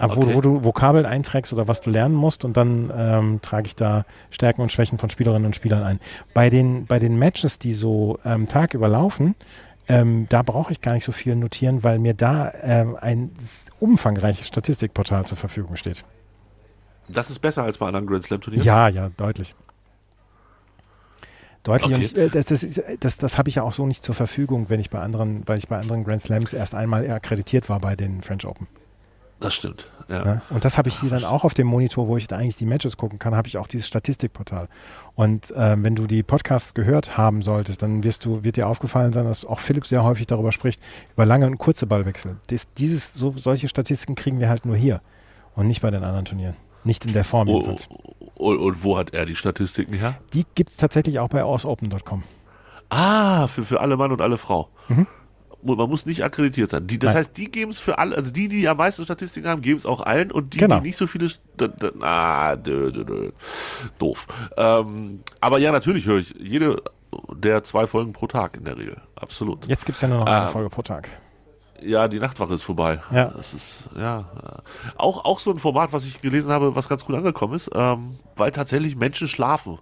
Okay. 0.00 0.14
Wo, 0.14 0.34
wo, 0.34 0.40
du 0.40 0.62
Vokabeln 0.62 1.04
einträgst 1.04 1.52
oder 1.52 1.66
was 1.66 1.80
du 1.80 1.90
lernen 1.90 2.14
musst 2.14 2.44
und 2.44 2.56
dann 2.56 2.92
ähm, 2.96 3.40
trage 3.42 3.66
ich 3.66 3.74
da 3.74 4.04
Stärken 4.30 4.62
und 4.62 4.70
Schwächen 4.70 4.98
von 4.98 5.10
Spielerinnen 5.10 5.46
und 5.46 5.56
Spielern 5.56 5.82
ein. 5.82 5.98
Bei 6.32 6.50
den, 6.50 6.86
bei 6.86 7.00
den 7.00 7.18
Matches, 7.18 7.58
die 7.58 7.72
so 7.72 8.20
ähm, 8.24 8.46
tagüber 8.46 8.86
laufen, 8.86 9.34
ähm, 9.88 10.26
da 10.28 10.42
brauche 10.42 10.72
ich 10.72 10.80
gar 10.80 10.92
nicht 10.92 11.04
so 11.04 11.12
viel 11.12 11.34
notieren, 11.34 11.82
weil 11.82 11.98
mir 11.98 12.14
da 12.14 12.52
ähm, 12.62 12.96
ein 13.00 13.30
umfangreiches 13.80 14.46
Statistikportal 14.46 15.26
zur 15.26 15.38
Verfügung 15.38 15.76
steht. 15.76 16.04
Das 17.08 17.30
ist 17.30 17.38
besser 17.38 17.62
als 17.62 17.78
bei 17.78 17.86
anderen 17.86 18.06
Grand 18.06 18.24
Slam 18.24 18.40
Turnieren? 18.40 18.64
Ja, 18.64 18.88
ja, 18.88 19.10
deutlich. 19.16 19.54
Deutlich. 21.62 21.94
Okay. 21.94 22.04
Ich, 22.04 22.16
äh, 22.16 22.28
das, 22.28 22.46
das, 22.46 22.82
das, 23.00 23.16
das 23.18 23.38
habe 23.38 23.48
ich 23.48 23.56
ja 23.56 23.62
auch 23.62 23.72
so 23.72 23.86
nicht 23.86 24.02
zur 24.04 24.14
Verfügung, 24.14 24.66
wenn 24.68 24.80
ich 24.80 24.90
bei 24.90 25.00
anderen, 25.00 25.42
weil 25.46 25.58
ich 25.58 25.68
bei 25.68 25.78
anderen 25.78 26.04
Grand 26.04 26.22
Slams 26.22 26.52
erst 26.52 26.74
einmal 26.74 27.10
akkreditiert 27.10 27.68
war 27.68 27.80
bei 27.80 27.96
den 27.96 28.22
French 28.22 28.46
Open. 28.46 28.66
Das 29.40 29.54
stimmt. 29.54 29.86
Ja. 30.08 30.24
Ne? 30.24 30.42
Und 30.48 30.64
das 30.64 30.78
habe 30.78 30.88
ich 30.88 30.98
hier 30.98 31.10
dann 31.10 31.24
auch 31.24 31.44
auf 31.44 31.54
dem 31.54 31.66
Monitor, 31.66 32.08
wo 32.08 32.16
ich 32.16 32.26
da 32.26 32.36
eigentlich 32.36 32.56
die 32.56 32.66
Matches 32.66 32.96
gucken 32.96 33.18
kann, 33.18 33.34
habe 33.34 33.46
ich 33.46 33.58
auch 33.58 33.66
dieses 33.66 33.86
Statistikportal. 33.86 34.68
Und 35.14 35.50
äh, 35.50 35.76
wenn 35.82 35.94
du 35.94 36.06
die 36.06 36.22
Podcasts 36.22 36.74
gehört 36.74 37.18
haben 37.18 37.42
solltest, 37.42 37.82
dann 37.82 38.02
wirst 38.02 38.24
du, 38.24 38.42
wird 38.42 38.56
dir 38.56 38.68
aufgefallen 38.68 39.12
sein, 39.12 39.24
dass 39.24 39.44
auch 39.44 39.58
Philipp 39.58 39.86
sehr 39.86 40.02
häufig 40.02 40.26
darüber 40.26 40.50
spricht, 40.50 40.82
über 41.12 41.26
lange 41.26 41.46
und 41.46 41.58
kurze 41.58 41.86
Ballwechsel. 41.86 42.36
Dies, 42.48 42.72
dieses, 42.74 43.14
so, 43.14 43.32
solche 43.32 43.68
Statistiken 43.68 44.14
kriegen 44.14 44.40
wir 44.40 44.48
halt 44.48 44.64
nur 44.64 44.76
hier 44.76 45.02
und 45.54 45.66
nicht 45.66 45.82
bei 45.82 45.90
den 45.90 46.02
anderen 46.02 46.24
Turnieren. 46.24 46.56
Nicht 46.84 47.04
in 47.04 47.12
der 47.12 47.24
Form 47.24 47.48
oh, 47.48 47.52
jedenfalls. 47.52 47.88
Und, 48.34 48.58
und, 48.58 48.84
wo 48.84 48.96
hat 48.96 49.12
er 49.12 49.26
die 49.26 49.34
Statistiken 49.34 49.92
her? 49.94 50.18
Die 50.32 50.44
gibt 50.54 50.70
es 50.70 50.76
tatsächlich 50.78 51.18
auch 51.18 51.28
bei 51.28 51.42
ausopen.com. 51.42 52.22
Ah, 52.88 53.46
für, 53.46 53.64
für 53.64 53.80
alle 53.80 53.96
Mann 53.98 54.10
und 54.10 54.22
alle 54.22 54.38
Frau. 54.38 54.68
Mhm 54.88 55.06
man 55.62 55.88
muss 55.88 56.06
nicht 56.06 56.22
akkreditiert 56.22 56.70
sein. 56.70 56.86
Die, 56.86 56.98
das 56.98 57.14
Nein. 57.14 57.18
heißt, 57.18 57.36
die 57.36 57.50
geben 57.50 57.70
es 57.70 57.80
für 57.80 57.98
alle, 57.98 58.16
also 58.16 58.30
die, 58.30 58.48
die 58.48 58.68
am 58.68 58.76
meisten 58.76 59.04
Statistiken 59.04 59.48
haben, 59.48 59.62
geben 59.62 59.78
es 59.78 59.86
auch 59.86 60.00
allen 60.00 60.30
und 60.30 60.54
die, 60.54 60.58
genau. 60.58 60.78
die 60.78 60.88
nicht 60.88 60.96
so 60.96 61.06
viele, 61.06 61.30
ah, 62.00 62.56
dö, 62.56 62.92
dö, 62.92 63.04
dö, 63.04 63.30
doof. 63.98 64.26
Ähm, 64.56 65.20
aber 65.40 65.58
ja, 65.58 65.72
natürlich 65.72 66.06
höre 66.06 66.18
ich 66.18 66.34
jede 66.38 66.82
der 67.32 67.64
zwei 67.64 67.86
Folgen 67.86 68.12
pro 68.12 68.26
Tag 68.26 68.56
in 68.56 68.64
der 68.64 68.76
Regel. 68.76 69.00
Absolut. 69.16 69.66
Jetzt 69.66 69.86
gibt 69.86 69.96
es 69.96 70.02
ja 70.02 70.08
nur 70.08 70.18
noch 70.18 70.26
eine 70.26 70.46
ähm, 70.46 70.52
Folge 70.52 70.70
pro 70.70 70.82
Tag. 70.82 71.08
Ja, 71.80 72.08
die 72.08 72.18
Nachtwache 72.18 72.54
ist 72.54 72.64
vorbei. 72.64 73.00
Ja. 73.12 73.26
Das 73.36 73.54
ist, 73.54 73.88
ja. 73.96 74.26
Auch, 74.96 75.24
auch 75.24 75.38
so 75.38 75.52
ein 75.52 75.58
Format, 75.58 75.92
was 75.92 76.04
ich 76.04 76.20
gelesen 76.20 76.50
habe, 76.50 76.74
was 76.74 76.88
ganz 76.88 77.04
gut 77.04 77.14
angekommen 77.14 77.54
ist, 77.54 77.70
ähm, 77.72 78.16
weil 78.36 78.50
tatsächlich 78.50 78.96
Menschen 78.96 79.28
schlafen 79.28 79.78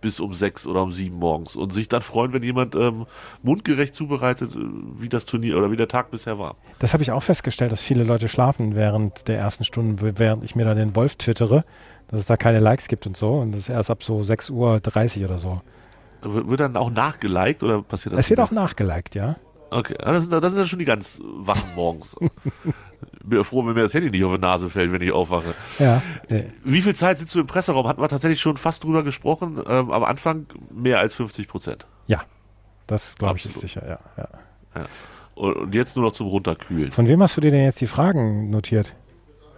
bis 0.00 0.20
um 0.20 0.34
sechs 0.34 0.66
oder 0.66 0.82
um 0.82 0.92
sieben 0.92 1.16
morgens 1.16 1.56
und 1.56 1.72
sich 1.72 1.88
dann 1.88 2.02
freuen, 2.02 2.32
wenn 2.32 2.42
jemand 2.42 2.74
ähm, 2.74 3.06
mundgerecht 3.42 3.94
zubereitet, 3.94 4.54
äh, 4.54 4.58
wie 4.98 5.08
das 5.08 5.26
Turnier 5.26 5.56
oder 5.56 5.70
wie 5.70 5.76
der 5.76 5.88
Tag 5.88 6.10
bisher 6.10 6.38
war. 6.38 6.56
Das 6.78 6.92
habe 6.92 7.02
ich 7.02 7.12
auch 7.12 7.22
festgestellt, 7.22 7.72
dass 7.72 7.82
viele 7.82 8.04
Leute 8.04 8.28
schlafen 8.28 8.74
während 8.74 9.28
der 9.28 9.38
ersten 9.38 9.64
Stunden, 9.64 10.18
während 10.18 10.44
ich 10.44 10.54
mir 10.54 10.64
da 10.64 10.74
den 10.74 10.94
Wolf 10.96 11.16
twittere, 11.16 11.64
dass 12.08 12.20
es 12.20 12.26
da 12.26 12.36
keine 12.36 12.60
Likes 12.60 12.88
gibt 12.88 13.06
und 13.06 13.16
so 13.16 13.34
und 13.34 13.52
das 13.52 13.62
ist 13.62 13.68
erst 13.68 13.90
ab 13.90 14.02
so 14.02 14.18
6.30 14.18 14.52
Uhr 15.20 15.24
oder 15.28 15.38
so. 15.38 15.60
Wird 16.22 16.60
dann 16.60 16.76
auch 16.76 16.90
nachgeliked 16.90 17.62
oder 17.62 17.82
passiert 17.82 18.14
das? 18.14 18.20
Es 18.20 18.30
wird 18.30 18.40
auch 18.40 18.50
nachgeliked, 18.50 19.14
ja. 19.14 19.36
Okay, 19.70 19.96
das 19.98 20.22
sind, 20.22 20.32
das 20.32 20.50
sind 20.50 20.58
dann 20.58 20.68
schon 20.68 20.78
die 20.78 20.84
ganz 20.84 21.20
wachen 21.22 21.74
morgens. 21.74 22.14
bin 23.28 23.44
froh, 23.44 23.66
wenn 23.66 23.74
mir 23.74 23.82
das 23.82 23.94
Handy 23.94 24.10
nicht 24.10 24.24
auf 24.24 24.34
die 24.34 24.40
Nase 24.40 24.70
fällt, 24.70 24.92
wenn 24.92 25.02
ich 25.02 25.12
aufwache. 25.12 25.54
Ja. 25.78 26.02
Wie 26.64 26.82
viel 26.82 26.94
Zeit 26.94 27.18
sitzt 27.18 27.34
du 27.34 27.40
im 27.40 27.46
Presseraum? 27.46 27.86
Hatten 27.86 28.00
wir 28.00 28.08
tatsächlich 28.08 28.40
schon 28.40 28.56
fast 28.56 28.84
drüber 28.84 29.02
gesprochen. 29.02 29.60
Ähm, 29.68 29.90
am 29.90 30.04
Anfang 30.04 30.46
mehr 30.70 31.00
als 31.00 31.14
50 31.14 31.48
Prozent. 31.48 31.86
Ja, 32.06 32.22
das 32.86 33.16
glaube 33.16 33.36
ich 33.38 33.46
ist 33.46 33.60
sicher, 33.60 33.82
ja. 33.86 33.98
ja. 34.16 34.28
ja. 34.74 34.86
Und, 35.34 35.74
jetzt 35.74 35.96
nur 35.96 36.04
noch 36.06 36.12
zum 36.12 36.28
Runterkühlen. 36.28 36.92
Von 36.92 37.08
wem 37.08 37.22
hast 37.22 37.36
du 37.36 37.40
dir 37.40 37.50
denn 37.50 37.64
jetzt 37.64 37.80
die 37.80 37.86
Fragen 37.86 38.50
notiert? 38.50 38.94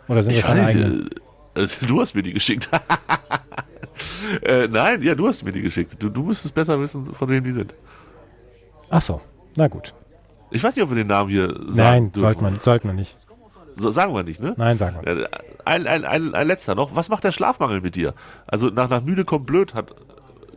Oder 0.09 0.23
sind 0.23 0.37
das 0.37 0.47
deine 0.47 0.65
eigenen? 0.65 1.11
Äh, 1.55 1.67
du 1.87 2.01
hast 2.01 2.15
mir 2.15 2.23
die 2.23 2.33
geschickt. 2.33 2.69
äh, 4.43 4.67
nein, 4.69 5.03
ja, 5.03 5.15
du 5.15 5.29
hast 5.29 5.45
mir 5.45 5.53
die 5.53 5.63
geschickt. 5.63 5.97
Du, 5.99 6.09
du 6.09 6.23
müsstest 6.23 6.55
besser 6.55 6.81
wissen, 6.81 7.07
von 7.07 7.29
wem 7.29 7.45
die 7.45 7.53
sind. 7.53 7.75
Ach 8.91 9.03
so, 9.03 9.21
na 9.57 9.69
gut. 9.69 9.95
Ich 10.51 10.65
weiß 10.65 10.75
nicht, 10.75 10.83
ob 10.83 10.91
wir 10.91 10.97
den 10.97 11.09
Namen 11.09 11.29
hier 11.29 11.49
sagen 11.49 11.75
Nein, 11.75 12.13
sollte 12.15 12.43
man, 12.43 12.59
sollte 12.59 12.87
man 12.87 12.97
nicht. 12.97 13.17
So, 13.79 13.91
sagen 13.91 14.15
wir 14.15 14.23
nicht, 14.23 14.41
ne? 14.41 14.55
Nein, 14.57 14.77
sagen 14.79 14.99
wir 15.01 15.15
nicht. 15.15 15.29
Ein, 15.65 15.87
ein, 15.87 16.05
ein, 16.05 16.35
ein 16.35 16.47
letzter 16.47 16.75
noch. 16.75 16.97
Was 16.97 17.09
macht 17.09 17.25
der 17.25 17.33
Schlafmangel 17.33 17.81
mit 17.81 17.95
dir? 17.95 18.15
Also 18.47 18.69
nach, 18.69 18.89
nach 18.89 19.03
müde 19.03 19.25
kommt 19.25 19.47
blöd, 19.47 19.75
hat 19.75 19.95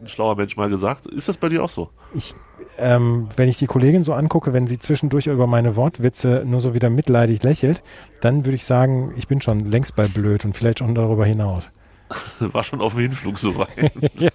ein 0.01 0.07
schlauer 0.07 0.35
Mensch 0.35 0.57
mal 0.57 0.69
gesagt. 0.69 1.05
Ist 1.05 1.29
das 1.29 1.37
bei 1.37 1.49
dir 1.49 1.63
auch 1.63 1.69
so? 1.69 1.89
Ich, 2.13 2.33
ähm, 2.79 3.29
wenn 3.35 3.49
ich 3.49 3.57
die 3.57 3.67
Kollegin 3.67 4.03
so 4.03 4.13
angucke, 4.13 4.53
wenn 4.53 4.67
sie 4.67 4.79
zwischendurch 4.79 5.27
über 5.27 5.47
meine 5.47 5.75
Wortwitze 5.75 6.43
nur 6.45 6.61
so 6.61 6.73
wieder 6.73 6.89
mitleidig 6.89 7.43
lächelt, 7.43 7.83
dann 8.21 8.45
würde 8.45 8.55
ich 8.55 8.65
sagen, 8.65 9.13
ich 9.15 9.27
bin 9.27 9.41
schon 9.41 9.69
längst 9.69 9.95
bei 9.95 10.07
blöd 10.07 10.45
und 10.45 10.57
vielleicht 10.57 10.79
schon 10.79 10.95
darüber 10.95 11.25
hinaus. 11.25 11.71
War 12.39 12.63
schon 12.63 12.81
auf 12.81 12.93
dem 12.93 13.01
Hinflug 13.01 13.39
so 13.39 13.57
weit. 13.57 13.91
ja. 14.19 14.29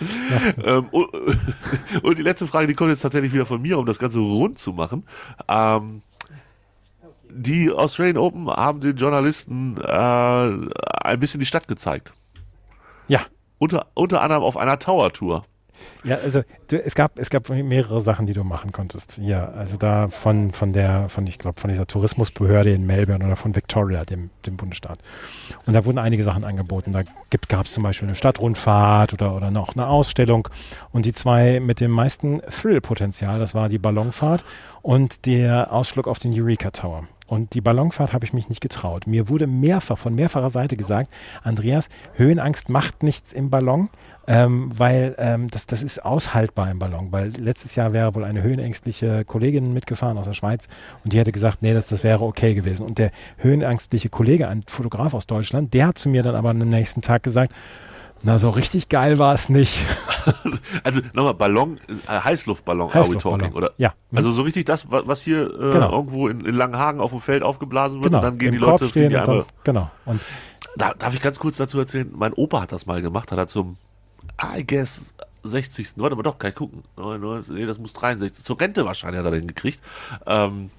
ähm, 0.64 0.86
und, 0.90 1.08
und, 2.02 2.18
die 2.18 2.22
letzte 2.22 2.46
Frage, 2.46 2.66
die 2.66 2.74
kommt 2.74 2.90
jetzt 2.90 3.02
tatsächlich 3.02 3.32
wieder 3.32 3.46
von 3.46 3.60
mir, 3.60 3.78
um 3.78 3.86
das 3.86 3.98
Ganze 3.98 4.18
rund 4.18 4.58
zu 4.58 4.72
machen. 4.72 5.04
Ähm, 5.48 6.02
die 7.34 7.70
Australian 7.70 8.18
Open 8.18 8.48
haben 8.48 8.80
den 8.80 8.96
Journalisten 8.96 9.76
äh, 9.78 9.88
ein 9.88 11.20
bisschen 11.20 11.40
die 11.40 11.46
Stadt 11.46 11.68
gezeigt. 11.68 12.12
Ja. 13.08 13.20
Unter, 13.58 13.86
unter 13.94 14.22
anderem 14.22 14.42
auf 14.42 14.56
einer 14.56 14.78
Tower-Tour. 14.78 15.44
Ja, 16.04 16.16
also 16.16 16.42
du, 16.68 16.82
es 16.82 16.94
gab 16.94 17.18
es 17.18 17.30
gab 17.30 17.48
mehrere 17.48 18.00
Sachen, 18.00 18.26
die 18.26 18.32
du 18.32 18.44
machen 18.44 18.72
konntest. 18.72 19.18
Ja, 19.18 19.48
also 19.50 19.76
da 19.76 20.08
von 20.08 20.52
von 20.52 20.72
der 20.72 21.08
von 21.08 21.26
ich 21.26 21.38
glaube 21.38 21.60
von 21.60 21.70
dieser 21.70 21.86
Tourismusbehörde 21.86 22.72
in 22.72 22.86
Melbourne 22.86 23.24
oder 23.24 23.36
von 23.36 23.54
Victoria, 23.54 24.04
dem 24.04 24.30
dem 24.46 24.56
Bundesstaat. 24.56 24.98
Und 25.66 25.74
da 25.74 25.84
wurden 25.84 25.98
einige 25.98 26.24
Sachen 26.24 26.44
angeboten. 26.44 26.92
Da 26.92 27.02
gab 27.48 27.66
es 27.66 27.72
zum 27.72 27.82
Beispiel 27.82 28.08
eine 28.08 28.14
Stadtrundfahrt 28.14 29.12
oder 29.12 29.34
oder 29.34 29.50
noch 29.50 29.74
eine 29.74 29.86
Ausstellung. 29.86 30.48
Und 30.90 31.06
die 31.06 31.12
zwei 31.12 31.60
mit 31.60 31.80
dem 31.80 31.90
meisten 31.90 32.40
Thrill-Potenzial, 32.42 33.38
das 33.38 33.54
war 33.54 33.68
die 33.68 33.78
Ballonfahrt 33.78 34.44
und 34.82 35.26
der 35.26 35.72
Ausflug 35.72 36.08
auf 36.08 36.18
den 36.18 36.32
Eureka 36.34 36.70
Tower. 36.70 37.04
Und 37.32 37.54
die 37.54 37.62
Ballonfahrt 37.62 38.12
habe 38.12 38.26
ich 38.26 38.34
mich 38.34 38.50
nicht 38.50 38.60
getraut. 38.60 39.06
Mir 39.06 39.30
wurde 39.30 39.46
mehrfach 39.46 39.96
von 39.96 40.14
mehrfacher 40.14 40.50
Seite 40.50 40.76
gesagt, 40.76 41.10
Andreas, 41.42 41.88
Höhenangst 42.12 42.68
macht 42.68 43.02
nichts 43.02 43.32
im 43.32 43.48
Ballon, 43.48 43.88
ähm, 44.26 44.70
weil 44.76 45.14
ähm, 45.16 45.48
das, 45.48 45.66
das 45.66 45.82
ist 45.82 46.04
aushaltbar 46.04 46.70
im 46.70 46.78
Ballon. 46.78 47.10
Weil 47.10 47.32
letztes 47.38 47.74
Jahr 47.74 47.94
wäre 47.94 48.14
wohl 48.14 48.24
eine 48.24 48.42
höhenängstliche 48.42 49.24
Kollegin 49.24 49.72
mitgefahren 49.72 50.18
aus 50.18 50.26
der 50.26 50.34
Schweiz 50.34 50.68
und 51.04 51.14
die 51.14 51.18
hätte 51.18 51.32
gesagt, 51.32 51.62
nee, 51.62 51.72
das, 51.72 51.88
das 51.88 52.04
wäre 52.04 52.22
okay 52.22 52.52
gewesen. 52.52 52.84
Und 52.84 52.98
der 52.98 53.10
höhenängstliche 53.38 54.10
Kollege, 54.10 54.48
ein 54.48 54.62
Fotograf 54.66 55.14
aus 55.14 55.26
Deutschland, 55.26 55.72
der 55.72 55.86
hat 55.86 55.96
zu 55.96 56.10
mir 56.10 56.22
dann 56.22 56.34
aber 56.34 56.50
am 56.50 56.58
nächsten 56.58 57.00
Tag 57.00 57.22
gesagt, 57.22 57.54
na, 58.22 58.38
so 58.38 58.50
richtig 58.50 58.90
geil 58.90 59.16
war 59.16 59.32
es 59.32 59.48
nicht. 59.48 59.86
also 60.84 61.00
nochmal, 61.12 61.34
Ballon, 61.34 61.76
äh, 62.08 62.20
Heißluftballon, 62.20 62.88
are 62.88 62.94
we 62.94 62.98
Heißluftballon, 63.00 63.38
talking, 63.40 63.56
oder? 63.56 63.72
ja. 63.78 63.94
Also 64.14 64.30
so 64.30 64.42
richtig 64.42 64.64
das, 64.66 64.90
wa- 64.90 65.02
was 65.06 65.22
hier 65.22 65.46
äh, 65.46 65.72
Genau. 65.72 65.90
irgendwo 65.92 66.28
in, 66.28 66.44
in 66.44 66.54
Langenhagen 66.54 67.00
auf 67.00 67.10
dem 67.10 67.20
Feld 67.20 67.42
aufgeblasen 67.42 67.98
wird 68.02 68.12
Genau. 68.12 68.18
und 68.18 68.24
dann 68.24 68.38
gehen 68.38 68.48
Im 68.54 68.60
die 68.60 68.64
Korb 68.64 68.80
Leute, 68.80 68.88
stehen 68.90 69.08
die 69.10 69.16
und 69.16 69.26
dann, 69.28 69.44
genau. 69.64 69.90
Und 70.04 70.22
Da, 70.76 70.94
darf 70.94 71.14
ich 71.14 71.20
ganz 71.20 71.38
kurz 71.38 71.56
dazu 71.56 71.78
erzählen? 71.78 72.10
Mein 72.14 72.32
Opa 72.32 72.62
hat 72.62 72.72
das 72.72 72.86
mal 72.86 73.02
gemacht, 73.02 73.30
hat 73.32 73.38
er 73.38 73.46
zum, 73.46 73.76
I 74.56 74.64
guess, 74.66 75.14
60. 75.42 75.94
Warte 75.96 76.14
mal, 76.16 76.22
doch, 76.22 76.38
kann 76.38 76.50
ich 76.50 76.54
gucken. 76.56 76.84
Nee, 77.48 77.66
das 77.66 77.78
muss 77.78 77.92
63. 77.94 78.44
Zur 78.44 78.60
Rente 78.60 78.84
wahrscheinlich 78.84 79.18
hat 79.18 79.26
er 79.26 79.32
den 79.32 79.48
gekriegt. 79.48 79.80
Ähm, 80.26 80.70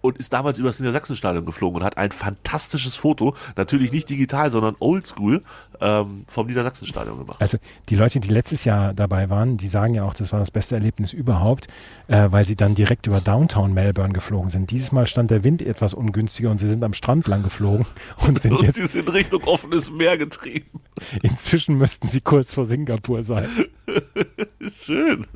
und 0.00 0.18
ist 0.18 0.32
damals 0.32 0.58
übers 0.58 0.78
Niedersachsenstadion 0.80 1.44
geflogen 1.44 1.80
und 1.80 1.84
hat 1.84 1.96
ein 1.96 2.12
fantastisches 2.12 2.96
Foto, 2.96 3.34
natürlich 3.56 3.92
nicht 3.92 4.08
digital, 4.08 4.50
sondern 4.50 4.76
oldschool, 4.78 5.42
ähm, 5.80 6.24
vom 6.28 6.46
Niedersachsenstadion 6.46 7.18
gemacht. 7.18 7.40
Also 7.40 7.58
die 7.88 7.96
Leute, 7.96 8.20
die 8.20 8.28
letztes 8.28 8.64
Jahr 8.64 8.94
dabei 8.94 9.30
waren, 9.30 9.56
die 9.56 9.68
sagen 9.68 9.94
ja 9.94 10.04
auch, 10.04 10.14
das 10.14 10.32
war 10.32 10.38
das 10.38 10.50
beste 10.50 10.74
Erlebnis 10.74 11.12
überhaupt, 11.12 11.68
äh, 12.08 12.28
weil 12.30 12.44
sie 12.44 12.56
dann 12.56 12.74
direkt 12.74 13.06
über 13.06 13.20
Downtown 13.20 13.72
Melbourne 13.72 14.12
geflogen 14.12 14.50
sind. 14.50 14.70
Dieses 14.70 14.92
Mal 14.92 15.06
stand 15.06 15.30
der 15.30 15.44
Wind 15.44 15.62
etwas 15.62 15.94
ungünstiger 15.94 16.50
und 16.50 16.58
sie 16.58 16.68
sind 16.68 16.84
am 16.84 16.92
Strand 16.92 17.26
lang 17.26 17.42
geflogen 17.42 17.86
und 18.26 18.40
sind 18.40 18.52
Und 18.52 18.62
jetzt, 18.62 18.76
sie 18.76 18.86
sind 18.86 19.12
Richtung 19.12 19.42
offenes 19.44 19.90
Meer 19.90 20.18
getrieben. 20.18 20.80
inzwischen 21.22 21.76
müssten 21.76 22.08
sie 22.08 22.20
kurz 22.20 22.54
vor 22.54 22.64
Singapur 22.64 23.22
sein. 23.22 23.48
Schön. 24.72 25.26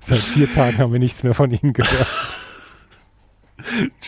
Seit 0.00 0.18
vier 0.18 0.50
Tagen 0.50 0.78
haben 0.78 0.92
wir 0.92 0.98
nichts 0.98 1.22
mehr 1.22 1.34
von 1.34 1.50
ihnen 1.50 1.72
gehört. 1.72 2.06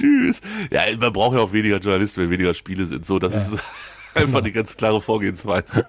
Tschüss. 0.02 0.40
Ja, 0.70 0.82
man 0.98 1.12
braucht 1.12 1.36
ja 1.36 1.42
auch 1.42 1.52
weniger 1.52 1.78
Journalisten, 1.78 2.22
wenn 2.22 2.30
weniger 2.30 2.54
Spiele 2.54 2.86
sind. 2.86 3.06
So, 3.06 3.18
das 3.18 3.34
ist 3.34 3.58
einfach 4.14 4.40
die 4.40 4.52
ganz 4.52 4.76
klare 4.76 5.00
Vorgehensweise. 5.00 5.86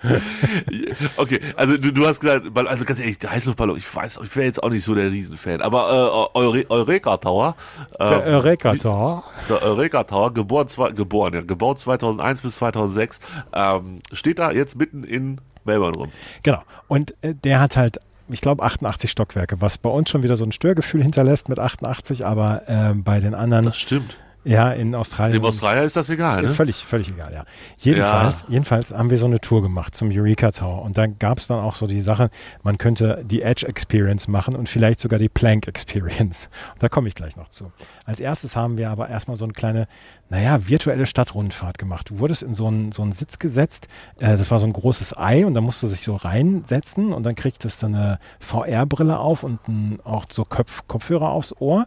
okay, 1.16 1.40
also 1.56 1.76
du, 1.76 1.92
du 1.92 2.06
hast 2.06 2.20
gesagt, 2.20 2.46
also 2.56 2.84
ganz 2.84 3.00
ehrlich, 3.00 3.18
der 3.18 3.32
Heißluftballon, 3.32 3.76
ich 3.76 3.94
weiß, 3.94 4.20
ich 4.22 4.36
wäre 4.36 4.46
jetzt 4.46 4.62
auch 4.62 4.70
nicht 4.70 4.84
so 4.84 4.94
der 4.94 5.10
Riesenfan, 5.10 5.60
aber 5.60 6.30
äh, 6.34 6.38
Eure, 6.38 6.70
Eureka 6.70 7.16
Tower, 7.16 7.56
äh, 7.98 8.08
Der 8.08 8.22
Eureka 8.22 8.76
Tor. 8.76 9.24
der 9.48 9.60
Eureka 9.62 10.04
Tower, 10.04 10.32
geboren, 10.32 10.68
geboren, 10.94 11.34
ja, 11.34 11.40
gebaut 11.40 11.80
2001 11.80 12.42
bis 12.42 12.56
2006, 12.56 13.18
ähm, 13.52 13.98
steht 14.12 14.38
da 14.38 14.52
jetzt 14.52 14.76
mitten 14.76 15.02
in 15.02 15.40
Melbourne 15.64 15.96
rum. 15.96 16.12
Genau. 16.44 16.62
Und 16.86 17.14
äh, 17.22 17.34
der 17.34 17.60
hat 17.60 17.76
halt, 17.76 17.98
ich 18.30 18.40
glaube, 18.40 18.62
88 18.62 19.10
Stockwerke, 19.10 19.60
was 19.60 19.78
bei 19.78 19.90
uns 19.90 20.10
schon 20.10 20.22
wieder 20.22 20.36
so 20.36 20.44
ein 20.44 20.52
Störgefühl 20.52 21.02
hinterlässt 21.02 21.48
mit 21.48 21.58
88, 21.58 22.24
aber 22.26 22.62
ähm, 22.68 23.04
bei 23.04 23.20
den 23.20 23.34
anderen, 23.34 23.66
Das 23.66 23.78
stimmt. 23.78 24.16
Ja, 24.48 24.70
in 24.72 24.94
Australien. 24.94 25.34
Dem 25.34 25.44
Australier 25.44 25.82
ist 25.82 25.96
das 25.96 26.08
egal, 26.08 26.42
ne? 26.42 26.48
Völlig, 26.48 26.76
völlig 26.76 27.10
egal, 27.10 27.32
ja. 27.32 27.44
Jedenfalls, 27.76 28.44
jedenfalls 28.48 28.92
haben 28.92 29.10
wir 29.10 29.18
so 29.18 29.26
eine 29.26 29.40
Tour 29.40 29.62
gemacht 29.62 29.94
zum 29.94 30.10
Eureka 30.10 30.50
Tower 30.50 30.82
und 30.82 30.96
dann 30.96 31.18
gab 31.18 31.38
es 31.38 31.46
dann 31.46 31.60
auch 31.60 31.74
so 31.74 31.86
die 31.86 32.00
Sache, 32.00 32.30
man 32.62 32.78
könnte 32.78 33.22
die 33.24 33.42
Edge 33.42 33.66
Experience 33.66 34.26
machen 34.26 34.56
und 34.56 34.68
vielleicht 34.68 35.00
sogar 35.00 35.18
die 35.18 35.28
Plank 35.28 35.68
Experience. 35.68 36.48
Da 36.78 36.88
komme 36.88 37.08
ich 37.08 37.14
gleich 37.14 37.36
noch 37.36 37.48
zu. 37.48 37.72
Als 38.06 38.20
erstes 38.20 38.56
haben 38.56 38.78
wir 38.78 38.90
aber 38.90 39.08
erstmal 39.08 39.36
so 39.36 39.44
eine 39.44 39.52
kleine, 39.52 39.86
naja, 40.30 40.66
virtuelle 40.66 41.06
Stadtrundfahrt 41.06 41.76
gemacht. 41.76 42.10
Du 42.10 42.18
wurdest 42.18 42.42
in 42.42 42.54
so 42.54 42.66
einen, 42.68 42.92
so 42.92 43.02
einen 43.02 43.12
Sitz 43.12 43.38
gesetzt, 43.38 43.88
äh, 44.18 44.28
das 44.28 44.50
war 44.50 44.58
so 44.58 44.66
ein 44.66 44.72
großes 44.72 45.16
Ei 45.18 45.44
und 45.44 45.54
da 45.54 45.60
musst 45.60 45.82
du 45.82 45.86
sich 45.86 46.00
so 46.00 46.16
reinsetzen 46.16 47.12
und 47.12 47.24
dann 47.24 47.34
kriegtest 47.34 47.82
du 47.82 47.86
eine 47.86 48.18
VR-Brille 48.40 49.18
auf 49.18 49.42
und 49.42 49.68
ein, 49.68 49.98
auch 50.04 50.24
so 50.30 50.44
Köpf, 50.44 50.84
Kopfhörer 50.86 51.28
aufs 51.28 51.54
Ohr 51.58 51.86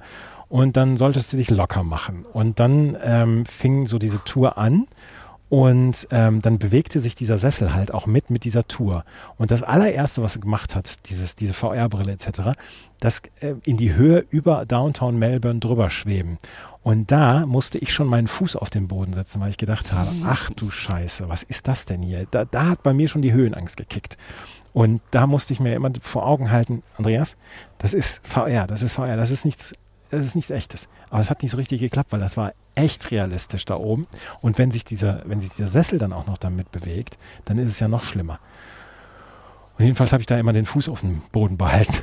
und 0.51 0.75
dann 0.75 0.97
solltest 0.97 1.31
du 1.31 1.37
dich 1.37 1.49
locker 1.49 1.83
machen. 1.83 2.25
Und 2.33 2.59
dann 2.59 2.97
ähm, 3.01 3.45
fing 3.45 3.87
so 3.87 3.97
diese 3.97 4.21
Tour 4.25 4.57
an 4.57 4.85
und 5.47 6.09
ähm, 6.11 6.41
dann 6.41 6.59
bewegte 6.59 6.99
sich 6.99 7.15
dieser 7.15 7.37
Sessel 7.37 7.73
halt 7.73 7.93
auch 7.93 8.05
mit 8.05 8.29
mit 8.29 8.43
dieser 8.43 8.67
Tour. 8.67 9.05
Und 9.37 9.51
das 9.51 9.63
allererste, 9.63 10.21
was 10.21 10.35
er 10.35 10.41
gemacht 10.41 10.75
hat, 10.75 11.09
dieses, 11.09 11.37
diese 11.37 11.53
VR-Brille 11.53 12.11
etc., 12.11 12.57
das 12.99 13.21
äh, 13.39 13.55
in 13.63 13.77
die 13.77 13.93
Höhe 13.93 14.25
über 14.29 14.65
Downtown 14.65 15.17
Melbourne 15.17 15.59
drüber 15.59 15.89
schweben. 15.89 16.37
Und 16.83 17.11
da 17.11 17.45
musste 17.45 17.77
ich 17.77 17.93
schon 17.93 18.07
meinen 18.07 18.27
Fuß 18.27 18.57
auf 18.57 18.69
den 18.69 18.89
Boden 18.89 19.13
setzen, 19.13 19.39
weil 19.39 19.51
ich 19.51 19.57
gedacht 19.57 19.93
habe, 19.93 20.09
ach 20.25 20.49
du 20.49 20.69
Scheiße, 20.69 21.29
was 21.29 21.43
ist 21.43 21.69
das 21.69 21.85
denn 21.85 22.01
hier? 22.01 22.27
Da, 22.29 22.43
da 22.43 22.67
hat 22.67 22.83
bei 22.83 22.93
mir 22.93 23.07
schon 23.07 23.21
die 23.21 23.31
Höhenangst 23.31 23.77
gekickt. 23.77 24.17
Und 24.73 25.01
da 25.11 25.27
musste 25.27 25.53
ich 25.53 25.61
mir 25.61 25.75
immer 25.75 25.91
vor 26.01 26.25
Augen 26.25 26.51
halten, 26.51 26.83
Andreas, 26.97 27.37
das 27.77 27.93
ist 27.93 28.21
VR, 28.27 28.67
das 28.67 28.81
ist 28.81 28.95
VR, 28.95 29.15
das 29.15 29.31
ist 29.31 29.45
nichts, 29.45 29.73
das 30.11 30.25
ist 30.25 30.35
nichts 30.35 30.51
echtes. 30.51 30.87
Aber 31.09 31.19
es 31.21 31.29
hat 31.29 31.41
nicht 31.41 31.51
so 31.51 31.57
richtig 31.57 31.79
geklappt, 31.81 32.11
weil 32.11 32.19
das 32.19 32.37
war 32.37 32.53
echt 32.75 33.09
realistisch 33.11 33.65
da 33.65 33.75
oben. 33.75 34.05
Und 34.41 34.57
wenn 34.57 34.71
sich 34.71 34.83
dieser, 34.85 35.21
wenn 35.25 35.39
sich 35.39 35.49
dieser 35.51 35.67
Sessel 35.67 35.97
dann 35.97 36.13
auch 36.13 36.27
noch 36.27 36.37
damit 36.37 36.71
bewegt, 36.71 37.17
dann 37.45 37.57
ist 37.57 37.69
es 37.71 37.79
ja 37.79 37.87
noch 37.87 38.03
schlimmer. 38.03 38.39
Und 39.77 39.85
jedenfalls 39.85 40.11
habe 40.13 40.21
ich 40.21 40.27
da 40.27 40.37
immer 40.37 40.53
den 40.53 40.65
Fuß 40.65 40.89
auf 40.89 40.99
dem 40.99 41.21
Boden 41.31 41.57
behalten. 41.57 41.95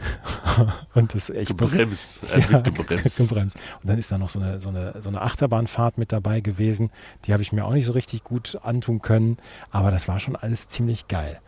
Und 0.95 1.15
das 1.15 1.29
muss- 1.29 1.47
Gebremst, 1.49 2.19
ja, 2.51 2.61
gebremst. 3.17 3.21
Und 3.21 3.89
dann 3.89 3.99
ist 3.99 4.11
da 4.11 4.19
noch 4.19 4.31
so 4.31 4.41
eine, 4.41 4.61
so, 4.61 4.71
eine, 4.71 5.01
so 5.01 5.11
eine 5.11 5.21
Achterbahnfahrt 5.23 5.97
mit 5.97 6.11
dabei 6.11 6.41
gewesen. 6.41 6.91
Die 7.27 7.33
habe 7.33 7.43
ich 7.43 7.53
mir 7.53 7.65
auch 7.65 7.73
nicht 7.73 7.87
so 7.87 7.93
richtig 7.93 8.25
gut 8.25 8.59
antun 8.65 9.01
können. 9.01 9.37
Aber 9.71 9.91
das 9.93 10.09
war 10.09 10.19
schon 10.19 10.35
alles 10.35 10.67
ziemlich 10.67 11.07
geil. 11.09 11.41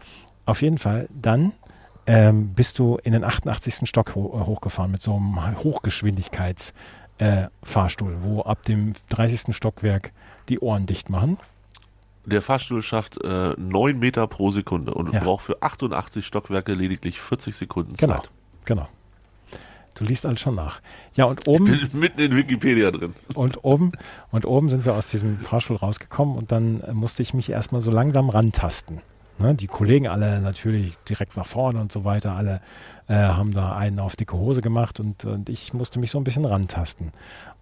Auf 0.47 0.63
jeden 0.63 0.79
Fall, 0.79 1.09
dann 1.11 1.53
ähm, 2.11 2.49
bist 2.55 2.79
du 2.81 2.99
in 3.05 3.13
den 3.13 3.23
88. 3.23 3.89
Stock 3.89 4.15
ho 4.17 4.37
äh, 4.41 4.47
hochgefahren 4.47 4.91
mit 4.91 5.01
so 5.01 5.15
einem 5.15 5.59
Hochgeschwindigkeits 5.63 6.75
äh, 7.19 7.47
wo 8.23 8.43
ab 8.43 8.65
dem 8.65 8.95
30. 9.11 9.55
Stockwerk 9.55 10.13
die 10.49 10.59
Ohren 10.59 10.87
dicht 10.87 11.09
machen. 11.11 11.39
Der 12.27 12.43
Fahrstuhl 12.43 12.83
schafft 12.83 13.23
äh, 13.23 13.55
9 13.57 13.99
Meter 13.99 14.27
pro 14.27 14.51
Sekunde 14.51 14.93
und 14.95 15.13
Ja. 15.13 15.21
braucht 15.21 15.45
für 15.45 15.63
88 15.63 16.27
Stockwerke 16.27 16.75
lediglich 16.75 17.21
40 17.21 17.55
Sekunden 17.55 17.97
Genau, 17.97 18.15
Zeit. 18.15 18.31
genau. 18.65 18.89
Du 19.95 20.05
liest 20.05 20.25
alles 20.27 20.41
schon 20.41 20.55
nach. 20.55 20.81
Ja, 21.15 21.27
und 21.27 21.47
oben. 21.47 21.67
Bin 21.67 21.89
mitten 21.93 22.21
in 22.21 22.35
Wikipedia 22.37 22.91
drin. 22.91 23.15
Und 23.35 23.65
oben, 23.65 23.93
und 24.31 24.47
oben 24.47 24.69
sind 24.71 24.85
wir 24.87 24.95
aus 24.95 25.09
diesem 25.09 25.39
Fahrstuhl 25.39 25.77
rausgekommen 25.77 26.37
und 26.37 26.51
dann 26.53 26.83
musste 26.93 27.23
ich 27.23 27.35
mich 27.35 27.51
erstmal 27.51 27.83
so 27.83 27.91
langsam 27.91 28.31
rantasten. 28.31 29.01
Ne, 29.41 29.55
die 29.55 29.69
Kollegen 29.69 30.07
alle 30.07 30.41
natürlich 30.41 30.99
direkt 31.09 31.37
nach 31.37 31.47
vorne 31.47 31.81
und 31.81 31.91
so 31.91 32.05
weiter, 32.05 32.35
alle 32.35 32.61
äh, 33.09 33.15
haben 33.15 33.55
da 33.55 33.75
einen 33.75 33.99
auf 33.99 34.15
dicke 34.15 34.37
Hose 34.37 34.61
gemacht 34.61 35.01
und, 35.01 35.25
und 35.25 35.49
ich 35.49 35.73
musste 35.73 35.99
mich 35.99 36.11
so 36.11 36.19
ein 36.19 36.25
bisschen 36.25 36.45
rantasten. 36.45 37.13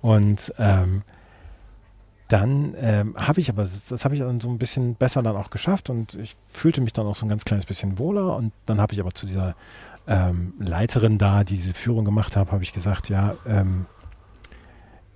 Und 0.02 0.52
ähm, 0.58 1.02
dann 2.26 2.74
ähm, 2.78 3.14
habe 3.16 3.40
ich 3.40 3.48
aber, 3.48 3.62
das, 3.62 3.86
das 3.86 4.04
habe 4.04 4.14
ich 4.14 4.20
dann 4.20 4.40
so 4.40 4.48
ein 4.48 4.58
bisschen 4.58 4.96
besser 4.96 5.22
dann 5.22 5.36
auch 5.36 5.50
geschafft 5.50 5.88
und 5.88 6.14
ich 6.14 6.36
fühlte 6.48 6.80
mich 6.80 6.92
dann 6.92 7.06
auch 7.06 7.16
so 7.16 7.24
ein 7.24 7.28
ganz 7.28 7.44
kleines 7.44 7.64
bisschen 7.64 7.98
wohler. 7.98 8.36
Und 8.36 8.52
dann 8.66 8.80
habe 8.80 8.92
ich 8.92 9.00
aber 9.00 9.12
zu 9.12 9.24
dieser 9.24 9.54
ähm, 10.08 10.54
Leiterin 10.58 11.16
da, 11.16 11.44
die 11.44 11.54
diese 11.54 11.74
Führung 11.74 12.04
gemacht 12.04 12.36
habe, 12.36 12.50
habe 12.52 12.62
ich 12.62 12.72
gesagt, 12.72 13.08
ja, 13.08 13.36
ähm, 13.46 13.86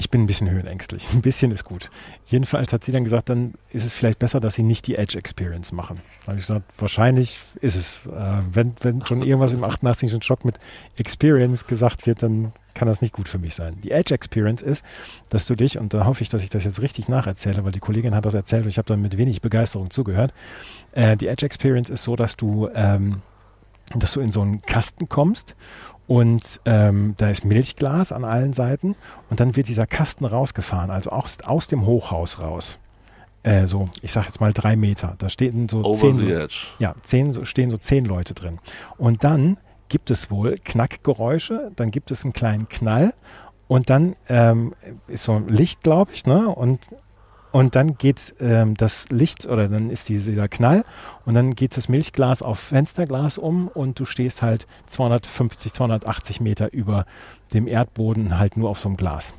ich 0.02 0.10
bin 0.10 0.24
ein 0.24 0.26
bisschen 0.26 0.50
höhenängstlich. 0.50 1.06
Ein 1.12 1.22
bisschen 1.22 1.52
ist 1.52 1.62
gut. 1.62 1.88
Jedenfalls 2.26 2.72
hat 2.72 2.82
sie 2.82 2.90
dann 2.90 3.04
gesagt, 3.04 3.28
dann 3.28 3.54
ist 3.70 3.84
es 3.84 3.94
vielleicht 3.94 4.18
besser, 4.18 4.40
dass 4.40 4.54
sie 4.54 4.64
nicht 4.64 4.88
die 4.88 4.96
Edge 4.96 5.16
Experience 5.16 5.70
machen. 5.70 6.00
Da 6.22 6.28
habe 6.28 6.40
ich 6.40 6.46
gesagt, 6.46 6.64
wahrscheinlich 6.76 7.38
ist 7.60 7.76
es. 7.76 8.06
Äh, 8.06 8.42
wenn, 8.52 8.74
wenn 8.80 9.06
schon 9.06 9.22
irgendwas 9.26 9.52
im 9.52 9.62
88. 9.62 10.22
Stock 10.24 10.44
mit 10.44 10.58
Experience 10.96 11.68
gesagt 11.68 12.04
wird, 12.06 12.24
dann 12.24 12.52
kann 12.74 12.88
das 12.88 13.00
nicht 13.00 13.14
gut 13.14 13.28
für 13.28 13.38
mich 13.38 13.54
sein. 13.54 13.76
Die 13.84 13.92
Edge 13.92 14.12
Experience 14.12 14.60
ist, 14.62 14.84
dass 15.28 15.46
du 15.46 15.54
dich, 15.54 15.78
und 15.78 15.94
da 15.94 16.04
hoffe 16.06 16.22
ich, 16.22 16.30
dass 16.30 16.42
ich 16.42 16.50
das 16.50 16.64
jetzt 16.64 16.82
richtig 16.82 17.08
nacherzähle, 17.08 17.64
weil 17.64 17.72
die 17.72 17.80
Kollegin 17.80 18.14
hat 18.14 18.24
das 18.24 18.34
erzählt 18.34 18.64
und 18.64 18.70
ich 18.70 18.78
habe 18.78 18.88
dann 18.88 19.00
mit 19.00 19.16
wenig 19.16 19.40
Begeisterung 19.40 19.90
zugehört. 19.90 20.34
Äh, 20.92 21.16
die 21.16 21.28
Edge 21.28 21.46
Experience 21.46 21.90
ist 21.90 22.02
so, 22.02 22.16
dass 22.16 22.36
du, 22.36 22.68
ähm, 22.74 23.22
dass 24.00 24.12
du 24.12 24.20
in 24.20 24.32
so 24.32 24.40
einen 24.40 24.60
Kasten 24.62 25.08
kommst 25.08 25.56
und 26.06 26.60
ähm, 26.64 27.14
da 27.16 27.28
ist 27.30 27.44
Milchglas 27.44 28.12
an 28.12 28.24
allen 28.24 28.52
Seiten 28.52 28.96
und 29.30 29.40
dann 29.40 29.56
wird 29.56 29.68
dieser 29.68 29.86
Kasten 29.86 30.24
rausgefahren, 30.24 30.90
also 30.90 31.10
aus, 31.10 31.38
aus 31.44 31.68
dem 31.68 31.86
Hochhaus 31.86 32.40
raus. 32.40 32.78
Äh, 33.44 33.66
so, 33.66 33.86
ich 34.02 34.12
sag 34.12 34.26
jetzt 34.26 34.40
mal 34.40 34.52
drei 34.52 34.76
Meter. 34.76 35.14
Da 35.18 35.28
stehen 35.28 35.68
so 35.68 35.80
Over 35.84 35.98
zehn, 35.98 36.18
ja, 36.78 36.94
zehn, 37.02 37.32
so- 37.32 37.44
stehen 37.44 37.70
so 37.70 37.76
zehn 37.76 38.04
Leute 38.04 38.34
drin. 38.34 38.58
Und 38.98 39.24
dann 39.24 39.56
gibt 39.88 40.10
es 40.10 40.30
wohl 40.30 40.56
Knackgeräusche, 40.64 41.72
dann 41.76 41.90
gibt 41.90 42.10
es 42.10 42.24
einen 42.24 42.32
kleinen 42.32 42.68
Knall 42.68 43.14
und 43.68 43.90
dann 43.90 44.14
ähm, 44.28 44.74
ist 45.08 45.24
so 45.24 45.32
ein 45.32 45.48
Licht, 45.48 45.82
glaube 45.82 46.12
ich, 46.14 46.24
ne? 46.26 46.48
Und, 46.48 46.80
und 47.52 47.76
dann 47.76 47.96
geht 47.98 48.34
ähm, 48.40 48.74
das 48.76 49.10
Licht 49.10 49.46
oder 49.46 49.68
dann 49.68 49.90
ist 49.90 50.08
diese- 50.08 50.30
dieser 50.32 50.48
Knall 50.48 50.84
und 51.26 51.34
dann 51.34 51.54
geht 51.54 51.76
das 51.76 51.88
Milchglas 51.88 52.42
auf 52.42 52.58
Fensterglas 52.58 53.38
um 53.38 53.68
und 53.68 54.00
du 54.00 54.04
stehst 54.04 54.42
halt 54.42 54.66
250, 54.86 55.72
280 55.72 56.40
Meter 56.40 56.72
über 56.72 57.06
dem 57.52 57.66
Erdboden 57.68 58.38
halt 58.38 58.56
nur 58.56 58.70
auf 58.70 58.78
so 58.78 58.88
einem 58.88 58.96
Glas. 58.96 59.34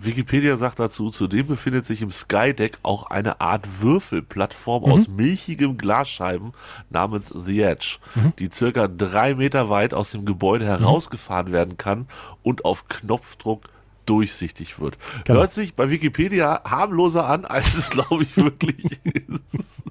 Wikipedia 0.00 0.56
sagt 0.56 0.78
dazu, 0.78 1.10
zudem 1.10 1.48
befindet 1.48 1.84
sich 1.84 2.02
im 2.02 2.12
Skydeck 2.12 2.78
auch 2.84 3.10
eine 3.10 3.40
Art 3.40 3.80
Würfelplattform 3.80 4.84
Mhm. 4.84 4.92
aus 4.92 5.08
milchigem 5.08 5.76
Glasscheiben 5.76 6.52
namens 6.88 7.34
The 7.34 7.62
Edge, 7.62 7.98
Mhm. 8.14 8.32
die 8.38 8.48
circa 8.52 8.86
drei 8.86 9.34
Meter 9.34 9.70
weit 9.70 9.94
aus 9.94 10.12
dem 10.12 10.24
Gebäude 10.24 10.66
herausgefahren 10.66 11.50
werden 11.50 11.78
kann 11.78 12.06
und 12.44 12.64
auf 12.64 12.86
Knopfdruck 12.88 13.62
durchsichtig 14.08 14.80
wird. 14.80 14.98
Genau. 15.24 15.40
Hört 15.40 15.52
sich 15.52 15.74
bei 15.74 15.90
Wikipedia 15.90 16.62
harmloser 16.64 17.26
an, 17.26 17.44
als 17.44 17.76
es 17.76 17.90
glaube 17.90 18.24
ich 18.24 18.36
wirklich 18.36 18.84
ist. 19.04 19.82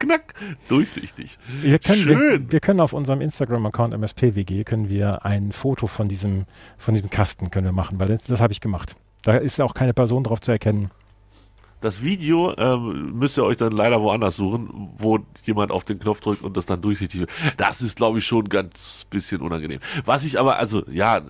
Knack, 0.00 0.34
durchsichtig. 0.68 1.38
Wir 1.62 1.78
können, 1.78 2.06
wir, 2.06 2.16
Schön. 2.18 2.50
wir 2.52 2.60
können 2.60 2.80
auf 2.80 2.92
unserem 2.92 3.20
Instagram-Account 3.20 3.94
MSPWG 3.94 4.64
können 4.64 4.90
wir 4.90 5.24
ein 5.24 5.52
Foto 5.52 5.86
von 5.86 6.08
diesem, 6.08 6.46
von 6.78 6.94
diesem 6.94 7.10
Kasten 7.10 7.50
können 7.50 7.66
wir 7.66 7.72
machen, 7.72 8.00
weil 8.00 8.08
das, 8.08 8.24
das 8.24 8.40
habe 8.40 8.52
ich 8.52 8.60
gemacht. 8.60 8.96
Da 9.22 9.36
ist 9.36 9.60
auch 9.60 9.74
keine 9.74 9.94
Person 9.94 10.24
drauf 10.24 10.40
zu 10.40 10.50
erkennen. 10.50 10.90
Das 11.80 12.02
Video 12.02 12.54
ähm, 12.58 13.18
müsst 13.18 13.38
ihr 13.38 13.44
euch 13.44 13.56
dann 13.56 13.72
leider 13.72 14.00
woanders 14.02 14.36
suchen, 14.36 14.90
wo 14.96 15.18
jemand 15.44 15.72
auf 15.72 15.84
den 15.84 15.98
Knopf 15.98 16.20
drückt 16.20 16.42
und 16.42 16.56
das 16.56 16.66
dann 16.66 16.82
durchsichtig 16.82 17.20
wird. 17.20 17.30
Das 17.56 17.80
ist, 17.80 17.96
glaube 17.96 18.18
ich, 18.18 18.26
schon 18.26 18.48
ganz 18.48 19.06
bisschen 19.08 19.40
unangenehm. 19.40 19.80
Was 20.04 20.24
ich 20.24 20.38
aber, 20.38 20.56
also 20.56 20.84
ja, 20.90 21.22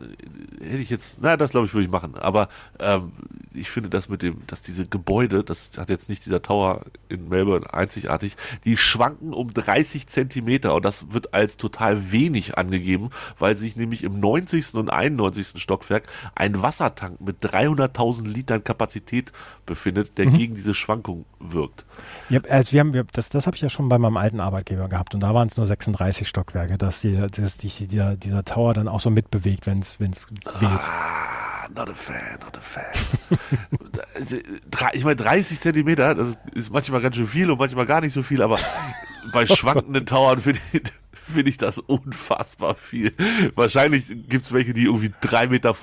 hätte 0.60 0.78
ich 0.78 0.90
jetzt, 0.90 1.18
na, 1.22 1.36
das 1.36 1.52
glaube 1.52 1.66
ich 1.66 1.74
würde 1.74 1.84
ich 1.84 1.90
machen. 1.90 2.14
Aber 2.16 2.48
ähm, 2.78 3.12
ich 3.54 3.70
finde 3.70 3.88
das 3.88 4.08
mit 4.08 4.22
dem, 4.22 4.38
dass 4.46 4.62
diese 4.62 4.86
Gebäude, 4.86 5.42
das 5.42 5.72
hat 5.76 5.88
jetzt 5.88 6.08
nicht 6.08 6.24
dieser 6.26 6.42
Tower 6.42 6.82
in 7.08 7.28
Melbourne 7.28 7.72
einzigartig, 7.72 8.36
die 8.64 8.76
schwanken 8.76 9.32
um 9.32 9.52
30 9.52 10.06
Zentimeter 10.06 10.74
und 10.74 10.84
das 10.84 11.12
wird 11.12 11.34
als 11.34 11.56
total 11.56 12.12
wenig 12.12 12.58
angegeben, 12.58 13.10
weil 13.38 13.56
sich 13.56 13.76
nämlich 13.76 14.04
im 14.04 14.20
90. 14.20 14.74
und 14.74 14.90
91. 14.90 15.60
Stockwerk 15.60 16.08
ein 16.34 16.62
Wassertank 16.62 17.20
mit 17.20 17.44
300.000 17.44 18.26
Litern 18.26 18.64
Kapazität 18.64 19.32
befindet, 19.66 20.18
der 20.18 20.26
gegen 20.40 20.54
diese 20.54 20.72
Schwankung 20.74 21.26
wirkt. 21.38 21.84
Ja, 22.30 22.40
also 22.48 22.72
wir 22.72 22.80
haben, 22.80 22.94
wir, 22.94 23.04
das, 23.12 23.28
das 23.28 23.46
habe 23.46 23.56
ich 23.56 23.60
ja 23.62 23.68
schon 23.68 23.88
bei 23.90 23.98
meinem 23.98 24.16
alten 24.16 24.40
Arbeitgeber 24.40 24.88
gehabt 24.88 25.14
und 25.14 25.20
da 25.20 25.34
waren 25.34 25.48
es 25.48 25.56
nur 25.58 25.66
36 25.66 26.26
Stockwerke, 26.26 26.78
dass, 26.78 27.02
die, 27.02 27.14
dass 27.16 27.58
die, 27.58 27.68
dieser, 27.86 28.16
dieser 28.16 28.44
Tower 28.44 28.72
dann 28.72 28.88
auch 28.88 29.00
so 29.00 29.10
mitbewegt, 29.10 29.66
wenn 29.66 29.80
es 29.80 30.00
weht. 30.00 30.26
Ah, 30.46 31.68
not 31.74 31.90
a 31.90 31.94
fan, 31.94 32.16
not 32.42 32.56
a 32.56 32.60
fan. 32.60 32.84
Drei- 34.70 34.90
ich 34.94 35.04
meine, 35.04 35.16
30 35.16 35.60
Zentimeter, 35.60 36.14
das 36.14 36.36
ist 36.54 36.72
manchmal 36.72 37.00
ganz 37.00 37.16
schön 37.16 37.26
viel 37.26 37.50
und 37.50 37.58
manchmal 37.58 37.86
gar 37.86 38.00
nicht 38.00 38.12
so 38.12 38.22
viel, 38.22 38.42
aber 38.42 38.58
bei 39.32 39.46
schwankenden 39.46 40.06
Towern 40.06 40.40
finde 40.40 40.60
ich, 40.72 40.82
finde 41.12 41.50
ich 41.50 41.56
das 41.58 41.78
unfassbar 41.78 42.74
viel. 42.76 43.12
Wahrscheinlich 43.54 44.08
gibt 44.28 44.46
es 44.46 44.52
welche, 44.52 44.72
die 44.74 44.84
irgendwie 44.84 45.12
3,50 45.22 45.48
Meter 45.48 45.74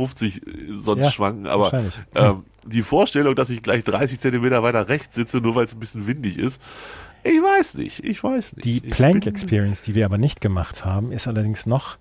sonst 0.82 1.02
Ja, 1.02 1.12
schwanken, 1.12 1.48
aber 1.48 1.72
ähm, 2.16 2.44
die 2.68 2.82
Vorstellung, 2.82 3.36
dass 3.36 3.50
ich 3.50 3.64
gleich 3.64 3.84
30 3.84 4.20
Zentimeter 4.20 4.64
weiter 4.64 4.88
rechts 4.90 5.16
sitze, 5.16 5.38
nur 5.38 5.56
weil 5.56 5.66
es 5.66 5.74
ein 5.74 5.80
bisschen 5.80 6.08
windig 6.08 6.38
ist, 6.38 6.60
ich 7.24 7.42
weiß 7.42 7.76
nicht, 7.76 8.04
ich 8.04 8.24
weiß 8.24 8.56
nicht. 8.56 8.66
Die 8.66 8.80
Plank 8.80 9.26
Experience, 9.26 9.82
die 9.82 9.96
wir 9.96 10.06
aber 10.06 10.18
nicht 10.18 10.40
gemacht 10.40 10.86
haben, 10.86 11.12
ist 11.12 11.28
allerdings 11.28 11.66
noch, 11.66 11.98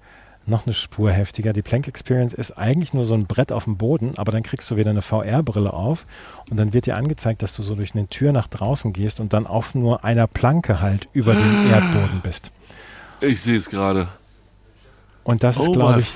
noch 0.47 0.67
eine 0.67 0.75
Spur 0.75 1.11
heftiger. 1.11 1.53
Die 1.53 1.62
Plank 1.62 1.89
Experience 1.89 2.33
ist 2.33 2.53
eigentlich 2.53 2.95
nur 2.95 3.07
so 3.07 3.14
ein 3.14 3.27
Brett 3.27 3.51
auf 3.51 3.64
dem 3.64 3.77
Boden, 3.77 4.12
aber 4.19 4.31
dann 4.31 4.45
kriegst 4.45 4.71
du 4.71 4.77
wieder 4.77 4.91
eine 4.91 5.03
VR-Brille 5.03 5.73
auf 5.73 6.05
und 6.51 6.59
dann 6.59 6.73
wird 6.73 6.87
dir 6.87 6.97
angezeigt, 6.97 7.43
dass 7.43 7.55
du 7.55 7.62
so 7.62 7.75
durch 7.75 7.95
eine 7.95 8.07
Tür 8.09 8.33
nach 8.33 8.47
draußen 8.47 8.93
gehst 8.93 9.19
und 9.19 9.33
dann 9.33 9.47
auf 9.47 9.75
nur 9.75 10.05
einer 10.05 10.27
Planke 10.27 10.81
halt 10.81 11.09
über 11.12 11.35
dem 11.35 11.71
Erdboden 11.71 12.21
bist. 12.23 12.53
Ich 13.21 13.41
sehe 13.41 13.57
es 13.57 13.69
gerade. 13.69 14.09
Und 15.25 15.43
das 15.43 15.57
ist, 15.57 15.69
Oh, 15.69 15.73
glaube 15.73 16.01
ich, 16.01 16.12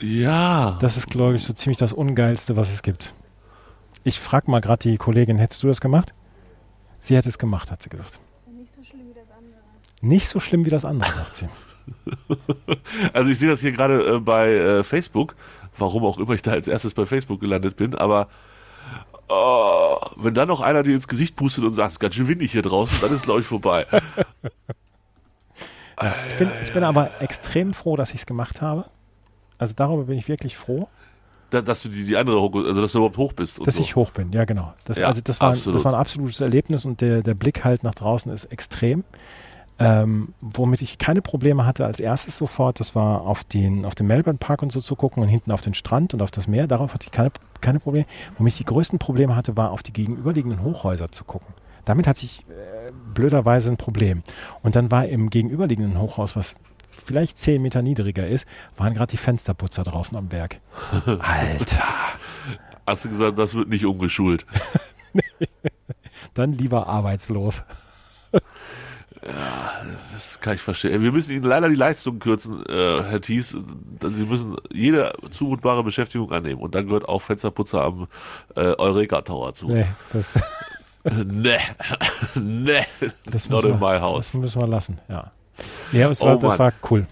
ja. 0.00 0.76
das 0.80 0.96
ist, 0.96 1.08
glaube 1.08 1.36
ich, 1.36 1.44
so 1.44 1.52
ziemlich 1.52 1.78
das 1.78 1.92
Ungeilste, 1.92 2.56
was 2.56 2.72
es 2.72 2.82
gibt. 2.82 3.14
Ich 4.04 4.20
frage 4.20 4.50
mal 4.50 4.60
gerade 4.60 4.88
die 4.88 4.98
Kollegin, 4.98 5.38
hättest 5.38 5.62
du 5.62 5.66
das 5.66 5.80
gemacht? 5.80 6.12
Sie 7.00 7.16
hätte 7.16 7.30
es 7.30 7.38
gemacht, 7.38 7.70
hat 7.70 7.82
sie 7.82 7.88
gesagt. 7.88 8.20
Nicht 8.46 8.72
so 8.72 8.82
schlimm 8.82 9.08
wie 9.08 9.14
das 9.14 9.30
andere. 9.30 9.60
Nicht 10.02 10.28
so 10.28 10.40
schlimm 10.40 10.64
wie 10.66 10.70
das 10.70 10.84
andere, 10.84 11.12
sagt 11.12 11.34
sie. 11.34 11.48
Also 13.12 13.30
ich 13.30 13.38
sehe 13.38 13.50
das 13.50 13.60
hier 13.60 13.72
gerade 13.72 14.16
äh, 14.16 14.20
bei 14.20 14.52
äh, 14.52 14.84
Facebook, 14.84 15.36
warum 15.76 16.04
auch 16.04 16.18
immer 16.18 16.32
ich 16.32 16.40
da 16.40 16.52
als 16.52 16.66
erstes 16.66 16.94
bei 16.94 17.04
Facebook 17.04 17.40
gelandet 17.40 17.76
bin, 17.76 17.94
aber 17.94 18.28
oh, 19.28 19.96
wenn 20.16 20.32
dann 20.32 20.48
noch 20.48 20.62
einer 20.62 20.82
dir 20.82 20.94
ins 20.94 21.08
Gesicht 21.08 21.36
pustet 21.36 21.64
und 21.64 21.74
sagt, 21.74 21.88
es 21.88 21.94
ist 21.96 22.00
ganz 22.00 22.14
schön 22.14 22.28
windig 22.28 22.52
hier 22.52 22.62
draußen, 22.62 22.98
dann 23.02 23.12
ist 23.12 23.24
glaube 23.24 23.40
ich 23.40 23.46
vorbei. 23.46 23.86
Ich 26.28 26.38
bin, 26.38 26.50
ich 26.60 26.72
bin 26.72 26.82
aber 26.82 27.22
extrem 27.22 27.72
froh, 27.72 27.94
dass 27.94 28.10
ich 28.10 28.16
es 28.16 28.26
gemacht 28.26 28.60
habe. 28.60 28.86
Also 29.58 29.74
darüber 29.76 30.04
bin 30.04 30.18
ich 30.18 30.26
wirklich 30.26 30.56
froh, 30.56 30.88
Da, 31.54 31.62
dass 31.62 31.84
du 31.84 31.88
die, 31.88 32.04
die 32.04 32.16
andere, 32.16 32.40
also 32.40 32.82
dass 32.82 32.90
du 32.90 32.98
überhaupt 32.98 33.16
hoch 33.16 33.32
bist. 33.32 33.60
Und 33.60 33.66
dass 33.68 33.76
so. 33.76 33.82
ich 33.82 33.94
hoch 33.94 34.10
bin. 34.10 34.32
Ja, 34.32 34.44
genau. 34.44 34.74
Das, 34.84 34.98
Ja, 34.98 35.06
also 35.06 35.20
das 35.22 35.40
war, 35.40 35.50
absolut. 35.50 35.76
das 35.76 35.84
war 35.84 35.94
ein 35.94 36.00
absolutes 36.00 36.40
Erlebnis 36.40 36.84
und 36.84 37.00
der, 37.00 37.22
der 37.22 37.34
Blick 37.34 37.64
halt 37.64 37.84
nach 37.84 37.94
draußen 37.94 38.32
ist 38.32 38.46
extrem. 38.46 39.04
Ähm, 39.78 40.34
womit 40.40 40.82
ich 40.82 40.98
keine 40.98 41.22
Probleme 41.22 41.64
hatte 41.64 41.84
als 41.84 42.00
erstes 42.00 42.36
sofort, 42.36 42.78
das 42.80 42.96
war 42.96 43.22
auf 43.22 43.44
den, 43.44 43.84
auf 43.84 43.94
den 43.94 44.08
Melbourne 44.08 44.38
Park 44.38 44.62
und 44.62 44.72
so 44.72 44.80
zu 44.80 44.96
gucken 44.96 45.22
und 45.22 45.28
hinten 45.28 45.52
auf 45.52 45.60
den 45.60 45.74
Strand 45.74 46.12
und 46.12 46.22
auf 46.22 46.32
das 46.32 46.48
Meer. 46.48 46.66
Darauf 46.66 46.92
hatte 46.92 47.04
ich 47.06 47.12
keine, 47.12 47.30
keine 47.60 47.78
Probleme. 47.78 48.06
Womit 48.36 48.54
ich 48.54 48.58
die 48.58 48.64
größten 48.64 48.98
Probleme 48.98 49.36
hatte, 49.36 49.56
war 49.56 49.70
auf 49.70 49.84
die 49.84 49.92
gegenüberliegenden 49.92 50.62
Hochhäuser 50.62 51.12
zu 51.12 51.22
gucken. 51.22 51.54
Damit 51.84 52.08
hatte 52.08 52.24
ich 52.24 52.40
äh, 52.48 52.90
blöderweise 53.14 53.70
ein 53.70 53.76
Problem. 53.76 54.20
Und 54.62 54.74
dann 54.74 54.90
war 54.90 55.06
im 55.06 55.30
gegenüberliegenden 55.30 56.00
Hochhaus, 56.00 56.34
was 56.34 56.56
vielleicht 57.04 57.38
zehn 57.38 57.62
Meter 57.62 57.82
niedriger 57.82 58.26
ist, 58.26 58.46
waren 58.76 58.94
gerade 58.94 59.10
die 59.10 59.16
Fensterputzer 59.16 59.82
draußen 59.82 60.16
am 60.16 60.30
Werk. 60.32 60.60
Alter. 61.06 61.84
Hast 62.86 63.04
du 63.04 63.08
gesagt, 63.08 63.38
das 63.38 63.54
wird 63.54 63.68
nicht 63.68 63.86
umgeschult. 63.86 64.46
Dann 66.34 66.52
lieber 66.52 66.86
arbeitslos. 66.86 67.62
Das 70.12 70.38
kann 70.40 70.54
ich 70.56 70.60
verstehen. 70.60 71.02
Wir 71.02 71.12
müssen 71.12 71.32
Ihnen 71.32 71.44
leider 71.44 71.68
die 71.68 71.76
Leistung 71.76 72.18
kürzen, 72.18 72.64
äh, 72.66 73.02
Herr 73.02 73.20
Thies. 73.20 73.56
Sie 74.02 74.24
müssen 74.24 74.56
jede 74.70 75.14
zumutbare 75.30 75.82
Beschäftigung 75.82 76.30
annehmen. 76.32 76.60
Und 76.60 76.74
dann 76.74 76.86
gehört 76.86 77.08
auch 77.08 77.22
Fensterputzer 77.22 77.82
am 77.82 78.06
äh, 78.54 78.60
Eureka 78.60 79.22
Tower 79.22 79.54
zu. 79.54 79.68
Nee, 79.68 79.86
das, 80.12 80.38
nee. 81.24 81.56
nee. 82.34 82.84
das, 83.24 83.48
Not 83.48 83.64
in 83.64 83.70
wir, 83.70 83.74
my 83.76 83.92
das 83.94 84.02
house. 84.02 84.34
müssen 84.34 84.60
wir 84.60 84.68
lassen, 84.68 84.98
ja. 85.08 85.32
Ja, 85.92 86.10
es 86.10 86.22
Oh 86.22 86.26
war, 86.26 86.38
das 86.38 86.58
Mann. 86.58 86.58
war 86.58 86.72
cool. 86.90 87.06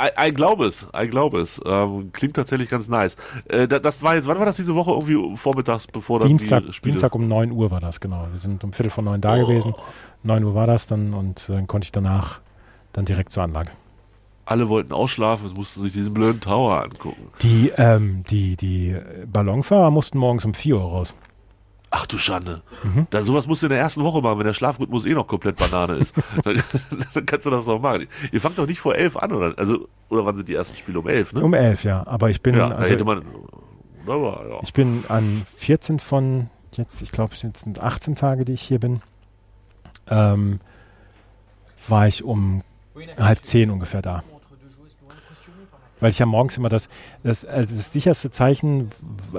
I, 0.00 0.28
I 0.28 0.32
glaube 0.32 0.66
es, 0.66 0.86
I 0.96 1.06
glaube 1.06 1.40
es. 1.40 1.60
Ähm, 1.64 2.10
klingt 2.12 2.34
tatsächlich 2.34 2.68
ganz 2.70 2.88
nice. 2.88 3.14
Äh, 3.48 3.68
da, 3.68 3.78
das 3.78 4.02
war 4.02 4.14
jetzt, 4.14 4.26
wann 4.26 4.38
war 4.38 4.46
das 4.46 4.56
diese 4.56 4.74
Woche? 4.74 4.90
Irgendwie 4.90 5.36
vormittags, 5.36 5.86
bevor 5.86 6.18
dann 6.18 6.28
Dienstag, 6.28 6.64
die 6.66 6.72
Spiele... 6.72 6.92
Dienstag 6.92 7.14
um 7.14 7.28
9 7.28 7.52
Uhr 7.52 7.70
war 7.70 7.80
das, 7.80 8.00
genau. 8.00 8.26
Wir 8.30 8.38
sind 8.38 8.64
um 8.64 8.72
Viertel 8.72 8.90
vor 8.90 9.04
neun 9.04 9.20
da 9.20 9.36
gewesen. 9.36 9.74
9 10.22 10.44
Uhr 10.44 10.54
war 10.54 10.66
das 10.66 10.86
dann 10.86 11.12
und 11.12 11.48
dann 11.48 11.66
konnte 11.66 11.84
ich 11.84 11.92
danach 11.92 12.40
dann 12.92 13.04
direkt 13.04 13.32
zur 13.32 13.42
Anlage. 13.42 13.70
Alle 14.44 14.68
wollten 14.68 14.92
ausschlafen, 14.92 15.46
es 15.46 15.54
mussten 15.54 15.82
sich 15.82 15.92
diesen 15.92 16.14
blöden 16.14 16.40
Tower 16.40 16.82
angucken. 16.82 17.28
Die, 17.42 17.70
ähm, 17.76 18.24
die, 18.28 18.56
die 18.56 18.96
Ballonfahrer 19.30 19.90
mussten 19.90 20.18
morgens 20.18 20.44
um 20.44 20.54
4 20.54 20.76
Uhr 20.76 20.82
raus. 20.82 21.14
Ach 21.94 22.06
du 22.06 22.16
Schande. 22.16 22.62
Mhm. 22.82 23.06
Da, 23.10 23.22
sowas 23.22 23.46
musst 23.46 23.60
du 23.60 23.66
in 23.66 23.70
der 23.70 23.78
ersten 23.78 24.02
Woche 24.02 24.22
machen, 24.22 24.38
wenn 24.38 24.46
der 24.46 24.54
Schlafrhythmus 24.54 25.04
eh 25.04 25.12
noch 25.12 25.26
komplett 25.26 25.56
Banane 25.56 25.94
ist. 25.94 26.14
dann, 26.44 26.62
dann 27.12 27.26
kannst 27.26 27.44
du 27.44 27.50
das 27.50 27.66
doch 27.66 27.78
machen. 27.78 28.08
Ihr 28.32 28.40
fangt 28.40 28.58
doch 28.58 28.66
nicht 28.66 28.80
vor 28.80 28.94
elf 28.94 29.16
an, 29.18 29.30
oder? 29.30 29.54
Also, 29.58 29.88
oder 30.08 30.24
wann 30.24 30.34
sind 30.36 30.48
die 30.48 30.54
ersten 30.54 30.74
Spiele? 30.74 30.98
Um 30.98 31.06
elf, 31.06 31.34
ne? 31.34 31.42
Um 31.42 31.52
11, 31.52 31.84
ja. 31.84 32.06
Aber 32.06 32.30
ich 32.30 32.40
bin, 32.40 32.56
ja, 32.56 32.70
da 32.70 32.80
hätte 32.80 32.92
also, 32.92 33.04
man. 33.04 33.22
Wunderbar, 34.06 34.48
ja. 34.48 34.58
ich 34.62 34.72
bin 34.72 35.04
an 35.08 35.46
14 35.56 36.00
von 36.00 36.48
jetzt, 36.76 37.02
ich 37.02 37.12
glaube, 37.12 37.34
es 37.34 37.40
sind 37.40 37.80
18 37.80 38.14
Tage, 38.14 38.46
die 38.46 38.54
ich 38.54 38.62
hier 38.62 38.80
bin, 38.80 39.02
ähm, 40.08 40.60
war 41.86 42.08
ich 42.08 42.24
um 42.24 42.62
halb 43.18 43.44
zehn 43.44 43.70
ungefähr 43.70 44.00
da. 44.00 44.22
Weil 46.02 46.10
ich 46.10 46.18
ja 46.18 46.26
morgens 46.26 46.56
immer 46.56 46.68
das, 46.68 46.88
das, 47.22 47.44
also 47.44 47.76
das 47.76 47.92
sicherste 47.92 48.28
Zeichen, 48.28 48.90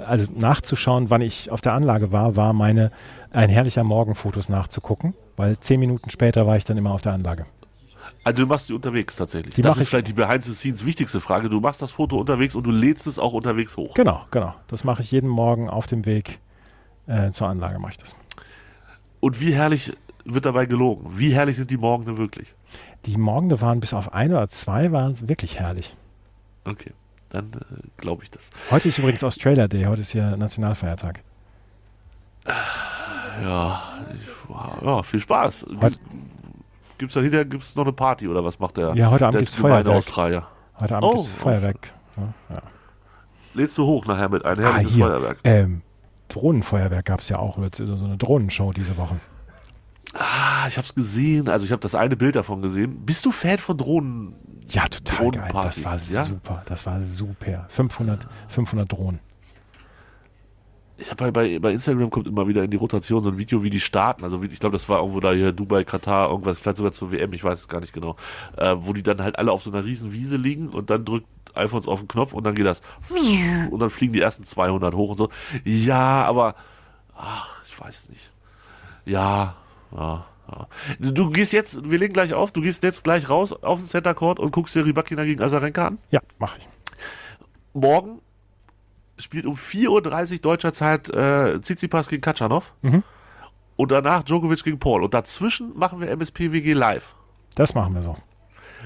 also 0.07 0.28
nachzuschauen, 0.34 1.09
wann 1.09 1.20
ich 1.22 1.51
auf 1.51 1.59
der 1.59 1.74
Anlage 1.74 2.14
war, 2.14 2.38
war 2.38 2.53
meine, 2.53 2.89
ein 3.32 3.49
herrlicher 3.49 3.84
Morgen 3.84 4.16
Fotos 4.16 4.47
nachzugucken, 4.47 5.14
weil 5.36 5.59
zehn 5.59 5.78
Minuten 5.82 6.09
später 6.09 6.47
war 6.47 6.55
ich 6.55 6.64
dann 6.64 6.78
immer 6.78 6.91
auf 6.91 7.01
der 7.01 7.11
Anlage. 7.11 7.45
Also 8.24 8.43
du 8.43 8.47
machst 8.47 8.70
die 8.70 8.74
unterwegs 8.74 9.18
tatsächlich. 9.18 9.55
Die 9.55 9.61
das 9.61 9.76
ist 9.76 9.84
ich- 9.84 9.89
vielleicht 9.89 10.07
die 10.07 10.14
Behind 10.14 10.41
the 10.41 10.53
Scenes 10.53 10.86
wichtigste 10.86 11.20
Frage. 11.20 11.49
Du 11.49 11.59
machst 11.59 11.82
das 11.82 11.91
Foto 11.91 12.18
unterwegs 12.18 12.55
und 12.55 12.64
du 12.66 12.72
lädst 12.72 13.07
es 13.07 13.20
auch 13.20 13.34
unterwegs 13.34 13.76
hoch. 13.76 13.93
Genau, 13.93 14.22
genau. 14.32 14.53
Das 14.68 14.86
mache 14.86 15.01
ich 15.01 15.11
jeden 15.11 15.28
Morgen 15.30 15.70
auf 15.70 15.88
dem 15.88 16.05
Weg 16.05 16.39
äh, 17.07 17.32
zur 17.32 17.49
Anlage, 17.49 17.78
mache 17.80 17.91
ich 17.91 17.97
das. 17.97 18.16
Und 19.20 19.41
wie 19.41 19.53
herrlich 19.53 19.91
wird 20.24 20.45
dabei 20.45 20.66
gelogen? 20.66 21.07
Wie 21.18 21.34
herrlich 21.34 21.57
sind 21.57 21.70
die 21.72 21.78
Morgen 21.78 22.05
denn 22.05 22.16
wirklich? 22.18 22.55
Die 23.05 23.18
Morgende 23.18 23.59
waren 23.59 23.82
bis 23.82 23.93
auf 23.93 24.14
ein 24.14 24.32
oder 24.32 24.47
zwei, 24.47 24.93
waren 24.93 25.28
wirklich 25.28 25.59
herrlich. 25.59 25.97
Okay, 26.66 26.91
dann 27.30 27.51
äh, 27.53 27.88
glaube 27.97 28.24
ich 28.24 28.32
das. 28.32 28.49
Heute 28.72 28.89
ist 28.89 28.97
übrigens 28.97 29.24
Australia 29.24 29.68
Day, 29.68 29.84
heute 29.84 30.01
ist 30.01 30.11
hier 30.11 30.36
Nationalfeiertag. 30.38 31.22
Ja, 33.41 33.82
ich, 34.14 34.86
ja 34.86 35.03
viel 35.03 35.20
Spaß. 35.20 35.66
Heute- 35.82 35.97
Gibt's 36.97 37.16
da 37.16 37.22
hinterher 37.22 37.45
gibt's 37.45 37.76
noch 37.76 37.84
eine 37.84 37.91
Party 37.91 38.28
oder 38.28 38.45
was 38.45 38.59
macht 38.59 38.78
der? 38.78 38.93
Ja, 38.95 39.09
heute 39.09 39.26
Abend 39.28 39.39
gibt's 39.39 39.55
Feuerwerk. 39.55 39.97
Australier. 39.97 40.47
Heute 40.80 40.95
Abend 40.95 41.09
Oh, 41.09 41.14
gibt 41.16 41.24
es 41.26 41.34
Feuerwerk. 41.34 41.91
Ja, 42.16 42.34
ja. 42.55 42.61
Lädst 43.55 43.78
du 43.78 43.86
hoch 43.86 44.05
nachher 44.05 44.30
mit 44.30 44.45
einem 44.45 44.59
Ah, 44.64 44.74
herrlichen 44.74 44.89
hier. 44.93 45.05
Feuerwerk. 45.07 45.39
Ähm, 45.43 45.82
Drohnenfeuerwerk 46.30 47.05
gab 47.05 47.20
es 47.22 47.30
ja 47.30 47.39
auch, 47.39 47.57
so 47.74 47.95
so 47.97 48.05
eine 48.05 48.18
Drohnenshow 48.18 48.72
diese 48.72 48.95
Woche. 48.97 49.16
Ah, 50.14 50.68
ich 50.68 50.78
hab's 50.78 50.93
gesehen. 50.95 51.49
Also 51.49 51.66
ich 51.66 51.72
habe 51.72 51.82
das 51.82 51.95
eine 51.95 52.16
Bild 52.16 52.36
davon 52.36 52.61
gesehen. 52.61 53.03
Bist 53.05 53.26
du 53.26 53.32
Fan 53.32 53.57
von 53.57 53.78
Drohnen? 53.78 54.36
Ja, 54.70 54.88
total 54.88 55.32
geil. 55.32 55.51
Das 55.53 55.84
war 55.84 55.97
ja? 55.97 56.24
super. 56.24 56.64
Das 56.66 56.86
war 56.86 57.01
super. 57.01 57.66
500, 57.70 58.28
500 58.47 58.91
Drohnen. 58.91 59.20
ich 60.97 61.11
habe 61.11 61.32
bei, 61.32 61.59
bei 61.59 61.72
Instagram 61.72 62.09
kommt 62.09 62.28
immer 62.28 62.47
wieder 62.47 62.64
in 62.64 62.72
die 62.72 62.78
Rotation 62.78 63.24
so 63.24 63.30
ein 63.30 63.38
Video, 63.38 63.64
wie 63.64 63.70
die 63.70 63.80
starten. 63.80 64.24
Also 64.24 64.41
wie, 64.41 64.47
ich 64.47 64.59
glaube, 64.59 64.74
das 64.74 64.88
war 64.89 64.99
irgendwo 64.99 65.20
da 65.20 65.34
hier 65.34 65.51
Dubai, 65.51 65.84
Katar, 65.84 66.30
irgendwas, 66.30 66.59
vielleicht 66.59 66.78
sogar 66.78 66.91
zur 66.91 67.11
WM, 67.11 67.34
ich 67.34 67.43
weiß 67.43 67.59
es 67.59 67.68
gar 67.68 67.82
nicht 67.82 67.93
genau. 67.93 68.16
Äh, 68.57 68.76
wo 68.80 68.93
die 68.93 69.03
dann 69.03 69.22
halt 69.22 69.38
alle 69.38 69.51
auf 69.51 69.64
so 69.64 69.72
einer 69.72 69.84
riesen 69.84 70.14
Wiese 70.14 70.38
liegen 70.38 70.70
und 70.70 70.89
dann 70.89 71.03
drückt 71.05 71.28
iPhones 71.55 71.88
auf 71.88 71.99
den 71.99 72.07
Knopf 72.07 72.34
und 72.34 72.43
dann 72.43 72.55
geht 72.55 72.66
das 72.66 72.82
und 73.72 73.80
dann 73.80 73.89
fliegen 73.89 74.14
die 74.14 74.22
ersten 74.22 74.43
200 74.43 74.93
hoch 74.95 75.11
und 75.11 75.18
so. 75.18 75.30
Ja, 75.64 76.26
aber 76.26 76.55
ach, 77.16 77.64
ich 77.66 77.80
weiß 77.80 78.09
nicht. 78.09 78.32
Ja, 79.05 79.55
ja. 79.95 80.26
Ja. 80.51 80.67
Du 80.99 81.29
gehst 81.29 81.53
jetzt, 81.53 81.89
wir 81.89 81.97
legen 81.97 82.13
gleich 82.13 82.33
auf, 82.33 82.51
du 82.51 82.61
gehst 82.61 82.83
jetzt 82.83 83.03
gleich 83.03 83.29
raus 83.29 83.53
auf 83.53 83.79
den 83.79 83.87
Center 83.87 84.13
Court 84.13 84.39
und 84.39 84.51
guckst 84.51 84.75
dir 84.75 84.85
Rybakina 84.85 85.23
gegen 85.23 85.41
Azarenka 85.41 85.87
an. 85.87 85.99
Ja, 86.11 86.19
mache 86.37 86.57
ich. 86.59 86.67
Morgen 87.73 88.19
spielt 89.17 89.45
um 89.45 89.55
4.30 89.55 90.33
Uhr 90.33 90.39
deutscher 90.39 90.73
Zeit 90.73 91.09
äh, 91.09 91.59
Tsitsipas 91.61 92.07
gegen 92.07 92.21
Katschanov. 92.21 92.73
Mhm. 92.81 93.03
Und 93.75 93.91
danach 93.91 94.23
Djokovic 94.23 94.63
gegen 94.63 94.79
Paul. 94.79 95.03
Und 95.03 95.13
dazwischen 95.13 95.77
machen 95.77 95.99
wir 95.99 96.09
MSPWG 96.09 96.73
live. 96.73 97.15
Das 97.55 97.73
machen 97.73 97.95
wir 97.95 98.03
so. 98.03 98.15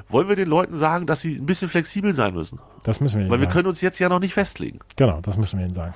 Wollen 0.09 0.29
wir 0.29 0.35
den 0.35 0.47
Leuten 0.47 0.75
sagen, 0.77 1.07
dass 1.07 1.21
sie 1.21 1.35
ein 1.37 1.45
bisschen 1.45 1.69
flexibel 1.69 2.13
sein 2.13 2.33
müssen? 2.33 2.59
Das 2.83 3.01
müssen 3.01 3.15
wir 3.17 3.21
ihnen 3.23 3.31
Weil 3.31 3.39
wir 3.39 3.45
sagen. 3.45 3.53
können 3.53 3.67
uns 3.67 3.81
jetzt 3.81 3.99
ja 3.99 4.09
noch 4.09 4.19
nicht 4.19 4.33
festlegen. 4.33 4.79
genau, 4.95 5.19
das 5.21 5.37
müssen 5.37 5.59
wir 5.59 5.65
ihnen 5.65 5.73
sagen. 5.73 5.93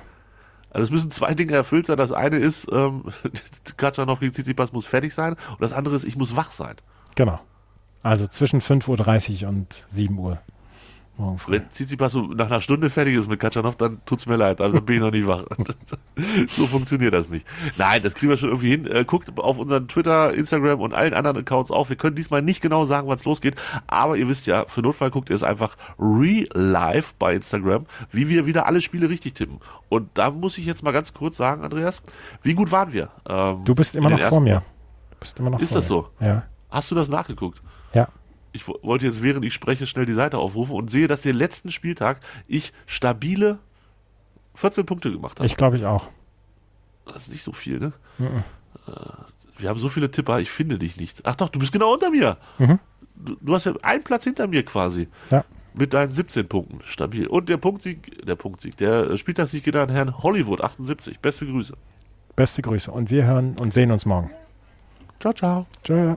Also 0.72 0.84
es 0.84 0.90
müssen 0.90 1.10
zwei 1.10 1.34
Dinge 1.34 1.52
erfüllt 1.52 1.86
sein. 1.86 1.98
Das 1.98 2.12
eine 2.12 2.38
ist, 2.38 2.66
ähm, 2.72 3.04
Katschanov 3.76 4.20
gegen 4.20 4.32
Tsitsipas 4.32 4.72
muss 4.72 4.86
fertig 4.86 5.14
sein. 5.14 5.34
Und 5.50 5.60
das 5.60 5.72
andere 5.72 5.94
ist, 5.94 6.04
ich 6.04 6.16
muss 6.16 6.34
wach 6.34 6.50
sein. 6.50 6.76
Genau. 7.14 7.38
Also 8.02 8.26
zwischen 8.26 8.60
5.30 8.60 9.42
Uhr 9.42 9.48
und 9.50 9.84
7 9.88 10.18
Uhr. 10.18 10.40
Morgen 11.18 11.38
früh. 11.38 11.52
Wenn 11.52 11.68
Tsitsipas 11.68 12.12
so 12.12 12.22
nach 12.22 12.46
einer 12.46 12.60
Stunde 12.62 12.88
fertig 12.88 13.14
ist 13.16 13.28
mit 13.28 13.38
Katschanov, 13.38 13.76
dann 13.76 14.00
tut's 14.06 14.24
mir 14.26 14.36
leid, 14.36 14.60
also 14.62 14.76
dann 14.76 14.84
bin 14.86 14.96
ich 14.96 15.02
noch 15.02 15.10
nicht 15.10 15.26
wach. 15.26 15.44
so 16.48 16.66
funktioniert 16.66 17.12
das 17.12 17.28
nicht. 17.28 17.46
Nein, 17.76 18.02
das 18.02 18.14
kriegen 18.14 18.30
wir 18.30 18.38
schon 18.38 18.48
irgendwie 18.48 18.70
hin. 18.70 18.86
Äh, 18.86 19.04
guckt 19.04 19.38
auf 19.38 19.58
unseren 19.58 19.88
Twitter, 19.88 20.32
Instagram 20.32 20.80
und 20.80 20.94
allen 20.94 21.12
anderen 21.12 21.36
Accounts 21.36 21.70
auf. 21.70 21.90
Wir 21.90 21.96
können 21.96 22.16
diesmal 22.16 22.40
nicht 22.40 22.62
genau 22.62 22.86
sagen, 22.86 23.08
wann 23.08 23.16
es 23.16 23.24
losgeht, 23.26 23.56
aber 23.86 24.16
ihr 24.16 24.26
wisst 24.26 24.46
ja, 24.46 24.64
für 24.66 24.80
Notfall 24.80 25.10
guckt 25.10 25.28
ihr 25.28 25.36
es 25.36 25.42
einfach 25.42 25.76
re-live 25.98 27.14
bei 27.18 27.34
Instagram, 27.34 27.86
wie 28.10 28.28
wir 28.28 28.46
wieder 28.46 28.66
alle 28.66 28.80
Spiele 28.80 29.08
richtig 29.08 29.34
tippen. 29.34 29.60
Und 29.88 30.08
da 30.14 30.30
muss 30.30 30.56
ich 30.58 30.64
jetzt 30.64 30.82
mal 30.82 30.92
ganz 30.92 31.12
kurz 31.12 31.36
sagen, 31.36 31.62
Andreas, 31.62 32.02
wie 32.42 32.54
gut 32.54 32.70
waren 32.72 32.92
wir? 32.92 33.10
Ähm, 33.28 33.64
Du 33.64 33.74
bist 33.74 33.94
immer 33.94 34.10
noch 34.10 34.20
vor 34.20 34.40
mir. 34.40 34.62
Du 35.10 35.16
bist 35.20 35.38
immer 35.38 35.50
noch 35.50 35.60
Ist 35.60 35.68
vor 35.72 35.76
das 35.78 35.84
mir. 35.84 35.88
so? 35.88 36.08
Ja. 36.20 36.44
Hast 36.70 36.90
du 36.90 36.94
das 36.94 37.08
nachgeguckt? 37.08 37.60
Ich 38.52 38.66
wo- 38.68 38.78
wollte 38.82 39.06
jetzt, 39.06 39.22
während 39.22 39.44
ich 39.44 39.54
spreche, 39.54 39.86
schnell 39.86 40.04
die 40.06 40.12
Seite 40.12 40.38
aufrufen 40.38 40.74
und 40.74 40.90
sehe, 40.90 41.06
dass 41.08 41.22
den 41.22 41.36
letzten 41.36 41.70
Spieltag 41.70 42.20
ich 42.46 42.72
stabile 42.86 43.58
14 44.54 44.84
Punkte 44.86 45.10
gemacht 45.10 45.38
habe. 45.38 45.46
Ich 45.46 45.56
glaube 45.56 45.76
ich 45.76 45.86
auch. 45.86 46.08
Das 47.06 47.24
ist 47.24 47.30
nicht 47.32 47.42
so 47.42 47.52
viel, 47.52 47.78
ne? 47.80 47.92
Äh, 48.18 48.90
Wir 49.58 49.68
haben 49.70 49.78
so 49.78 49.88
viele 49.88 50.10
Tipper, 50.10 50.40
ich 50.40 50.50
finde 50.50 50.78
dich 50.78 50.96
nicht. 50.98 51.20
Ach 51.24 51.34
doch, 51.36 51.48
du 51.48 51.58
bist 51.58 51.72
genau 51.72 51.92
unter 51.94 52.10
mir. 52.10 52.36
Mhm. 52.58 52.78
Du, 53.16 53.36
du 53.40 53.54
hast 53.54 53.64
ja 53.66 53.72
einen 53.82 54.02
Platz 54.04 54.24
hinter 54.24 54.46
mir 54.48 54.64
quasi. 54.64 55.08
Ja. 55.30 55.44
Mit 55.74 55.94
deinen 55.94 56.10
17 56.10 56.48
Punkten. 56.48 56.80
Stabil. 56.84 57.26
Und 57.26 57.48
der 57.48 57.56
Punktsieg, 57.56 58.26
der 58.26 58.34
Punktsieg, 58.36 58.76
der 58.76 59.16
Spieltagssieg 59.16 59.64
geht 59.64 59.76
an 59.76 59.88
Herrn 59.88 60.18
Hollywood, 60.22 60.60
78. 60.60 61.20
Beste 61.20 61.46
Grüße. 61.46 61.74
Beste 62.36 62.60
Grüße. 62.62 62.90
Und 62.90 63.10
wir 63.10 63.24
hören 63.24 63.56
und 63.58 63.72
sehen 63.72 63.90
uns 63.90 64.04
morgen. 64.04 64.30
Ciao, 65.20 65.32
ciao. 65.32 65.66
Tschö. 65.84 66.16